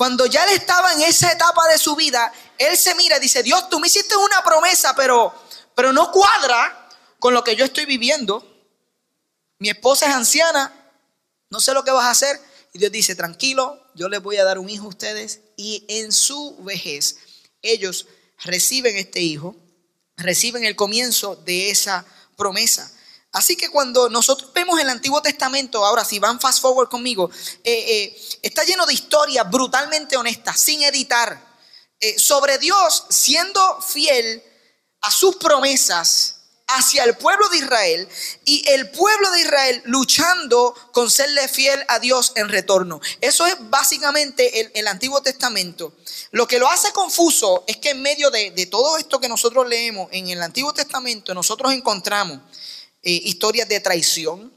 cuando 0.00 0.24
ya 0.24 0.44
él 0.44 0.56
estaba 0.56 0.94
en 0.94 1.02
esa 1.02 1.30
etapa 1.30 1.68
de 1.68 1.76
su 1.76 1.94
vida, 1.94 2.32
él 2.56 2.74
se 2.78 2.94
mira 2.94 3.18
y 3.18 3.20
dice, 3.20 3.42
Dios, 3.42 3.68
tú 3.68 3.78
me 3.78 3.86
hiciste 3.86 4.16
una 4.16 4.42
promesa, 4.42 4.94
pero, 4.96 5.30
pero 5.74 5.92
no 5.92 6.10
cuadra 6.10 6.88
con 7.18 7.34
lo 7.34 7.44
que 7.44 7.54
yo 7.54 7.66
estoy 7.66 7.84
viviendo. 7.84 8.42
Mi 9.58 9.68
esposa 9.68 10.06
es 10.06 10.14
anciana, 10.14 10.72
no 11.50 11.60
sé 11.60 11.74
lo 11.74 11.84
que 11.84 11.90
vas 11.90 12.06
a 12.06 12.12
hacer. 12.12 12.40
Y 12.72 12.78
Dios 12.78 12.90
dice, 12.90 13.14
tranquilo, 13.14 13.78
yo 13.94 14.08
les 14.08 14.22
voy 14.22 14.38
a 14.38 14.44
dar 14.44 14.58
un 14.58 14.70
hijo 14.70 14.86
a 14.86 14.88
ustedes. 14.88 15.40
Y 15.58 15.84
en 15.86 16.12
su 16.12 16.56
vejez, 16.64 17.18
ellos 17.60 18.06
reciben 18.38 18.96
este 18.96 19.20
hijo, 19.20 19.54
reciben 20.16 20.64
el 20.64 20.76
comienzo 20.76 21.36
de 21.36 21.68
esa 21.68 22.06
promesa. 22.38 22.90
Así 23.32 23.56
que 23.56 23.68
cuando 23.68 24.08
nosotros 24.08 24.52
vemos 24.52 24.80
el 24.80 24.88
Antiguo 24.88 25.22
Testamento, 25.22 25.84
ahora 25.84 26.04
si 26.04 26.18
van 26.18 26.40
fast 26.40 26.60
forward 26.60 26.88
conmigo, 26.88 27.30
eh, 27.62 27.72
eh, 27.72 28.22
está 28.42 28.64
lleno 28.64 28.86
de 28.86 28.94
historias 28.94 29.48
brutalmente 29.48 30.16
honestas, 30.16 30.58
sin 30.58 30.82
editar, 30.82 31.40
eh, 32.00 32.18
sobre 32.18 32.58
Dios 32.58 33.04
siendo 33.08 33.80
fiel 33.82 34.42
a 35.02 35.12
sus 35.12 35.36
promesas 35.36 36.36
hacia 36.66 37.04
el 37.04 37.16
pueblo 37.16 37.48
de 37.48 37.58
Israel 37.58 38.08
y 38.44 38.68
el 38.68 38.90
pueblo 38.90 39.30
de 39.32 39.40
Israel 39.40 39.82
luchando 39.86 40.74
con 40.92 41.10
serle 41.10 41.46
fiel 41.48 41.84
a 41.88 41.98
Dios 41.98 42.32
en 42.34 42.48
retorno. 42.48 43.00
Eso 43.20 43.46
es 43.46 43.56
básicamente 43.70 44.78
el, 44.78 44.88
Antiguo 44.88 45.20
Testamento. 45.20 45.94
Lo 46.30 46.46
que 46.46 46.58
lo 46.58 46.68
hace 46.68 46.92
confuso 46.92 47.64
es 47.66 47.76
que 47.76 47.90
en 47.90 48.02
medio 48.02 48.30
de, 48.30 48.50
de 48.52 48.66
todo 48.66 48.96
esto 48.98 49.20
que 49.20 49.28
nosotros 49.28 49.68
leemos 49.68 50.08
en 50.12 50.28
el 50.28 50.42
Antiguo 50.42 50.72
Testamento, 50.72 51.34
nosotros 51.34 51.72
encontramos 51.72 52.40
eh, 53.02 53.12
historias 53.24 53.68
de 53.68 53.80
traición, 53.80 54.52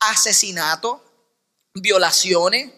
asesinato, 0.00 1.02
violaciones, 1.74 2.72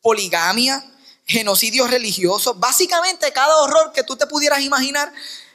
poligamia, 0.00 0.84
genocidios 1.26 1.90
religiosos. 1.90 2.58
Básicamente 2.58 3.32
cada 3.32 3.56
horror 3.62 3.92
que 3.92 4.04
tú 4.04 4.16
te 4.16 4.26
pudieras 4.26 4.60
imaginar, 4.60 5.12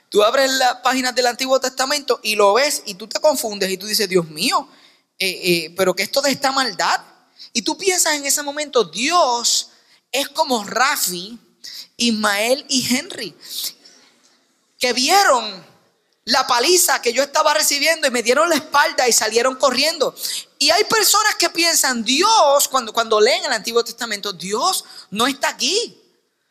tú 0.09 0.23
abres 0.23 0.51
las 0.51 0.75
páginas 0.77 1.15
del 1.15 1.27
Antiguo 1.27 1.59
Testamento 1.59 2.19
y 2.23 2.35
lo 2.35 2.53
ves 2.53 2.83
y 2.85 2.95
tú 2.95 3.07
te 3.07 3.19
confundes 3.19 3.69
y 3.69 3.77
tú 3.77 3.85
dices, 3.85 4.09
Dios 4.09 4.27
mío, 4.29 4.67
eh, 5.17 5.27
eh, 5.29 5.73
pero 5.75 5.95
que 5.95 6.03
esto 6.03 6.21
de 6.21 6.31
esta 6.31 6.51
maldad. 6.51 7.01
Y 7.53 7.61
tú 7.61 7.77
piensas 7.77 8.13
en 8.15 8.25
ese 8.25 8.43
momento, 8.43 8.83
Dios 8.83 9.69
es 10.11 10.29
como 10.29 10.63
Rafi, 10.63 11.37
Ismael 11.97 12.65
y 12.69 12.95
Henry, 12.95 13.35
que 14.77 14.93
vieron 14.93 15.68
la 16.29 16.45
paliza 16.45 17.01
que 17.01 17.11
yo 17.11 17.23
estaba 17.23 17.53
recibiendo 17.53 18.07
y 18.07 18.11
me 18.11 18.23
dieron 18.23 18.49
la 18.49 18.55
espalda 18.55 19.07
y 19.07 19.13
salieron 19.13 19.55
corriendo. 19.55 20.15
Y 20.59 20.69
hay 20.69 20.83
personas 20.83 21.35
que 21.35 21.49
piensan, 21.49 22.03
Dios, 22.03 22.67
cuando, 22.67 22.93
cuando 22.93 23.19
leen 23.19 23.45
el 23.45 23.53
Antiguo 23.53 23.83
Testamento, 23.83 24.31
Dios 24.33 24.85
no 25.09 25.25
está 25.27 25.49
aquí. 25.49 25.99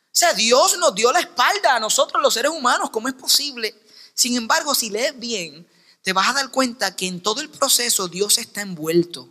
O 0.06 0.18
sea, 0.18 0.34
Dios 0.34 0.76
nos 0.78 0.94
dio 0.94 1.12
la 1.12 1.20
espalda 1.20 1.76
a 1.76 1.80
nosotros 1.80 2.20
los 2.22 2.34
seres 2.34 2.50
humanos. 2.50 2.90
¿Cómo 2.90 3.08
es 3.08 3.14
posible? 3.14 3.74
Sin 4.14 4.36
embargo, 4.36 4.74
si 4.74 4.90
lees 4.90 5.16
bien, 5.18 5.68
te 6.02 6.12
vas 6.12 6.28
a 6.28 6.32
dar 6.32 6.50
cuenta 6.50 6.96
que 6.96 7.06
en 7.06 7.22
todo 7.22 7.40
el 7.40 7.48
proceso 7.48 8.08
Dios 8.08 8.38
está 8.38 8.62
envuelto. 8.62 9.28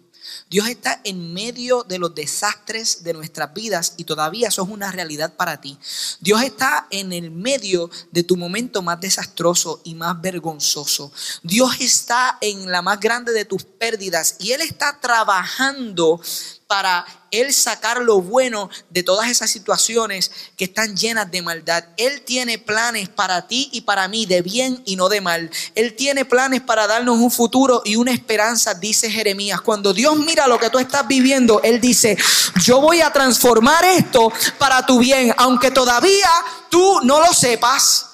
Dios 0.50 0.68
está 0.68 1.02
en 1.04 1.34
medio 1.34 1.84
de 1.84 2.00
los 2.00 2.16
desastres 2.16 3.04
de 3.04 3.14
nuestras 3.14 3.54
vidas 3.54 3.94
y 3.98 4.04
todavía 4.04 4.48
eso 4.48 4.64
es 4.64 4.70
una 4.70 4.92
realidad 4.92 5.34
para 5.36 5.62
ti. 5.62 5.78
Dios 6.20 6.42
está 6.42 6.88
en 6.90 7.14
el 7.14 7.32
medio 7.32 7.90
de 8.12 8.24
tu 8.24 8.38
momento 8.38 8.82
más 8.82 9.00
desastroso 9.00 9.82
y 9.84 9.96
más 9.96 10.22
vergonzoso. 10.22 11.12
Dios 11.44 11.72
está 11.80 12.38
en 12.42 12.72
la 12.72 12.82
más 12.82 13.00
grande 13.00 13.34
de 13.34 13.46
tus 13.46 13.64
pérdidas 13.64 14.36
y 14.40 14.52
Él 14.52 14.62
está 14.62 15.00
trabajando 15.00 16.22
para 16.68 17.06
Él 17.32 17.54
sacar 17.54 18.02
lo 18.02 18.22
bueno 18.22 18.70
de 18.90 19.02
todas 19.02 19.30
esas 19.30 19.50
situaciones 19.50 20.32
que 20.58 20.66
están 20.66 20.96
llenas 20.96 21.32
de 21.32 21.42
maldad. 21.42 21.84
Él 21.96 22.22
tiene 22.24 22.58
planes 22.58 23.08
para 23.08 23.48
ti 23.48 23.70
y 23.72 23.82
para 23.82 24.08
mí 24.08 24.26
de 24.26 24.42
bien 24.42 24.82
y 24.86 24.98
no 24.98 25.08
de 25.08 25.22
mal. 25.22 25.50
Él 25.76 25.96
tiene 25.96 26.26
planes 26.26 26.62
para 26.62 26.86
darnos 26.86 27.18
un 27.18 27.32
futuro 27.32 27.82
y 27.86 27.96
una 27.96 28.12
esperanza, 28.12 28.74
dice 28.74 29.10
Jeremías. 29.10 29.62
Cuando 29.62 29.94
Dios 29.94 30.18
mira 30.18 30.48
lo 30.48 30.60
que 30.60 30.70
tú 30.70 30.78
estás 30.78 31.08
viviendo, 31.08 31.62
Él 31.64 31.80
dice, 31.80 32.18
yo 32.62 32.82
voy 32.82 33.02
a 33.02 33.12
transformar 33.12 33.86
esto 33.86 34.32
para 34.58 34.86
tu 34.86 35.00
bien, 35.00 35.34
aunque 35.38 35.72
todavía 35.72 36.30
tú 36.70 37.00
no 37.04 37.22
lo 37.22 37.34
sepas 37.34 38.08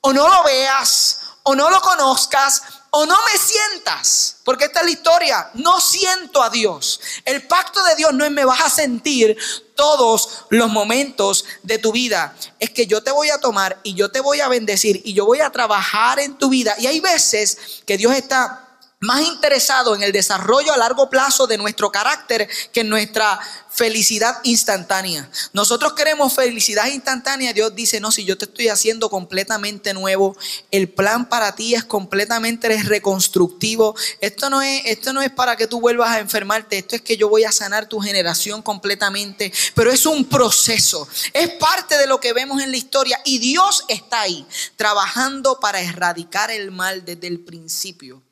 o 0.00 0.12
no 0.12 0.26
lo 0.28 0.42
veas 0.44 1.20
o 1.42 1.54
no 1.54 1.70
lo 1.70 1.80
conozcas 1.80 2.62
o 2.90 3.04
no 3.04 3.14
me 3.14 3.38
sientas, 3.38 4.36
porque 4.44 4.64
esta 4.64 4.80
es 4.80 4.86
la 4.86 4.92
historia, 4.92 5.50
no 5.54 5.80
siento 5.80 6.42
a 6.42 6.50
Dios. 6.50 7.00
El 7.24 7.46
pacto 7.46 7.82
de 7.84 7.96
Dios 7.96 8.14
no 8.14 8.24
es 8.24 8.30
me 8.30 8.44
vas 8.44 8.60
a 8.60 8.70
sentir 8.70 9.36
todos 9.74 10.44
los 10.50 10.70
momentos 10.70 11.44
de 11.62 11.78
tu 11.78 11.92
vida, 11.92 12.34
es 12.58 12.70
que 12.70 12.86
yo 12.86 13.02
te 13.02 13.10
voy 13.10 13.30
a 13.30 13.38
tomar 13.38 13.78
y 13.82 13.94
yo 13.94 14.10
te 14.10 14.20
voy 14.20 14.40
a 14.40 14.48
bendecir 14.48 15.00
y 15.04 15.12
yo 15.12 15.26
voy 15.26 15.40
a 15.40 15.50
trabajar 15.50 16.18
en 16.18 16.36
tu 16.36 16.48
vida. 16.48 16.74
Y 16.78 16.86
hay 16.86 17.00
veces 17.00 17.82
que 17.86 17.96
Dios 17.96 18.14
está 18.14 18.67
más 19.00 19.22
interesado 19.22 19.94
en 19.94 20.02
el 20.02 20.10
desarrollo 20.10 20.72
a 20.72 20.76
largo 20.76 21.08
plazo 21.08 21.46
de 21.46 21.56
nuestro 21.56 21.92
carácter 21.92 22.48
que 22.72 22.80
en 22.80 22.88
nuestra 22.88 23.38
felicidad 23.70 24.40
instantánea. 24.42 25.30
Nosotros 25.52 25.92
queremos 25.92 26.34
felicidad 26.34 26.88
instantánea. 26.88 27.52
Dios 27.52 27.76
dice, 27.76 28.00
no, 28.00 28.10
si 28.10 28.24
yo 28.24 28.36
te 28.36 28.46
estoy 28.46 28.66
haciendo 28.66 29.08
completamente 29.08 29.94
nuevo, 29.94 30.36
el 30.72 30.88
plan 30.88 31.28
para 31.28 31.54
ti 31.54 31.76
es 31.76 31.84
completamente 31.84 32.76
reconstructivo. 32.82 33.94
Esto 34.20 34.50
no 34.50 34.62
es, 34.62 34.82
esto 34.86 35.12
no 35.12 35.22
es 35.22 35.30
para 35.30 35.54
que 35.54 35.68
tú 35.68 35.80
vuelvas 35.80 36.10
a 36.10 36.18
enfermarte, 36.18 36.78
esto 36.78 36.96
es 36.96 37.02
que 37.02 37.16
yo 37.16 37.28
voy 37.28 37.44
a 37.44 37.52
sanar 37.52 37.88
tu 37.88 38.00
generación 38.00 38.62
completamente. 38.62 39.52
Pero 39.76 39.92
es 39.92 40.06
un 40.06 40.24
proceso, 40.24 41.06
es 41.32 41.50
parte 41.50 41.96
de 41.98 42.08
lo 42.08 42.18
que 42.18 42.32
vemos 42.32 42.60
en 42.60 42.72
la 42.72 42.76
historia 42.76 43.20
y 43.24 43.38
Dios 43.38 43.84
está 43.86 44.22
ahí 44.22 44.44
trabajando 44.74 45.60
para 45.60 45.80
erradicar 45.80 46.50
el 46.50 46.72
mal 46.72 47.04
desde 47.04 47.28
el 47.28 47.38
principio. 47.38 48.27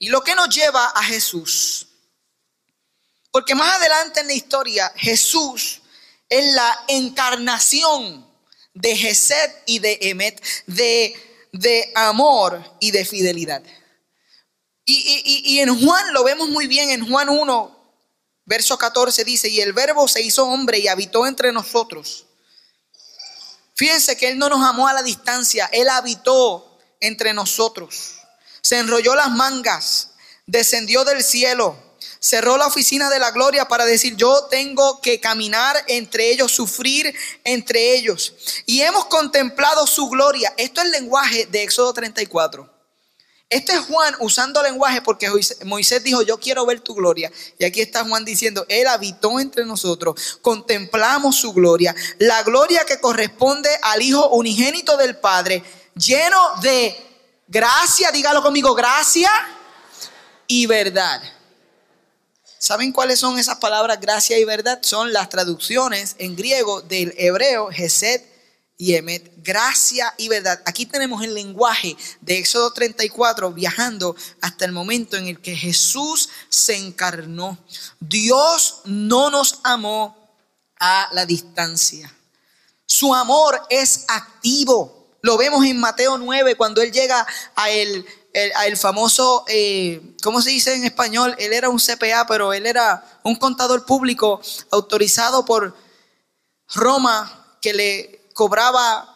Y 0.00 0.08
lo 0.08 0.22
que 0.22 0.34
nos 0.34 0.48
lleva 0.48 0.86
a 0.86 1.04
Jesús. 1.04 1.86
Porque 3.30 3.54
más 3.54 3.76
adelante 3.76 4.20
en 4.20 4.28
la 4.28 4.32
historia, 4.32 4.90
Jesús 4.96 5.82
es 6.26 6.54
la 6.54 6.84
encarnación 6.88 8.26
de 8.72 8.96
Gesed 8.96 9.50
y 9.66 9.78
de 9.78 9.98
Emet, 10.00 10.42
de, 10.66 11.14
de 11.52 11.92
amor 11.94 12.64
y 12.80 12.92
de 12.92 13.04
fidelidad. 13.04 13.62
Y, 14.86 15.42
y, 15.44 15.60
en 15.60 15.78
Juan 15.84 16.14
lo 16.14 16.24
vemos 16.24 16.48
muy 16.48 16.66
bien, 16.66 16.90
en 16.90 17.06
Juan 17.06 17.28
1, 17.28 17.94
verso 18.46 18.78
14 18.78 19.22
dice, 19.24 19.48
y 19.48 19.60
el 19.60 19.74
verbo 19.74 20.08
se 20.08 20.22
hizo 20.22 20.46
hombre 20.46 20.78
y 20.78 20.88
habitó 20.88 21.26
entre 21.26 21.52
nosotros. 21.52 22.24
Fíjense 23.74 24.16
que 24.16 24.30
Él 24.30 24.38
no 24.38 24.48
nos 24.48 24.66
amó 24.66 24.88
a 24.88 24.94
la 24.94 25.02
distancia, 25.02 25.68
Él 25.72 25.90
habitó 25.90 26.78
entre 27.00 27.34
nosotros 27.34 28.19
se 28.60 28.78
enrolló 28.78 29.14
las 29.14 29.30
mangas, 29.30 30.10
descendió 30.46 31.04
del 31.04 31.22
cielo, 31.22 31.76
cerró 32.18 32.56
la 32.56 32.66
oficina 32.66 33.08
de 33.10 33.18
la 33.18 33.30
gloria 33.30 33.66
para 33.68 33.84
decir, 33.84 34.16
yo 34.16 34.44
tengo 34.50 35.00
que 35.00 35.20
caminar 35.20 35.76
entre 35.88 36.30
ellos, 36.30 36.52
sufrir 36.52 37.14
entre 37.44 37.94
ellos. 37.94 38.34
Y 38.66 38.82
hemos 38.82 39.06
contemplado 39.06 39.86
su 39.86 40.08
gloria. 40.08 40.52
Esto 40.56 40.80
es 40.80 40.86
el 40.86 40.92
lenguaje 40.92 41.46
de 41.46 41.62
Éxodo 41.62 41.92
34. 41.92 42.80
Este 43.48 43.72
es 43.72 43.80
Juan 43.80 44.14
usando 44.20 44.62
lenguaje 44.62 45.02
porque 45.02 45.28
Moisés 45.64 46.04
dijo, 46.04 46.22
yo 46.22 46.38
quiero 46.38 46.64
ver 46.66 46.80
tu 46.80 46.94
gloria. 46.94 47.32
Y 47.58 47.64
aquí 47.64 47.80
está 47.80 48.04
Juan 48.04 48.24
diciendo, 48.24 48.64
Él 48.68 48.86
habitó 48.86 49.40
entre 49.40 49.64
nosotros, 49.64 50.38
contemplamos 50.40 51.34
su 51.34 51.52
gloria, 51.52 51.92
la 52.18 52.44
gloria 52.44 52.84
que 52.84 53.00
corresponde 53.00 53.68
al 53.82 54.02
Hijo 54.02 54.28
unigénito 54.28 54.96
del 54.96 55.16
Padre, 55.16 55.64
lleno 55.96 56.38
de 56.62 57.09
Gracia, 57.52 58.12
dígalo 58.12 58.44
conmigo, 58.44 58.76
gracia 58.76 59.28
y 60.46 60.66
verdad. 60.66 61.20
¿Saben 62.60 62.92
cuáles 62.92 63.18
son 63.18 63.40
esas 63.40 63.56
palabras 63.56 64.00
gracia 64.00 64.38
y 64.38 64.44
verdad? 64.44 64.78
Son 64.82 65.12
las 65.12 65.28
traducciones 65.30 66.14
en 66.18 66.36
griego 66.36 66.80
del 66.80 67.12
hebreo 67.18 67.68
Gesed 67.72 68.22
y 68.76 68.94
Emet, 68.94 69.32
gracia 69.38 70.14
y 70.16 70.28
verdad. 70.28 70.62
Aquí 70.64 70.86
tenemos 70.86 71.24
el 71.24 71.34
lenguaje 71.34 71.96
de 72.20 72.38
Éxodo 72.38 72.72
34 72.72 73.52
viajando 73.52 74.14
hasta 74.40 74.64
el 74.64 74.70
momento 74.70 75.16
en 75.16 75.26
el 75.26 75.40
que 75.40 75.56
Jesús 75.56 76.28
se 76.48 76.76
encarnó. 76.76 77.58
Dios 77.98 78.82
no 78.84 79.28
nos 79.28 79.58
amó 79.64 80.16
a 80.78 81.08
la 81.10 81.26
distancia. 81.26 82.14
Su 82.86 83.12
amor 83.12 83.60
es 83.70 84.04
activo. 84.06 84.99
Lo 85.22 85.36
vemos 85.36 85.64
en 85.64 85.78
Mateo 85.78 86.18
9 86.18 86.56
cuando 86.56 86.80
él 86.82 86.92
llega 86.92 87.26
a 87.54 87.70
el, 87.70 88.06
famoso, 88.76 89.44
eh, 89.48 90.14
¿cómo 90.22 90.40
se 90.40 90.50
dice 90.50 90.74
en 90.74 90.84
español? 90.84 91.34
Él 91.38 91.52
era 91.52 91.68
un 91.68 91.78
CPA, 91.78 92.26
pero 92.26 92.52
él 92.52 92.66
era 92.66 93.04
un 93.22 93.36
contador 93.36 93.84
público 93.84 94.40
autorizado 94.70 95.44
por 95.44 95.76
Roma 96.68 97.56
que 97.60 97.74
le 97.74 98.28
cobraba 98.32 99.10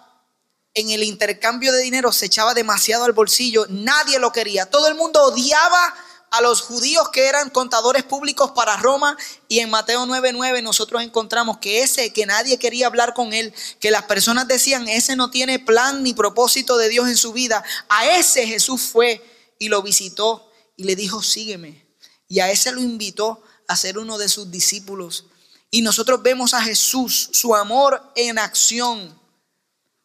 en 0.75 0.91
el 0.91 1.05
intercambio 1.05 1.73
de 1.73 1.81
dinero, 1.81 2.13
se 2.13 2.27
echaba 2.27 2.53
demasiado 2.53 3.05
al 3.05 3.13
bolsillo, 3.13 3.65
nadie 3.69 4.19
lo 4.19 4.33
quería, 4.33 4.67
todo 4.67 4.89
el 4.89 4.97
mundo 4.97 5.23
odiaba 5.23 5.95
a 6.35 6.41
los 6.41 6.63
judíos 6.63 7.11
que 7.11 7.27
eran 7.29 7.49
contadores 7.49 8.03
públicos 8.03 8.51
para 8.57 8.77
Roma 8.77 9.17
y 9.47 9.61
en 9.61 9.71
Mateo 9.71 10.05
9:9 10.05 10.63
nosotros 10.63 11.01
encontramos 11.03 11.59
que 11.59 11.83
ese 11.83 12.13
que 12.13 12.27
nadie 12.27 12.59
quería 12.59 12.89
hablar 12.89 13.15
con 13.15 13.33
él, 13.33 13.55
que 13.79 13.93
las 13.93 14.03
personas 14.05 14.49
decían, 14.49 14.89
ese 14.89 15.15
no 15.15 15.31
tiene 15.31 15.61
plan 15.61 16.03
ni 16.03 16.13
propósito 16.13 16.77
de 16.77 16.89
Dios 16.89 17.09
en 17.09 17.17
su 17.17 17.33
vida, 17.33 17.63
a 17.89 18.07
ese 18.19 18.49
Jesús 18.49 18.83
fue 18.83 19.23
y 19.61 19.69
lo 19.69 19.81
visitó 19.83 20.51
y 20.77 20.85
le 20.85 20.97
dijo, 20.97 21.23
sígueme. 21.23 21.87
Y 22.27 22.41
a 22.41 22.51
ese 22.51 22.73
lo 22.73 22.81
invitó 22.81 23.41
a 23.69 23.77
ser 23.77 23.97
uno 23.99 24.19
de 24.19 24.29
sus 24.29 24.51
discípulos. 24.51 25.27
Y 25.71 25.83
nosotros 25.83 26.23
vemos 26.23 26.53
a 26.53 26.63
Jesús, 26.63 27.31
su 27.33 27.55
amor 27.55 28.03
en 28.17 28.39
acción, 28.39 29.21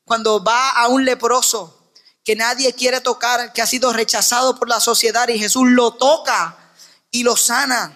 cuando 0.05 0.43
va 0.43 0.69
a 0.71 0.89
un 0.89 1.05
leproso 1.05 1.78
que 2.23 2.35
nadie 2.35 2.73
quiere 2.73 3.01
tocar, 3.01 3.53
que 3.53 3.61
ha 3.61 3.67
sido 3.67 3.93
rechazado 3.93 4.57
por 4.57 4.69
la 4.69 4.79
sociedad 4.79 5.27
y 5.29 5.39
Jesús 5.39 5.67
lo 5.67 5.91
toca 5.93 6.57
y 7.11 7.23
lo 7.23 7.35
sana. 7.35 7.95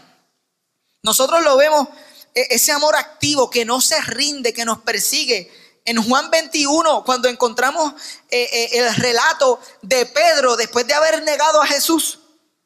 Nosotros 1.03 1.43
lo 1.43 1.57
vemos, 1.57 1.87
e, 2.33 2.47
ese 2.51 2.71
amor 2.71 2.95
activo 2.95 3.49
que 3.49 3.65
no 3.65 3.81
se 3.81 3.99
rinde, 4.01 4.53
que 4.53 4.65
nos 4.65 4.79
persigue. 4.79 5.51
En 5.85 6.01
Juan 6.01 6.31
21, 6.31 7.03
cuando 7.03 7.27
encontramos 7.27 7.93
eh, 8.29 8.49
eh, 8.51 8.69
el 8.79 8.95
relato 8.95 9.59
de 9.81 10.05
Pedro 10.05 10.55
después 10.55 10.87
de 10.87 10.93
haber 10.93 11.21
negado 11.23 11.61
a 11.61 11.67
Jesús, 11.67 12.19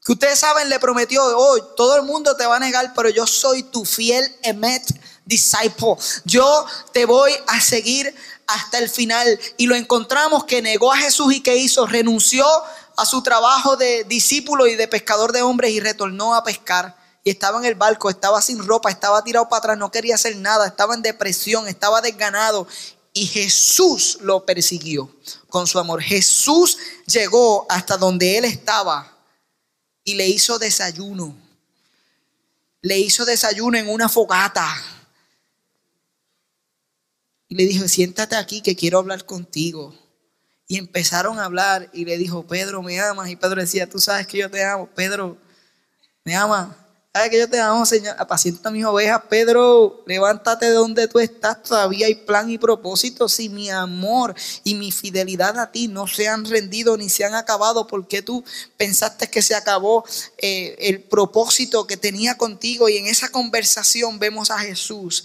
que 0.05 0.13
ustedes 0.13 0.39
saben, 0.39 0.69
le 0.69 0.79
prometió, 0.79 1.21
hoy 1.37 1.61
todo 1.75 1.97
el 1.97 2.03
mundo 2.03 2.37
te 2.37 2.45
va 2.45 2.55
a 2.55 2.59
negar, 2.59 2.93
pero 2.95 3.09
yo 3.09 3.27
soy 3.27 3.63
tu 3.63 3.83
fiel 3.83 4.37
emet 4.41 4.83
disciple. 5.25 5.95
Yo 6.23 6.65
te 6.93 7.05
voy 7.05 7.33
a 7.47 7.59
seguir 7.59 8.15
hasta 8.47 8.79
el 8.79 8.89
final. 8.89 9.39
Y 9.57 9.67
lo 9.67 9.75
encontramos 9.75 10.45
que 10.45 10.61
negó 10.61 10.91
a 10.91 10.97
Jesús 10.97 11.33
y 11.33 11.41
que 11.41 11.57
hizo, 11.57 11.85
renunció 11.85 12.45
a 12.95 13.05
su 13.05 13.21
trabajo 13.21 13.75
de 13.75 14.05
discípulo 14.05 14.65
y 14.65 14.75
de 14.75 14.87
pescador 14.87 15.31
de 15.31 15.43
hombres 15.43 15.71
y 15.71 15.79
retornó 15.79 16.33
a 16.33 16.43
pescar. 16.43 16.97
Y 17.23 17.29
estaba 17.29 17.59
en 17.59 17.65
el 17.65 17.75
barco, 17.75 18.09
estaba 18.09 18.41
sin 18.41 18.65
ropa, 18.65 18.89
estaba 18.89 19.23
tirado 19.23 19.49
para 19.49 19.59
atrás, 19.59 19.77
no 19.77 19.91
quería 19.91 20.15
hacer 20.15 20.37
nada, 20.37 20.65
estaba 20.65 20.95
en 20.95 21.01
depresión, 21.01 21.67
estaba 21.67 22.01
desganado. 22.01 22.67
Y 23.13 23.27
Jesús 23.27 24.17
lo 24.21 24.45
persiguió 24.45 25.13
con 25.49 25.67
su 25.67 25.77
amor. 25.77 26.01
Jesús 26.01 26.77
llegó 27.05 27.65
hasta 27.69 27.97
donde 27.97 28.37
él 28.37 28.45
estaba 28.45 29.13
y 30.03 30.13
le 30.13 30.27
hizo 30.27 30.57
desayuno. 30.57 31.35
Le 32.81 32.97
hizo 32.99 33.25
desayuno 33.25 33.77
en 33.77 33.89
una 33.89 34.07
fogata 34.07 34.96
y 37.49 37.55
le 37.55 37.65
dijo, 37.65 37.87
siéntate 37.87 38.35
aquí 38.35 38.61
que 38.61 38.75
quiero 38.75 38.99
hablar 38.99 39.25
contigo. 39.25 39.95
Y 40.67 40.77
empezaron 40.77 41.39
a 41.39 41.45
hablar 41.45 41.89
y 41.93 42.03
le 42.03 42.17
dijo, 42.17 42.45
Pedro, 42.45 42.83
¿me 42.83 42.99
amas? 42.99 43.29
Y 43.29 43.37
Pedro 43.37 43.61
decía, 43.61 43.89
tú 43.89 43.99
sabes 43.99 44.27
que 44.27 44.39
yo 44.39 44.51
te 44.51 44.63
amo. 44.63 44.89
Pedro, 44.93 45.37
¿me 46.25 46.35
amas? 46.35 46.75
¿Sabes 47.13 47.31
que 47.31 47.39
yo 47.39 47.49
te 47.49 47.59
amo, 47.59 47.85
Señor? 47.85 48.15
Apacienta 48.19 48.69
mis 48.69 48.83
ovejas. 48.83 49.21
Pedro, 49.29 50.03
levántate 50.05 50.65
de 50.65 50.73
donde 50.73 51.07
tú 51.07 51.19
estás. 51.19 51.63
Todavía 51.63 52.07
hay 52.07 52.15
plan 52.15 52.51
y 52.51 52.57
propósito. 52.57 53.29
Si 53.29 53.47
mi 53.47 53.69
amor 53.69 54.35
y 54.65 54.75
mi 54.75 54.91
fidelidad 54.91 55.57
a 55.57 55.71
ti 55.71 55.87
no 55.87 56.05
se 56.05 56.27
han 56.27 56.43
rendido 56.45 56.97
ni 56.97 57.07
se 57.07 57.23
han 57.23 57.33
acabado, 57.33 57.87
porque 57.87 58.21
tú 58.21 58.43
pensaste 58.75 59.29
que 59.29 59.41
se 59.41 59.55
acabó 59.55 60.03
eh, 60.37 60.75
el 60.79 61.01
propósito 61.01 61.87
que 61.87 61.95
tenía 61.95 62.37
contigo? 62.37 62.89
Y 62.89 62.97
en 62.97 63.07
esa 63.07 63.29
conversación 63.29 64.19
vemos 64.19 64.51
a 64.51 64.59
Jesús 64.59 65.23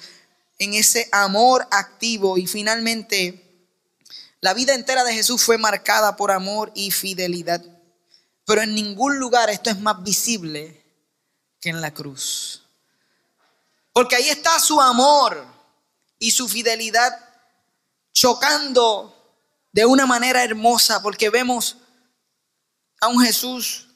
en 0.63 0.75
ese 0.75 1.09
amor 1.11 1.67
activo 1.73 2.39
y 2.39 2.47
finalmente 2.47 3.67
la 4.41 4.55
vida 4.55 4.75
entera 4.75 5.03
de 5.03 5.13
Jesús 5.13 5.43
fue 5.43 5.59
marcada 5.59 6.15
por 6.15 6.31
amor 6.31 6.71
y 6.75 6.91
fidelidad. 6.91 7.63
Pero 8.45 8.63
en 8.63 8.75
ningún 8.75 9.19
lugar 9.19 9.51
esto 9.51 9.71
es 9.71 9.81
más 9.81 10.03
visible 10.03 10.81
que 11.61 11.71
en 11.71 11.81
la 11.81 11.93
cruz. 11.93 12.63
Porque 13.93 14.17
ahí 14.17 14.29
está 14.29 14.59
su 14.61 14.81
amor 14.81 15.45
y 16.19 16.31
su 16.31 16.49
fidelidad 16.49 17.13
chocando 18.13 19.17
de 19.73 19.85
una 19.85 20.07
manera 20.07 20.45
hermosa 20.45 21.03
porque 21.03 21.29
vemos 21.29 21.77
a 23.01 23.09
un 23.09 23.21
Jesús 23.21 23.89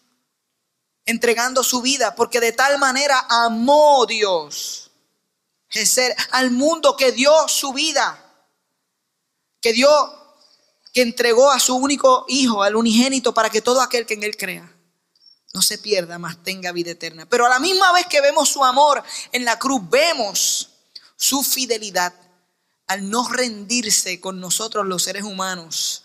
entregando 1.04 1.62
su 1.62 1.80
vida 1.80 2.16
porque 2.16 2.40
de 2.40 2.52
tal 2.52 2.78
manera 2.78 3.24
amó 3.28 4.04
Dios 4.06 4.85
ser 5.84 6.14
al 6.30 6.50
mundo 6.50 6.96
que 6.96 7.12
dio 7.12 7.32
su 7.48 7.72
vida, 7.72 8.22
que 9.60 9.72
dio, 9.72 9.88
que 10.94 11.02
entregó 11.02 11.50
a 11.50 11.60
su 11.60 11.76
único 11.76 12.24
hijo, 12.28 12.62
al 12.62 12.76
unigénito, 12.76 13.34
para 13.34 13.50
que 13.50 13.60
todo 13.60 13.82
aquel 13.82 14.06
que 14.06 14.14
en 14.14 14.22
él 14.22 14.36
crea 14.36 14.72
no 15.52 15.60
se 15.62 15.76
pierda, 15.76 16.18
más 16.18 16.42
tenga 16.42 16.72
vida 16.72 16.92
eterna. 16.92 17.26
Pero 17.26 17.46
a 17.46 17.48
la 17.48 17.58
misma 17.58 17.92
vez 17.92 18.06
que 18.06 18.20
vemos 18.20 18.48
su 18.48 18.64
amor 18.64 19.02
en 19.32 19.44
la 19.44 19.58
cruz, 19.58 19.82
vemos 19.90 20.70
su 21.16 21.42
fidelidad 21.42 22.14
al 22.86 23.10
no 23.10 23.28
rendirse 23.28 24.20
con 24.20 24.38
nosotros 24.40 24.86
los 24.86 25.02
seres 25.02 25.24
humanos 25.24 26.04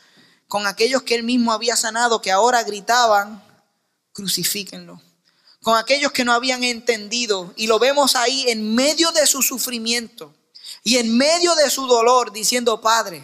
con 0.52 0.68
aquellos 0.68 1.04
que 1.04 1.16
él 1.16 1.24
mismo 1.24 1.54
había 1.54 1.78
sanado, 1.78 2.22
que 2.22 2.30
ahora 2.30 2.62
gritaban, 2.64 3.42
crucifíquenlo. 4.12 5.02
Con 5.62 5.78
aquellos 5.78 6.12
que 6.12 6.26
no 6.26 6.34
habían 6.34 6.64
entendido. 6.64 7.54
Y 7.56 7.68
lo 7.68 7.80
vemos 7.80 8.16
ahí 8.16 8.46
en 8.50 8.74
medio 8.74 9.12
de 9.12 9.28
su 9.28 9.42
sufrimiento 9.42 10.34
y 10.84 10.98
en 10.98 11.16
medio 11.16 11.54
de 11.56 11.70
su 11.70 11.86
dolor, 11.86 12.32
diciendo, 12.32 12.82
Padre, 12.82 13.24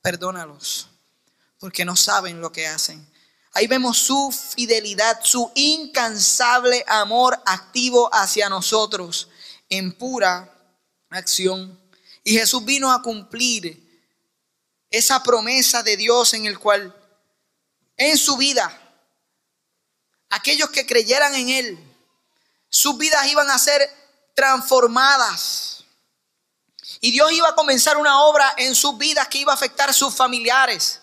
perdónalos, 0.00 0.88
porque 1.58 1.84
no 1.84 1.96
saben 1.96 2.40
lo 2.40 2.52
que 2.52 2.66
hacen. 2.66 3.06
Ahí 3.54 3.66
vemos 3.66 3.98
su 3.98 4.32
fidelidad, 4.32 5.20
su 5.22 5.50
incansable 5.54 6.84
amor 6.86 7.38
activo 7.44 8.08
hacia 8.12 8.48
nosotros 8.48 9.28
en 9.68 9.92
pura 9.92 10.50
acción. 11.10 11.78
Y 12.24 12.32
Jesús 12.32 12.64
vino 12.64 12.90
a 12.90 13.02
cumplir 13.02 13.82
esa 14.90 15.22
promesa 15.22 15.82
de 15.82 15.96
Dios 15.96 16.34
en 16.34 16.46
el 16.46 16.58
cual 16.58 16.94
en 17.96 18.16
su 18.16 18.36
vida, 18.36 18.78
aquellos 20.32 20.70
que 20.70 20.86
creyeran 20.86 21.34
en 21.34 21.48
Él, 21.50 21.96
sus 22.70 22.96
vidas 22.96 23.26
iban 23.26 23.50
a 23.50 23.58
ser 23.58 23.82
transformadas. 24.34 25.84
Y 27.02 27.12
Dios 27.12 27.30
iba 27.32 27.50
a 27.50 27.54
comenzar 27.54 27.98
una 27.98 28.22
obra 28.22 28.54
en 28.56 28.74
sus 28.74 28.96
vidas 28.96 29.28
que 29.28 29.38
iba 29.38 29.52
a 29.52 29.54
afectar 29.54 29.90
a 29.90 29.92
sus 29.92 30.14
familiares, 30.14 31.00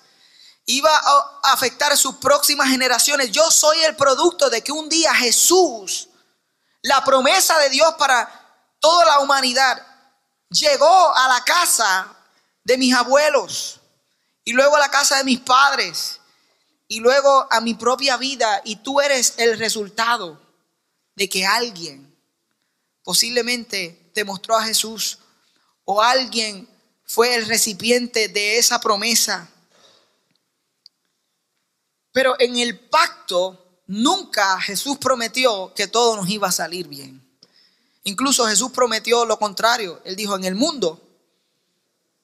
iba 0.66 0.90
a 0.92 1.54
afectar 1.54 1.92
a 1.92 1.96
sus 1.98 2.16
próximas 2.16 2.70
generaciones. 2.70 3.32
Yo 3.32 3.50
soy 3.52 3.80
el 3.84 3.96
producto 3.96 4.50
de 4.50 4.64
que 4.64 4.72
un 4.72 4.90
día 4.90 5.14
Jesús, 5.14 6.10
la 6.82 7.04
promesa 7.04 7.58
de 7.60 7.70
Dios 7.70 7.94
para 8.00 8.28
toda 8.80 9.06
la 9.06 9.20
humanidad, 9.20 9.86
llegó 10.50 11.16
a 11.16 11.28
la 11.28 11.44
casa 11.44 12.08
de 12.64 12.78
mis 12.80 12.96
abuelos 12.96 13.80
y 14.44 14.54
luego 14.54 14.76
a 14.76 14.80
la 14.80 14.90
casa 14.90 15.18
de 15.18 15.24
mis 15.24 15.40
padres 15.40 16.19
y 16.92 17.00
luego 17.00 17.48
a 17.52 17.62
mi 17.62 17.76
propia 17.76 18.18
vida 18.18 18.62
y 18.66 18.78
tú 18.78 19.00
eres 19.00 19.36
el 19.38 19.58
resultado 19.58 20.42
de 21.16 21.30
que 21.30 21.46
alguien 21.46 22.14
posiblemente 23.04 24.12
te 24.14 24.26
mostró 24.26 24.58
a 24.58 24.64
Jesús 24.64 25.20
o 25.86 26.02
alguien 26.02 26.68
fue 27.06 27.36
el 27.36 27.46
recipiente 27.46 28.28
de 28.28 28.58
esa 28.58 28.82
promesa. 28.82 29.48
Pero 32.12 32.36
en 32.40 32.58
el 32.58 32.80
pacto 32.80 33.82
nunca 33.86 34.60
Jesús 34.60 34.98
prometió 34.98 35.72
que 35.76 35.88
todo 35.88 36.16
nos 36.16 36.28
iba 36.28 36.48
a 36.48 36.52
salir 36.52 36.88
bien. 36.88 37.24
Incluso 38.04 38.48
Jesús 38.48 38.72
prometió 38.72 39.26
lo 39.26 39.38
contrario. 39.38 40.02
Él 40.06 40.16
dijo, 40.16 40.36
en 40.36 40.44
el 40.44 40.56
mundo 40.56 41.00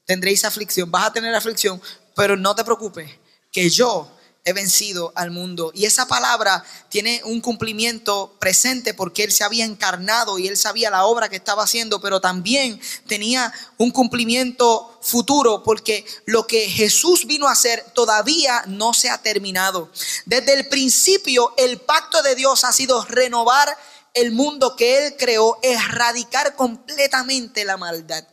tendréis 0.05 0.43
aflicción, 0.43 0.89
vas 0.89 1.05
a 1.05 1.13
tener 1.13 1.35
aflicción, 1.35 1.79
pero 2.15 2.35
no 2.35 2.55
te 2.55 2.63
preocupes, 2.63 3.11
que 3.51 3.69
yo 3.69 4.11
he 4.45 4.53
vencido 4.53 5.11
al 5.15 5.31
mundo. 5.31 5.71
Y 5.73 5.85
esa 5.85 6.07
palabra 6.07 6.63
tiene 6.89 7.19
un 7.25 7.41
cumplimiento 7.41 8.35
presente 8.39 8.93
porque 8.93 9.23
Él 9.23 9.31
se 9.31 9.43
había 9.43 9.65
encarnado 9.65 10.37
y 10.37 10.47
Él 10.47 10.55
sabía 10.55 10.91
la 10.91 11.05
obra 11.05 11.29
que 11.29 11.35
estaba 11.35 11.63
haciendo, 11.63 11.99
pero 11.99 12.21
también 12.21 12.79
tenía 13.07 13.51
un 13.77 13.89
cumplimiento 13.89 14.99
futuro 15.01 15.63
porque 15.63 16.05
lo 16.25 16.45
que 16.45 16.69
Jesús 16.69 17.25
vino 17.25 17.47
a 17.47 17.53
hacer 17.53 17.83
todavía 17.95 18.63
no 18.67 18.93
se 18.93 19.09
ha 19.09 19.17
terminado. 19.17 19.91
Desde 20.27 20.53
el 20.53 20.67
principio 20.67 21.55
el 21.57 21.81
pacto 21.81 22.21
de 22.21 22.35
Dios 22.35 22.63
ha 22.63 22.71
sido 22.71 23.03
renovar 23.05 23.75
el 24.13 24.31
mundo 24.31 24.75
que 24.75 25.07
Él 25.07 25.15
creó, 25.17 25.57
erradicar 25.63 26.55
completamente 26.55 27.65
la 27.65 27.77
maldad. 27.77 28.23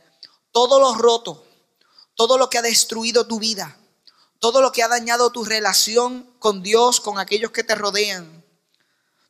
Todo 0.52 0.78
lo 0.78 0.94
roto, 0.94 1.42
todo 2.14 2.36
lo 2.36 2.50
que 2.50 2.58
ha 2.58 2.62
destruido 2.62 3.26
tu 3.26 3.38
vida, 3.38 3.78
todo 4.42 4.60
lo 4.60 4.72
que 4.72 4.82
ha 4.82 4.88
dañado 4.88 5.30
tu 5.30 5.44
relación 5.44 6.28
con 6.40 6.64
Dios, 6.64 6.98
con 7.00 7.20
aquellos 7.20 7.52
que 7.52 7.62
te 7.62 7.76
rodean, 7.76 8.44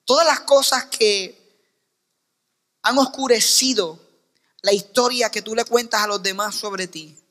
todas 0.07 0.27
las 0.27 0.41
cosas 0.41 0.87
que 0.87 1.61
han 2.81 2.97
oscurecido 2.97 4.01
la 4.63 4.73
historia 4.73 5.29
que 5.29 5.43
tú 5.43 5.55
le 5.55 5.67
cuentas 5.67 6.01
a 6.01 6.07
los 6.07 6.23
demás 6.23 6.55
sobre 6.55 6.87
ti. 6.87 7.23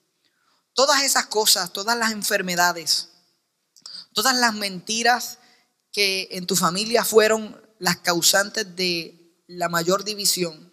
Todas 0.76 1.02
esas 1.02 1.26
cosas, 1.26 1.74
todas 1.74 1.98
las 1.98 2.12
enfermedades, 2.12 3.10
todas 4.14 4.36
las 4.36 4.54
mentiras 4.54 5.40
que 5.92 6.28
en 6.34 6.46
tu 6.46 6.56
familia 6.56 7.04
fueron 7.04 7.60
las 7.80 7.98
causantes 7.98 8.76
de 8.76 9.36
la 9.48 9.70
mayor 9.70 10.04
división, 10.04 10.72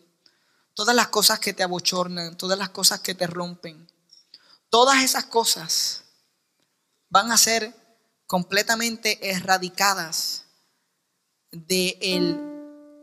todas 0.74 0.94
las 0.94 1.09
cosas 1.09 1.38
que 1.40 1.54
te 1.54 1.62
abochornan, 1.62 2.36
todas 2.36 2.59
las 2.59 2.68
cosas 2.68 3.00
que 3.00 3.14
te 3.14 3.26
rompen, 3.26 3.90
todas 4.68 5.02
esas 5.02 5.24
cosas 5.24 6.04
van 7.11 7.32
a 7.32 7.36
ser 7.36 7.74
completamente 8.26 9.30
erradicadas 9.30 10.44
del 11.50 12.38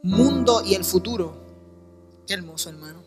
mundo 0.03 0.61
y 0.63 0.75
el 0.75 0.85
futuro. 0.85 2.23
Qué 2.27 2.33
hermoso, 2.35 2.69
hermano. 2.69 3.03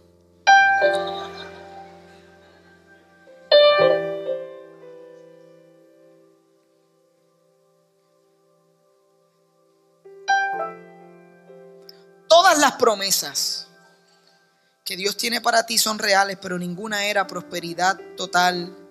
Todas 12.29 12.59
las 12.59 12.73
promesas 12.73 13.69
que 14.85 14.97
Dios 14.97 15.17
tiene 15.17 15.41
para 15.41 15.67
ti 15.67 15.79
son 15.79 15.99
reales, 15.99 16.39
pero 16.41 16.59
ninguna 16.59 17.05
era 17.05 17.27
prosperidad 17.27 17.99
total, 18.17 18.88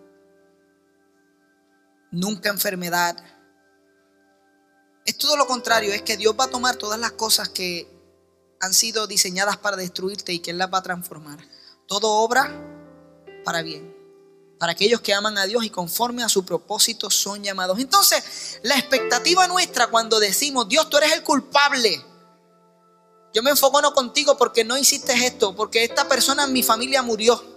nunca 2.11 2.49
enfermedad. 2.49 3.17
Es 5.05 5.17
todo 5.17 5.37
lo 5.37 5.47
contrario, 5.47 5.93
es 5.93 6.01
que 6.01 6.17
Dios 6.17 6.35
va 6.39 6.45
a 6.45 6.49
tomar 6.49 6.75
todas 6.75 6.99
las 6.99 7.13
cosas 7.13 7.49
que 7.49 7.87
han 8.59 8.73
sido 8.73 9.07
diseñadas 9.07 9.57
para 9.57 9.77
destruirte 9.77 10.33
y 10.33 10.39
que 10.39 10.51
Él 10.51 10.57
las 10.57 10.73
va 10.73 10.79
a 10.79 10.83
transformar. 10.83 11.39
Todo 11.87 12.09
obra 12.09 12.51
para 13.45 13.61
bien. 13.61 13.95
Para 14.59 14.71
aquellos 14.71 15.01
que 15.01 15.13
aman 15.13 15.37
a 15.37 15.45
Dios 15.45 15.63
y 15.63 15.69
conforme 15.69 16.23
a 16.23 16.29
su 16.29 16.43
propósito 16.43 17.09
son 17.11 17.43
llamados. 17.43 17.79
Entonces, 17.79 18.59
la 18.63 18.77
expectativa 18.77 19.47
nuestra 19.47 19.87
cuando 19.87 20.19
decimos, 20.19 20.67
Dios, 20.67 20.89
tú 20.89 20.97
eres 20.97 21.13
el 21.13 21.23
culpable 21.23 22.03
yo 23.37 23.43
me 23.43 23.51
enfoco 23.51 23.81
no 23.83 23.93
contigo 23.93 24.35
porque 24.35 24.63
no 24.63 24.77
hiciste 24.77 25.13
esto, 25.13 25.55
porque 25.55 25.83
esta 25.83 26.07
persona 26.07 26.45
en 26.45 26.53
mi 26.53 26.63
familia 26.63 27.03
murió. 27.03 27.56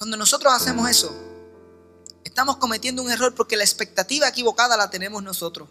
Cuando 0.00 0.16
nosotros 0.16 0.50
hacemos 0.54 0.88
eso, 0.88 1.14
estamos 2.24 2.56
cometiendo 2.56 3.02
un 3.02 3.10
error 3.10 3.34
porque 3.34 3.58
la 3.58 3.64
expectativa 3.64 4.26
equivocada 4.28 4.74
la 4.78 4.88
tenemos 4.88 5.22
nosotros. 5.22 5.68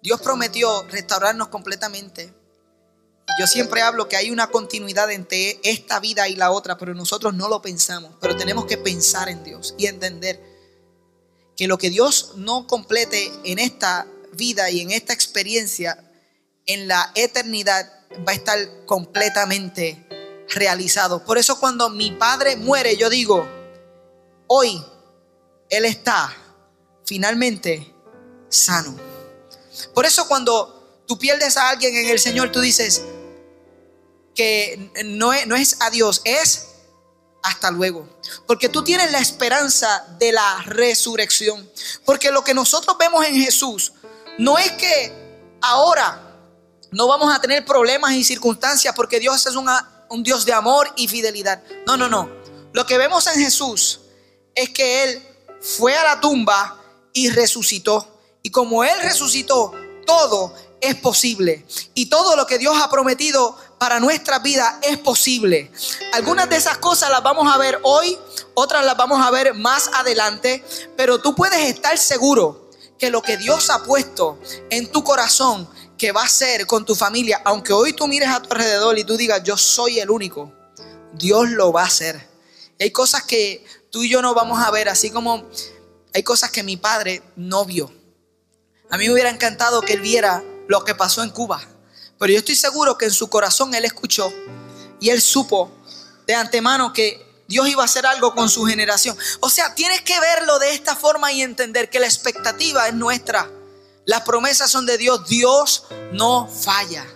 Dios 0.00 0.20
prometió 0.20 0.84
restaurarnos 0.84 1.48
completamente. 1.48 2.32
Yo 3.40 3.48
siempre 3.48 3.82
hablo 3.82 4.08
que 4.08 4.14
hay 4.14 4.30
una 4.30 4.46
continuidad 4.52 5.10
entre 5.10 5.58
esta 5.64 5.98
vida 5.98 6.28
y 6.28 6.36
la 6.36 6.52
otra, 6.52 6.78
pero 6.78 6.94
nosotros 6.94 7.34
no 7.34 7.48
lo 7.48 7.60
pensamos. 7.60 8.12
Pero 8.20 8.36
tenemos 8.36 8.66
que 8.66 8.78
pensar 8.78 9.28
en 9.28 9.42
Dios 9.42 9.74
y 9.76 9.86
entender 9.86 10.40
que 11.56 11.66
lo 11.66 11.78
que 11.78 11.90
Dios 11.90 12.34
no 12.36 12.68
complete 12.68 13.32
en 13.42 13.58
esta 13.58 14.06
vida 14.34 14.70
y 14.70 14.80
en 14.80 14.92
esta 14.92 15.12
experiencia, 15.12 16.08
en 16.66 16.86
la 16.86 17.10
eternidad, 17.16 17.92
va 18.24 18.30
a 18.30 18.36
estar 18.36 18.86
completamente 18.86 20.06
realizado. 20.52 21.24
Por 21.24 21.38
eso 21.38 21.58
cuando 21.58 21.90
mi 21.90 22.12
padre 22.12 22.56
muere, 22.56 22.96
yo 22.96 23.10
digo, 23.10 23.46
hoy 24.46 24.84
Él 25.68 25.84
está 25.84 26.34
finalmente 27.04 27.92
sano. 28.48 28.94
Por 29.94 30.06
eso 30.06 30.28
cuando 30.28 31.04
tú 31.06 31.18
pierdes 31.18 31.56
a 31.56 31.70
alguien 31.70 31.96
en 31.96 32.08
el 32.08 32.18
Señor, 32.18 32.52
tú 32.52 32.60
dices 32.60 33.02
que 34.34 34.90
no 35.04 35.32
es, 35.32 35.46
no 35.46 35.56
es 35.56 35.76
adiós, 35.80 36.22
es 36.24 36.68
hasta 37.42 37.70
luego. 37.70 38.08
Porque 38.46 38.68
tú 38.68 38.84
tienes 38.84 39.10
la 39.10 39.18
esperanza 39.18 40.06
de 40.18 40.32
la 40.32 40.62
resurrección. 40.66 41.68
Porque 42.04 42.30
lo 42.30 42.44
que 42.44 42.54
nosotros 42.54 42.96
vemos 42.98 43.24
en 43.26 43.34
Jesús 43.34 43.92
no 44.38 44.58
es 44.58 44.70
que 44.72 45.12
ahora 45.60 46.32
no 46.90 47.08
vamos 47.08 47.34
a 47.34 47.40
tener 47.40 47.64
problemas 47.64 48.12
y 48.12 48.24
circunstancias 48.24 48.94
porque 48.94 49.18
Dios 49.18 49.46
es 49.46 49.56
un 49.56 49.66
Dios 50.20 50.44
de 50.44 50.52
amor 50.52 50.92
y 50.96 51.08
fidelidad. 51.08 51.62
No, 51.86 51.96
no, 51.96 52.08
no. 52.08 52.28
Lo 52.72 52.84
que 52.86 52.98
vemos 52.98 53.26
en 53.26 53.40
Jesús 53.40 54.00
es 54.54 54.70
que 54.70 55.04
Él 55.04 55.22
fue 55.60 55.94
a 55.94 56.04
la 56.04 56.20
tumba 56.20 56.76
y 57.12 57.30
resucitó. 57.30 58.06
Y 58.42 58.50
como 58.50 58.82
Él 58.84 58.98
resucitó, 59.02 59.72
todo 60.06 60.54
es 60.80 60.96
posible. 60.96 61.64
Y 61.94 62.06
todo 62.06 62.36
lo 62.36 62.46
que 62.46 62.58
Dios 62.58 62.76
ha 62.82 62.90
prometido 62.90 63.56
para 63.78 64.00
nuestra 64.00 64.40
vida 64.40 64.78
es 64.82 64.98
posible. 64.98 65.70
Algunas 66.12 66.48
de 66.48 66.56
esas 66.56 66.78
cosas 66.78 67.10
las 67.10 67.22
vamos 67.22 67.52
a 67.52 67.56
ver 67.56 67.78
hoy, 67.82 68.18
otras 68.54 68.84
las 68.84 68.96
vamos 68.96 69.24
a 69.24 69.30
ver 69.30 69.54
más 69.54 69.88
adelante, 69.94 70.64
pero 70.96 71.20
tú 71.20 71.34
puedes 71.34 71.60
estar 71.68 71.96
seguro 71.98 72.68
que 72.98 73.10
lo 73.10 73.22
que 73.22 73.36
Dios 73.36 73.70
ha 73.70 73.82
puesto 73.82 74.38
en 74.70 74.90
tu 74.92 75.02
corazón 75.02 75.68
que 76.02 76.10
va 76.10 76.24
a 76.24 76.28
ser 76.28 76.66
con 76.66 76.84
tu 76.84 76.96
familia, 76.96 77.40
aunque 77.44 77.72
hoy 77.72 77.92
tú 77.92 78.08
mires 78.08 78.28
a 78.28 78.42
tu 78.42 78.52
alrededor 78.52 78.98
y 78.98 79.04
tú 79.04 79.16
digas, 79.16 79.40
yo 79.44 79.56
soy 79.56 80.00
el 80.00 80.10
único, 80.10 80.52
Dios 81.12 81.48
lo 81.50 81.70
va 81.70 81.82
a 81.82 81.86
hacer. 81.86 82.28
hay 82.80 82.90
cosas 82.90 83.22
que 83.22 83.64
tú 83.88 84.02
y 84.02 84.10
yo 84.10 84.20
no 84.20 84.34
vamos 84.34 84.58
a 84.58 84.72
ver, 84.72 84.88
así 84.88 85.10
como 85.10 85.48
hay 86.12 86.24
cosas 86.24 86.50
que 86.50 86.64
mi 86.64 86.76
padre 86.76 87.22
no 87.36 87.64
vio. 87.64 87.94
A 88.90 88.98
mí 88.98 89.06
me 89.06 89.12
hubiera 89.12 89.30
encantado 89.30 89.80
que 89.80 89.92
él 89.92 90.00
viera 90.00 90.42
lo 90.66 90.82
que 90.82 90.96
pasó 90.96 91.22
en 91.22 91.30
Cuba. 91.30 91.62
Pero 92.18 92.32
yo 92.32 92.40
estoy 92.40 92.56
seguro 92.56 92.98
que 92.98 93.04
en 93.04 93.12
su 93.12 93.30
corazón 93.30 93.72
él 93.72 93.84
escuchó 93.84 94.32
y 94.98 95.10
él 95.10 95.22
supo 95.22 95.70
de 96.26 96.34
antemano 96.34 96.92
que 96.92 97.44
Dios 97.46 97.68
iba 97.68 97.82
a 97.82 97.84
hacer 97.84 98.06
algo 98.06 98.34
con 98.34 98.50
su 98.50 98.64
generación. 98.64 99.16
O 99.38 99.48
sea, 99.48 99.76
tienes 99.76 100.00
que 100.00 100.18
verlo 100.18 100.58
de 100.58 100.74
esta 100.74 100.96
forma 100.96 101.30
y 101.30 101.42
entender 101.42 101.90
que 101.90 102.00
la 102.00 102.06
expectativa 102.06 102.88
es 102.88 102.94
nuestra. 102.94 103.48
Las 104.04 104.22
promesas 104.22 104.70
son 104.70 104.86
de 104.86 104.98
Dios. 104.98 105.28
Dios 105.28 105.84
no 106.12 106.48
falla. 106.48 107.06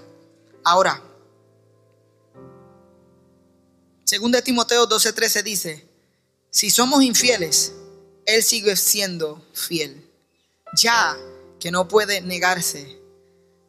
Ahora, 0.65 1.03
2 4.09 4.45
Timoteo 4.45 4.89
12:13 4.89 5.43
dice, 5.43 5.89
si 6.51 6.71
somos 6.71 7.03
infieles, 7.03 7.73
Él 8.25 8.43
sigue 8.43 8.77
siendo 8.77 9.45
fiel, 9.53 10.09
ya 10.77 11.17
que 11.59 11.71
no 11.71 11.89
puede 11.89 12.21
negarse 12.21 12.99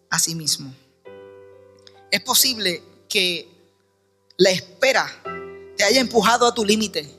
a 0.10 0.20
sí 0.20 0.36
mismo. 0.36 0.74
Es 2.12 2.22
posible 2.22 2.84
que 3.10 3.50
la 4.38 4.52
espera 4.52 5.10
te 5.76 5.84
haya 5.84 6.00
empujado 6.00 6.46
a 6.46 6.54
tu 6.54 6.64
límite 6.64 7.10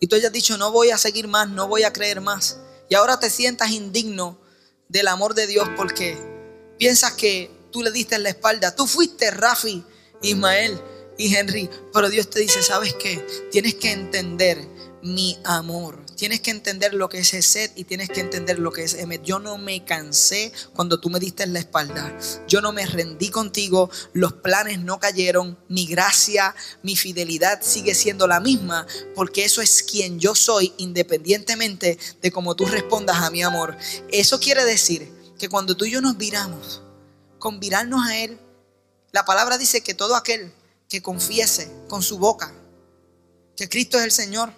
y 0.00 0.06
tú 0.06 0.16
hayas 0.16 0.32
dicho, 0.32 0.56
no 0.56 0.72
voy 0.72 0.90
a 0.90 0.98
seguir 0.98 1.28
más, 1.28 1.48
no 1.48 1.68
voy 1.68 1.84
a 1.84 1.92
creer 1.92 2.20
más. 2.20 2.58
Y 2.88 2.94
ahora 2.94 3.20
te 3.20 3.30
sientas 3.30 3.70
indigno 3.70 4.38
del 4.92 5.08
amor 5.08 5.34
de 5.34 5.46
Dios 5.46 5.68
porque 5.74 6.16
piensas 6.78 7.12
que 7.12 7.50
tú 7.72 7.82
le 7.82 7.90
diste 7.90 8.14
en 8.14 8.24
la 8.24 8.28
espalda. 8.28 8.76
Tú 8.76 8.86
fuiste 8.86 9.30
Rafi, 9.30 9.82
Ismael 10.20 10.78
y 11.16 11.34
Henry, 11.34 11.68
pero 11.92 12.10
Dios 12.10 12.28
te 12.28 12.40
dice, 12.40 12.62
¿sabes 12.62 12.94
qué? 12.94 13.26
Tienes 13.50 13.74
que 13.76 13.90
entender 13.90 14.58
mi 15.02 15.38
amor. 15.44 16.04
Tienes 16.16 16.40
que 16.40 16.50
entender 16.50 16.94
lo 16.94 17.08
que 17.08 17.18
es 17.18 17.28
sed 17.28 17.70
y 17.74 17.84
tienes 17.84 18.08
que 18.08 18.20
entender 18.20 18.58
lo 18.58 18.72
que 18.72 18.84
es 18.84 18.94
Emet. 18.94 19.22
Yo 19.22 19.38
no 19.38 19.58
me 19.58 19.84
cansé 19.84 20.52
cuando 20.74 21.00
tú 21.00 21.10
me 21.10 21.18
diste 21.18 21.42
en 21.42 21.52
la 21.52 21.58
espalda. 21.58 22.16
Yo 22.46 22.60
no 22.60 22.72
me 22.72 22.86
rendí 22.86 23.30
contigo. 23.30 23.90
Los 24.12 24.32
planes 24.34 24.80
no 24.80 25.00
cayeron. 25.00 25.58
Mi 25.68 25.86
gracia, 25.86 26.54
mi 26.82 26.96
fidelidad 26.96 27.60
sigue 27.62 27.94
siendo 27.94 28.26
la 28.26 28.40
misma 28.40 28.86
porque 29.14 29.44
eso 29.44 29.60
es 29.60 29.82
quien 29.82 30.20
yo 30.20 30.34
soy 30.34 30.72
independientemente 30.78 31.98
de 32.20 32.30
cómo 32.32 32.54
tú 32.54 32.66
respondas 32.66 33.16
a 33.16 33.30
mi 33.30 33.42
amor. 33.42 33.76
Eso 34.10 34.38
quiere 34.38 34.64
decir 34.64 35.12
que 35.38 35.48
cuando 35.48 35.76
tú 35.76 35.84
y 35.84 35.90
yo 35.90 36.00
nos 36.00 36.16
viramos, 36.16 36.82
con 37.38 37.58
virarnos 37.58 38.06
a 38.06 38.18
Él, 38.18 38.38
la 39.10 39.24
palabra 39.24 39.58
dice 39.58 39.80
que 39.82 39.94
todo 39.94 40.14
aquel 40.14 40.52
que 40.88 41.02
confiese 41.02 41.68
con 41.88 42.02
su 42.02 42.18
boca 42.18 42.54
que 43.56 43.68
Cristo 43.68 43.98
es 43.98 44.04
el 44.04 44.12
Señor, 44.12 44.52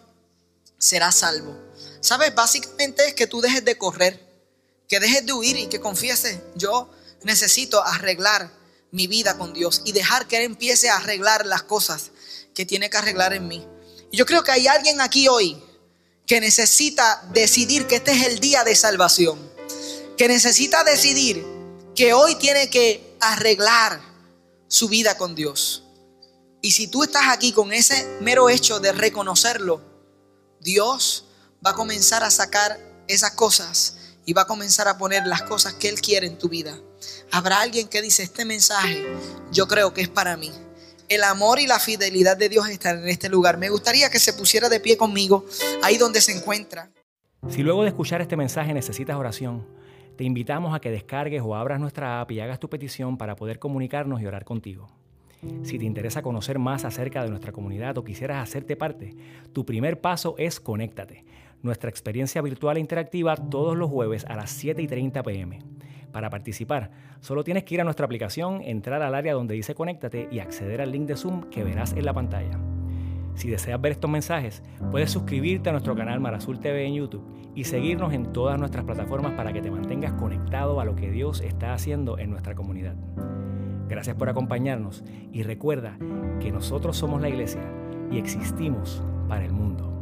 será 0.85 1.11
salvo. 1.13 1.57
¿Sabes? 2.03 2.35
Básicamente 2.35 3.07
es 3.07 3.15
que 3.15 3.27
tú 3.27 3.41
dejes 3.41 3.65
de 3.65 3.79
correr, 3.79 4.21
que 4.87 5.01
dejes 5.01 5.25
de 5.25 5.33
huir 5.33 5.57
y 5.57 5.67
que 5.67 5.81
confieses, 5.81 6.41
yo 6.57 6.91
necesito 7.23 7.83
arreglar 7.83 8.51
mi 8.91 9.07
vida 9.07 9.39
con 9.39 9.55
Dios 9.55 9.81
y 9.87 9.93
dejar 9.93 10.29
que 10.29 10.37
Él 10.37 10.43
empiece 10.43 10.91
a 10.91 10.97
arreglar 10.97 11.47
las 11.47 11.63
cosas 11.63 12.11
que 12.55 12.67
tiene 12.67 12.91
que 12.91 12.99
arreglar 12.99 13.33
en 13.33 13.49
mí. 13.49 13.67
Y 14.11 14.19
yo 14.19 14.27
creo 14.27 14.45
que 14.45 14.53
hay 14.53 14.67
alguien 14.67 15.01
aquí 15.01 15.27
hoy 15.27 15.59
que 16.27 16.39
necesita 16.39 17.27
decidir 17.33 17.87
que 17.87 17.97
este 17.97 18.13
es 18.13 18.27
el 18.27 18.39
día 18.39 18.63
de 18.63 18.77
salvación, 18.77 19.39
que 20.19 20.29
necesita 20.29 20.85
decidir 20.85 21.47
que 21.95 22.13
hoy 22.13 22.35
tiene 22.35 22.69
que 22.69 23.17
arreglar 23.21 24.03
su 24.69 24.89
vida 24.89 25.17
con 25.17 25.35
Dios. 25.35 25.85
Y 26.61 26.73
si 26.73 26.89
tú 26.89 27.05
estás 27.05 27.29
aquí 27.29 27.53
con 27.53 27.73
ese 27.73 28.07
mero 28.21 28.51
hecho 28.51 28.81
de 28.81 28.93
reconocerlo, 28.93 29.94
Dios 30.65 31.27
va 31.65 31.73
a 31.73 31.75
comenzar 31.75 32.23
a 32.25 32.31
sacar 32.31 32.81
esas 33.07 33.33
cosas 33.33 34.17
y 34.25 34.33
va 34.33 34.43
a 34.43 34.47
comenzar 34.47 34.89
a 34.89 34.97
poner 34.97 35.27
las 35.27 35.43
cosas 35.43 35.75
que 35.75 35.91
Él 35.91 36.01
quiere 36.01 36.27
en 36.27 36.39
tu 36.39 36.49
vida. 36.49 36.81
Habrá 37.31 37.61
alguien 37.61 37.87
que 37.87 38.01
dice, 38.01 38.23
este 38.23 38.47
mensaje 38.47 39.05
yo 39.53 39.69
creo 39.69 39.93
que 39.93 40.01
es 40.01 40.09
para 40.09 40.39
mí. 40.39 40.51
El 41.11 41.23
amor 41.23 41.61
y 41.61 41.67
la 41.67 41.79
fidelidad 41.79 42.39
de 42.39 42.49
Dios 42.49 42.67
están 42.71 43.03
en 43.03 43.11
este 43.11 43.29
lugar. 43.29 43.59
Me 43.59 43.69
gustaría 43.69 44.09
que 44.09 44.19
se 44.19 44.33
pusiera 44.33 44.71
de 44.71 44.81
pie 44.81 44.97
conmigo 44.97 45.45
ahí 45.83 45.99
donde 45.99 46.23
se 46.23 46.33
encuentra. 46.33 46.91
Si 47.51 47.63
luego 47.63 47.83
de 47.83 47.89
escuchar 47.89 48.23
este 48.23 48.39
mensaje 48.39 48.73
necesitas 48.73 49.17
oración, 49.17 49.69
te 50.17 50.25
invitamos 50.25 50.75
a 50.75 50.81
que 50.81 50.91
descargues 50.91 51.43
o 51.45 51.55
abras 51.55 51.79
nuestra 51.79 52.23
app 52.23 52.31
y 52.31 52.41
hagas 52.41 52.59
tu 52.59 52.71
petición 52.71 53.19
para 53.19 53.37
poder 53.37 53.59
comunicarnos 53.59 54.23
y 54.23 54.27
orar 54.27 54.47
contigo. 54.47 54.89
Si 55.63 55.79
te 55.79 55.85
interesa 55.85 56.23
conocer 56.23 56.59
más 56.59 56.85
acerca 56.85 57.23
de 57.23 57.31
nuestra 57.31 57.53
comunidad 57.53 57.97
o 57.99 58.05
quisieras 58.05 58.43
hacerte 58.43 58.77
parte, 58.77 59.15
tu 59.53 59.65
primer 59.65 60.01
paso 60.01 60.35
es 60.39 60.61
Conéctate, 60.61 61.25
nuestra 61.63 61.91
experiencia 61.91 62.43
virtual 62.43 62.77
e 62.77 62.81
interactiva 62.81 63.37
todos 63.37 63.77
los 63.77 63.91
jueves 63.91 64.25
a 64.27 64.37
las 64.37 64.51
7 64.51 64.83
y 64.83 64.87
30 64.87 65.23
pm. 65.23 65.59
Para 66.13 66.31
participar, 66.31 66.91
solo 67.21 67.43
tienes 67.43 67.65
que 67.65 67.75
ir 67.75 67.81
a 67.81 67.85
nuestra 67.85 68.07
aplicación, 68.07 68.61
entrar 68.63 69.03
al 69.03 69.15
área 69.15 69.35
donde 69.35 69.55
dice 69.55 69.75
Conéctate 69.75 70.29
y 70.31 70.39
acceder 70.39 70.81
al 70.81 70.93
link 70.93 71.07
de 71.07 71.17
Zoom 71.17 71.51
que 71.51 71.65
verás 71.65 71.93
en 71.95 72.05
la 72.05 72.13
pantalla. 72.13 72.59
Si 73.35 73.51
deseas 73.51 73.81
ver 73.81 73.93
estos 73.93 74.11
mensajes, 74.11 74.63
puedes 74.91 75.11
suscribirte 75.11 75.71
a 75.71 75.73
nuestro 75.73 75.97
canal 75.97 76.21
Marazul 76.21 76.61
TV 76.61 76.87
en 76.87 76.95
YouTube 76.95 77.25
y 77.55 77.65
seguirnos 77.65 78.13
en 78.13 78.33
todas 78.33 78.59
nuestras 78.59 78.85
plataformas 78.85 79.33
para 79.33 79.53
que 79.53 79.61
te 79.61 79.71
mantengas 79.71 80.13
conectado 80.13 80.81
a 80.81 80.85
lo 80.85 80.95
que 80.95 81.11
Dios 81.11 81.41
está 81.41 81.73
haciendo 81.73 82.19
en 82.19 82.31
nuestra 82.31 82.55
comunidad. 82.55 82.95
Gracias 83.89 84.17
por 84.17 84.29
acompañarnos 84.29 85.05
y 85.33 85.43
recuerda 85.43 85.99
que 86.41 86.51
nosotros 86.51 86.97
somos 86.97 87.21
la 87.21 87.29
iglesia 87.29 87.63
y 88.11 88.19
existimos 88.19 89.03
para 89.29 89.45
el 89.45 89.53
mundo. 89.53 89.94